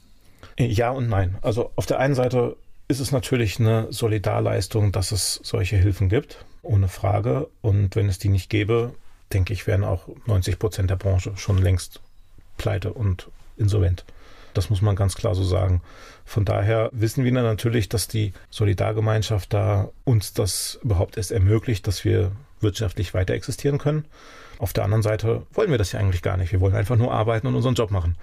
Ja 0.58 0.90
und 0.90 1.08
nein. 1.08 1.38
Also 1.42 1.72
auf 1.76 1.86
der 1.86 2.00
einen 2.00 2.16
Seite 2.16 2.58
ist 2.88 3.00
es 3.00 3.12
natürlich 3.12 3.60
eine 3.60 3.88
Solidarleistung, 3.92 4.92
dass 4.92 5.12
es 5.12 5.40
solche 5.44 5.78
Hilfen 5.78 6.10
gibt, 6.10 6.44
ohne 6.64 6.88
Frage. 6.88 7.48
Und 7.62 7.96
wenn 7.96 8.10
es 8.10 8.18
die 8.18 8.30
nicht 8.30 8.50
gäbe, 8.50 8.96
denke 9.34 9.54
ich, 9.54 9.68
wären 9.68 9.84
auch 9.84 10.08
90 10.26 10.60
Prozent 10.60 10.90
der 10.90 10.96
Branche 10.96 11.36
schon 11.38 11.58
längst 11.58 12.02
pleite 12.58 12.94
und 12.94 13.30
insolvent. 13.58 14.06
Das 14.54 14.70
muss 14.70 14.82
man 14.82 14.96
ganz 14.96 15.16
klar 15.16 15.36
so 15.36 15.44
sagen. 15.44 15.82
Von 16.26 16.46
daher 16.46 16.90
wissen 16.92 17.24
wir 17.24 17.32
natürlich, 17.32 17.90
dass 17.90 18.08
die 18.08 18.34
Solidargemeinschaft 18.50 19.54
da 19.54 19.90
uns 20.06 20.34
das 20.34 20.80
überhaupt 20.84 21.18
erst 21.18 21.32
ermöglicht, 21.32 21.88
dass 21.88 22.04
wir 22.04 22.32
wirtschaftlich 22.60 23.14
weiter 23.14 23.34
existieren 23.34 23.78
können. 23.78 24.06
Auf 24.60 24.74
der 24.74 24.84
anderen 24.84 25.02
Seite 25.02 25.44
wollen 25.54 25.72
wir 25.72 25.78
das 25.78 25.94
ja 25.94 26.00
eigentlich 26.02 26.22
gar 26.22 26.36
nicht. 26.36 26.52
Wir 26.52 26.60
wollen 26.60 26.76
einfach 26.76 26.98
nur 26.98 27.14
arbeiten 27.14 27.48
und 27.48 27.56
unseren 27.56 27.76
Job 27.76 27.92
machen. 27.92 28.18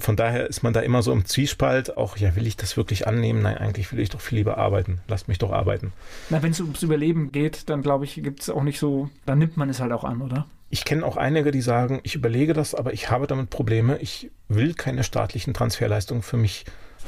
Von 0.00 0.16
daher 0.16 0.48
ist 0.48 0.62
man 0.62 0.72
da 0.72 0.80
immer 0.80 1.02
so 1.02 1.12
im 1.12 1.26
Zwiespalt, 1.26 1.98
auch, 1.98 2.16
ja, 2.16 2.34
will 2.36 2.46
ich 2.46 2.56
das 2.56 2.78
wirklich 2.78 3.06
annehmen? 3.06 3.42
Nein, 3.42 3.58
eigentlich 3.58 3.92
will 3.92 4.00
ich 4.00 4.08
doch 4.08 4.22
viel 4.22 4.38
lieber 4.38 4.56
arbeiten. 4.56 5.00
Lasst 5.08 5.28
mich 5.28 5.38
doch 5.38 5.52
arbeiten. 5.52 5.92
Na, 6.30 6.42
wenn 6.42 6.52
es 6.52 6.60
ums 6.60 6.82
Überleben 6.82 7.32
geht, 7.32 7.68
dann 7.68 7.82
glaube 7.82 8.06
ich, 8.06 8.14
gibt 8.14 8.40
es 8.40 8.48
auch 8.48 8.62
nicht 8.62 8.78
so, 8.78 9.10
dann 9.26 9.38
nimmt 9.38 9.58
man 9.58 9.68
es 9.68 9.78
halt 9.78 9.92
auch 9.92 10.04
an, 10.04 10.22
oder? 10.22 10.46
Ich 10.70 10.86
kenne 10.86 11.04
auch 11.04 11.18
einige, 11.18 11.50
die 11.50 11.60
sagen, 11.60 12.00
ich 12.02 12.14
überlege 12.14 12.54
das, 12.54 12.74
aber 12.74 12.94
ich 12.94 13.10
habe 13.10 13.26
damit 13.26 13.50
Probleme. 13.50 13.98
Ich 13.98 14.30
will 14.48 14.72
keine 14.72 15.04
staatlichen 15.04 15.52
Transferleistungen 15.52 16.22
für 16.22 16.38
mich 16.38 16.64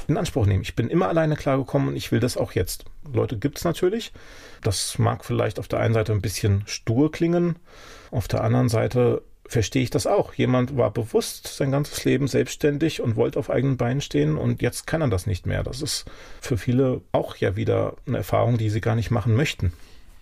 in 0.06 0.16
Anspruch 0.16 0.46
nehmen. 0.46 0.62
Ich 0.62 0.76
bin 0.76 0.88
immer 0.88 1.08
alleine 1.08 1.34
klargekommen 1.34 1.88
und 1.88 1.96
ich 1.96 2.12
will 2.12 2.20
das 2.20 2.36
auch 2.36 2.52
jetzt. 2.52 2.84
Leute 3.12 3.38
gibt 3.38 3.58
es 3.58 3.64
natürlich. 3.64 4.12
Das 4.62 4.98
mag 4.98 5.24
vielleicht 5.24 5.58
auf 5.58 5.68
der 5.68 5.80
einen 5.80 5.94
Seite 5.94 6.12
ein 6.12 6.20
bisschen 6.20 6.62
stur 6.66 7.10
klingen, 7.10 7.56
auf 8.16 8.28
der 8.28 8.42
anderen 8.42 8.68
Seite 8.70 9.22
verstehe 9.46 9.82
ich 9.82 9.90
das 9.90 10.06
auch. 10.06 10.32
Jemand 10.34 10.76
war 10.76 10.90
bewusst 10.90 11.46
sein 11.46 11.70
ganzes 11.70 12.04
Leben 12.04 12.26
selbstständig 12.26 13.00
und 13.00 13.14
wollte 13.14 13.38
auf 13.38 13.50
eigenen 13.50 13.76
Beinen 13.76 14.00
stehen 14.00 14.36
und 14.36 14.62
jetzt 14.62 14.86
kann 14.86 15.02
er 15.02 15.08
das 15.08 15.26
nicht 15.26 15.46
mehr. 15.46 15.62
Das 15.62 15.82
ist 15.82 16.06
für 16.40 16.56
viele 16.56 17.02
auch 17.12 17.36
ja 17.36 17.56
wieder 17.56 17.94
eine 18.06 18.16
Erfahrung, 18.16 18.58
die 18.58 18.70
sie 18.70 18.80
gar 18.80 18.96
nicht 18.96 19.10
machen 19.10 19.34
möchten. 19.34 19.72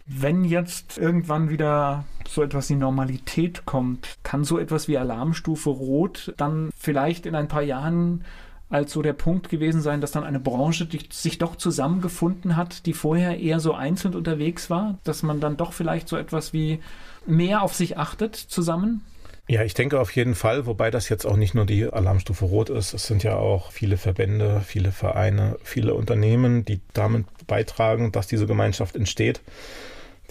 Wenn 0.06 0.44
jetzt 0.44 0.98
irgendwann 0.98 1.48
wieder 1.48 2.04
so 2.28 2.42
etwas 2.42 2.68
wie 2.68 2.74
Normalität 2.74 3.64
kommt, 3.64 4.08
kann 4.22 4.44
so 4.44 4.58
etwas 4.58 4.88
wie 4.88 4.98
Alarmstufe 4.98 5.70
Rot 5.70 6.34
dann 6.36 6.70
vielleicht 6.76 7.24
in 7.24 7.34
ein 7.34 7.48
paar 7.48 7.62
Jahren 7.62 8.24
als 8.68 8.92
so 8.92 9.02
der 9.02 9.12
Punkt 9.12 9.48
gewesen 9.48 9.80
sein, 9.80 10.00
dass 10.00 10.10
dann 10.10 10.24
eine 10.24 10.40
Branche 10.40 10.88
sich 11.10 11.38
doch 11.38 11.56
zusammengefunden 11.56 12.56
hat, 12.56 12.86
die 12.86 12.92
vorher 12.92 13.38
eher 13.38 13.60
so 13.60 13.72
einzeln 13.72 14.14
unterwegs 14.14 14.68
war, 14.68 14.98
dass 15.04 15.22
man 15.22 15.40
dann 15.40 15.56
doch 15.56 15.72
vielleicht 15.72 16.08
so 16.08 16.16
etwas 16.16 16.52
wie 16.52 16.80
mehr 17.26 17.62
auf 17.62 17.74
sich 17.74 17.98
achtet 17.98 18.36
zusammen? 18.36 19.04
Ja, 19.46 19.62
ich 19.62 19.74
denke 19.74 20.00
auf 20.00 20.10
jeden 20.12 20.34
Fall, 20.34 20.64
wobei 20.64 20.90
das 20.90 21.10
jetzt 21.10 21.26
auch 21.26 21.36
nicht 21.36 21.54
nur 21.54 21.66
die 21.66 21.84
Alarmstufe 21.84 22.46
Rot 22.46 22.70
ist. 22.70 22.94
Es 22.94 23.06
sind 23.06 23.22
ja 23.22 23.36
auch 23.36 23.72
viele 23.72 23.98
Verbände, 23.98 24.62
viele 24.64 24.90
Vereine, 24.90 25.58
viele 25.62 25.94
Unternehmen, 25.94 26.64
die 26.64 26.80
damit 26.94 27.26
beitragen, 27.46 28.10
dass 28.10 28.26
diese 28.26 28.46
Gemeinschaft 28.46 28.96
entsteht. 28.96 29.42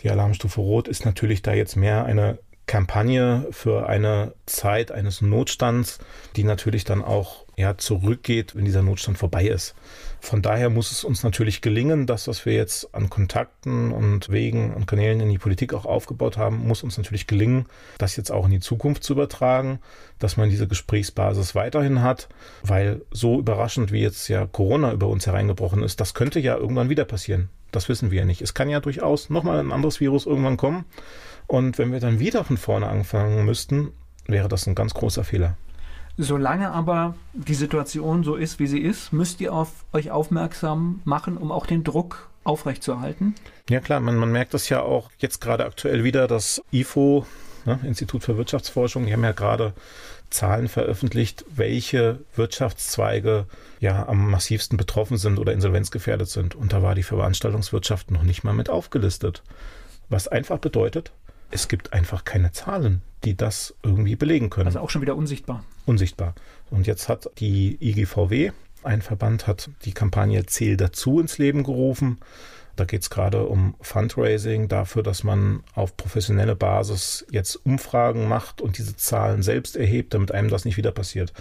Die 0.02 0.10
Alarmstufe 0.10 0.62
Rot 0.62 0.88
ist 0.88 1.06
natürlich 1.06 1.44
da 1.44 1.54
jetzt 1.54 1.76
mehr 1.76 2.06
eine 2.06 2.40
Kampagne 2.66 3.46
für 3.52 3.88
eine 3.88 4.34
Zeit 4.48 4.92
eines 4.92 5.22
Notstands, 5.22 6.00
die 6.36 6.44
natürlich 6.44 6.84
dann 6.84 7.04
auch 7.04 7.46
ja, 7.56 7.78
zurückgeht, 7.78 8.56
wenn 8.56 8.66
dieser 8.66 8.82
Notstand 8.82 9.20
vorbei 9.20 9.46
ist. 9.46 9.76
Von 10.24 10.42
daher 10.42 10.70
muss 10.70 10.90
es 10.90 11.04
uns 11.04 11.22
natürlich 11.24 11.60
gelingen, 11.60 12.08
das, 12.08 12.30
was 12.30 12.46
wir 12.46 12.54
jetzt 12.54 12.96
an 12.96 13.10
Kontakten 13.10 13.92
und 13.92 14.30
Wegen 14.30 14.74
und 14.74 14.88
Kanälen 14.88 15.20
in 15.20 15.28
die 15.28 15.38
Politik 15.38 15.74
auch 15.74 15.84
aufgebaut 15.84 16.38
haben, 16.38 16.66
muss 16.66 16.82
uns 16.82 16.98
natürlich 16.98 17.28
gelingen, 17.28 17.66
das 17.98 18.16
jetzt 18.16 18.32
auch 18.32 18.46
in 18.46 18.52
die 18.52 18.62
Zukunft 18.62 19.04
zu 19.04 19.12
übertragen, 19.12 19.80
dass 20.20 20.38
man 20.38 20.50
diese 20.50 20.66
Gesprächsbasis 20.66 21.56
weiterhin 21.56 22.02
hat, 22.02 22.30
weil 22.64 23.02
so 23.12 23.38
überraschend 23.38 23.92
wie 23.92 24.00
jetzt 24.00 24.30
ja 24.30 24.46
Corona 24.46 24.94
über 24.94 25.08
uns 25.10 25.28
hereingebrochen 25.28 25.84
ist, 25.84 26.00
das 26.00 26.14
könnte 26.14 26.40
ja 26.40 26.56
irgendwann 26.56 26.88
wieder 26.88 27.04
passieren. 27.04 27.50
Das 27.74 27.90
wissen 27.90 28.10
wir 28.10 28.20
ja 28.20 28.26
nicht. 28.26 28.42
Es 28.42 28.54
kann 28.54 28.70
ja 28.70 28.80
durchaus 28.80 29.30
nochmal 29.30 29.60
ein 29.60 29.74
anderes 29.74 30.00
Virus 30.00 30.26
irgendwann 30.26 30.56
kommen. 30.56 30.86
Und 31.48 31.78
wenn 31.78 31.92
wir 31.92 32.00
dann 32.00 32.20
wieder 32.20 32.46
von 32.46 32.56
vorne 32.56 32.88
anfangen 32.88 33.44
müssten, 33.44 33.92
wäre 34.26 34.48
das 34.48 34.68
ein 34.68 34.76
ganz 34.76 34.94
großer 34.94 35.26
Fehler. 35.26 35.58
Solange 36.18 36.72
aber 36.72 37.16
die 37.34 37.56
Situation 37.56 38.24
so 38.24 38.36
ist, 38.36 38.60
wie 38.60 38.68
sie 38.68 38.80
ist, 38.80 39.14
müsst 39.14 39.42
ihr 39.42 39.54
auf 39.54 39.86
euch 39.94 40.12
aufmerksam 40.12 41.02
machen, 41.06 41.38
um 41.38 41.52
auch 41.52 41.66
den 41.66 41.84
Druck 41.84 42.30
aufrechtzuerhalten? 42.44 43.34
Ja 43.70 43.80
klar, 43.80 44.00
man, 44.00 44.18
man 44.18 44.32
merkt 44.32 44.54
das 44.54 44.70
ja 44.70 44.82
auch 44.82 45.10
jetzt 45.18 45.42
gerade 45.42 45.66
aktuell 45.66 46.04
wieder, 46.04 46.28
das 46.28 46.62
IFO, 46.72 47.26
ne, 47.66 47.80
Institut 47.84 48.24
für 48.24 48.38
Wirtschaftsforschung, 48.38 49.06
die 49.06 49.14
haben 49.14 49.24
ja 49.24 49.32
gerade 49.32 49.74
Zahlen 50.30 50.68
veröffentlicht, 50.68 51.46
welche 51.50 52.20
Wirtschaftszweige 52.36 53.46
ja 53.80 54.08
am 54.08 54.30
massivsten 54.30 54.78
betroffen 54.78 55.18
sind 55.18 55.40
oder 55.40 55.54
insolvenzgefährdet 55.54 56.28
sind. 56.28 56.56
Und 56.56 56.74
da 56.74 56.82
war 56.82 56.96
die 56.96 57.04
Veranstaltungswirtschaft 57.04 58.12
noch 58.12 58.24
nicht 58.24 58.44
mal 58.44 58.54
mit 58.54 58.70
aufgelistet. 58.70 59.44
Was 60.10 60.28
einfach 60.28 60.58
bedeutet, 60.58 61.12
es 61.52 61.68
gibt 61.68 61.94
einfach 61.94 62.26
keine 62.26 62.52
Zahlen, 62.52 63.04
die 63.24 63.36
das 63.36 63.76
irgendwie 63.84 64.16
belegen 64.16 64.50
können. 64.50 64.68
Also 64.68 64.80
auch 64.80 64.90
schon 64.90 65.02
wieder 65.02 65.16
unsichtbar. 65.16 65.64
Unsichtbar. 65.86 66.36
Und 66.70 66.88
jetzt 66.88 67.10
hat 67.10 67.30
die 67.40 67.78
IGVW 67.82 68.52
Ein 68.84 69.02
Verband 69.02 69.48
hat 69.48 69.70
die 69.86 69.94
Kampagne 69.94 70.46
Zähl 70.46 70.76
dazu 70.76 71.20
ins 71.20 71.38
Leben 71.38 71.64
gerufen. 71.64 72.20
Da 72.76 72.86
geht 72.86 73.04
es 73.04 73.10
gerade 73.10 73.46
um 73.46 73.76
Fundraising, 73.82 74.68
dafür, 74.68 75.04
dass 75.04 75.24
man 75.24 75.64
auf 75.76 75.96
professionelle 75.96 76.56
Basis 76.56 77.26
jetzt 77.30 77.56
Umfragen 77.56 78.28
macht 78.28 78.62
und 78.62 78.78
diese 78.80 78.96
Zahlen 78.96 79.44
selbst 79.44 79.78
erhebt, 79.78 80.14
damit 80.14 80.32
einem 80.32 80.50
das 80.50 80.66
nicht 80.66 80.76
wieder 80.76 80.92
passiert. 80.92 81.34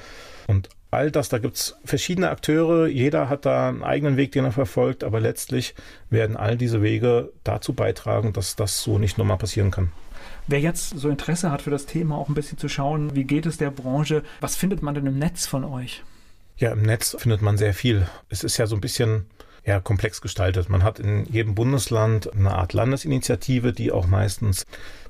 Und 0.46 0.68
all 0.90 1.10
das, 1.10 1.30
da 1.30 1.38
gibt 1.38 1.56
es 1.56 1.76
verschiedene 1.84 2.28
Akteure, 2.28 2.86
jeder 2.86 3.30
hat 3.30 3.46
da 3.46 3.70
einen 3.70 3.82
eigenen 3.82 4.18
Weg, 4.18 4.32
den 4.32 4.44
er 4.44 4.52
verfolgt, 4.52 5.04
aber 5.04 5.20
letztlich 5.20 5.74
werden 6.10 6.36
all 6.36 6.58
diese 6.58 6.82
Wege 6.82 7.32
dazu 7.44 7.72
beitragen, 7.72 8.34
dass 8.34 8.54
das 8.54 8.82
so 8.82 8.98
nicht 8.98 9.16
nochmal 9.16 9.38
passieren 9.38 9.70
kann. 9.70 9.90
Wer 10.46 10.60
jetzt 10.60 10.98
so 10.98 11.08
Interesse 11.08 11.50
hat 11.50 11.62
für 11.62 11.70
das 11.70 11.86
Thema, 11.86 12.16
auch 12.16 12.28
ein 12.28 12.34
bisschen 12.34 12.58
zu 12.58 12.68
schauen, 12.68 13.14
wie 13.14 13.24
geht 13.24 13.46
es 13.46 13.58
der 13.58 13.70
Branche, 13.70 14.22
was 14.40 14.56
findet 14.56 14.82
man 14.82 14.94
denn 14.94 15.06
im 15.06 15.18
Netz 15.18 15.46
von 15.46 15.64
euch? 15.64 16.02
Ja, 16.56 16.72
im 16.72 16.82
Netz 16.82 17.16
findet 17.18 17.42
man 17.42 17.56
sehr 17.56 17.74
viel. 17.74 18.06
Es 18.28 18.44
ist 18.44 18.56
ja 18.56 18.66
so 18.66 18.74
ein 18.74 18.80
bisschen 18.80 19.26
ja, 19.64 19.80
komplex 19.80 20.20
gestaltet. 20.20 20.68
Man 20.68 20.82
hat 20.82 20.98
in 20.98 21.24
jedem 21.26 21.54
Bundesland 21.54 22.32
eine 22.32 22.52
Art 22.52 22.72
Landesinitiative, 22.72 23.72
die 23.72 23.92
auch 23.92 24.06
meistens 24.06 24.64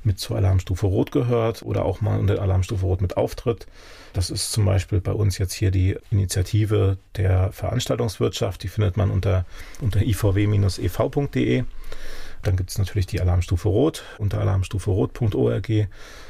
mit 0.05 0.18
zur 0.18 0.37
Alarmstufe 0.37 0.87
Rot 0.87 1.12
gehört 1.12 1.62
oder 1.62 1.85
auch 1.85 2.01
mal 2.01 2.18
unter 2.18 2.41
Alarmstufe 2.41 2.85
Rot 2.85 3.01
mit 3.01 3.16
auftritt. 3.16 3.66
Das 4.12 4.28
ist 4.28 4.53
zum 4.53 4.66
Beispiel 4.66 5.01
bei 5.01 5.12
uns 5.12 5.39
jetzt 5.39 5.55
hier 5.55 5.70
die 5.70 5.97
Initiative 6.11 6.99
der 7.16 7.51
Veranstaltungswirtschaft. 7.53 8.62
Die 8.62 8.68
findet 8.68 8.97
man 8.97 9.11
unter, 9.11 9.47
unter 9.80 10.03
ivw-ev.de. 10.03 11.64
Dann 12.43 12.57
gibt 12.57 12.70
es 12.70 12.78
natürlich 12.78 13.07
die 13.07 13.20
Alarmstufe 13.20 13.68
Rot 13.68 14.05
unter 14.18 14.40
alarmstuferot.org. 14.40 15.70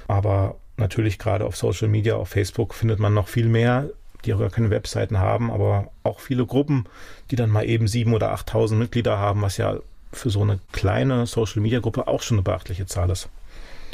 Aber 0.09 0.57
natürlich 0.77 1.19
gerade 1.19 1.45
auf 1.45 1.57
Social 1.57 1.89
Media, 1.89 2.17
auf 2.17 2.29
Facebook 2.29 2.75
findet 2.75 2.99
man 2.99 3.15
noch 3.15 3.29
viel 3.29 3.49
mehr 3.49 3.91
die 4.25 4.35
auch 4.35 4.39
gar 4.39 4.51
keine 4.51 4.71
Webseiten 4.71 5.19
haben, 5.19 5.51
aber 5.51 5.89
auch 6.03 6.21
viele 6.21 6.47
Gruppen, 6.47 6.87
die 7.31 7.37
dann 7.37 7.51
mal 7.51 7.65
eben 7.65 7.89
sieben 7.89 8.15
oder 8.15 8.35
8.000 8.35 8.75
Mitglieder 8.75 9.19
haben, 9.19 9.43
was 9.43 9.57
ja 9.57 9.77
für 10.13 10.31
so 10.31 10.43
eine 10.43 10.59
kleine 10.73 11.27
Social-Media-Gruppe 11.27 12.07
auch 12.07 12.23
schon 12.23 12.37
eine 12.37 12.43
beachtliche 12.43 12.87
Zahl 12.87 13.11
ist. 13.11 13.29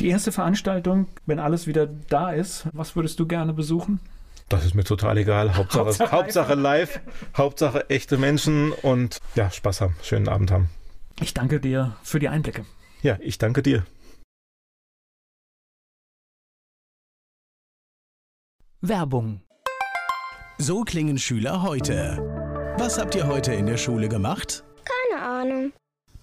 Die 0.01 0.09
erste 0.09 0.33
Veranstaltung, 0.33 1.07
wenn 1.27 1.39
alles 1.39 1.67
wieder 1.67 1.89
da 2.09 2.31
ist, 2.31 2.67
was 2.73 2.95
würdest 2.97 3.19
du 3.19 3.27
gerne 3.27 3.53
besuchen? 3.53 4.01
Das 4.49 4.65
ist 4.65 4.75
mir 4.75 4.85
total 4.85 5.19
egal. 5.19 5.55
Hauptsache, 5.57 5.87
Hauptsache, 5.87 6.13
Hauptsache 6.13 6.55
live, 6.55 7.01
Hauptsache 7.37 7.91
echte 7.91 8.17
Menschen 8.17 8.73
und 8.73 9.19
ja, 9.35 9.51
Spaß 9.51 9.81
haben, 9.81 9.97
schönen 10.03 10.29
Abend 10.29 10.51
haben. 10.51 10.71
Ich 11.21 11.35
danke 11.35 11.61
dir 11.61 11.97
für 12.03 12.19
die 12.19 12.29
Einblicke. 12.29 12.65
Ja, 13.03 13.19
ich 13.21 13.39
danke 13.39 13.63
dir. 13.63 13.85
Werbung 18.81 19.43
so 20.59 20.83
klingen 20.83 21.19
Schüler 21.19 21.63
heute. 21.63 22.19
Was 22.79 22.99
habt 22.99 23.15
ihr 23.15 23.27
heute 23.27 23.55
in 23.55 23.67
der 23.67 23.77
Schule 23.77 24.09
gemacht? 24.09 24.65
Keine 24.85 25.23
Ahnung. 25.23 25.73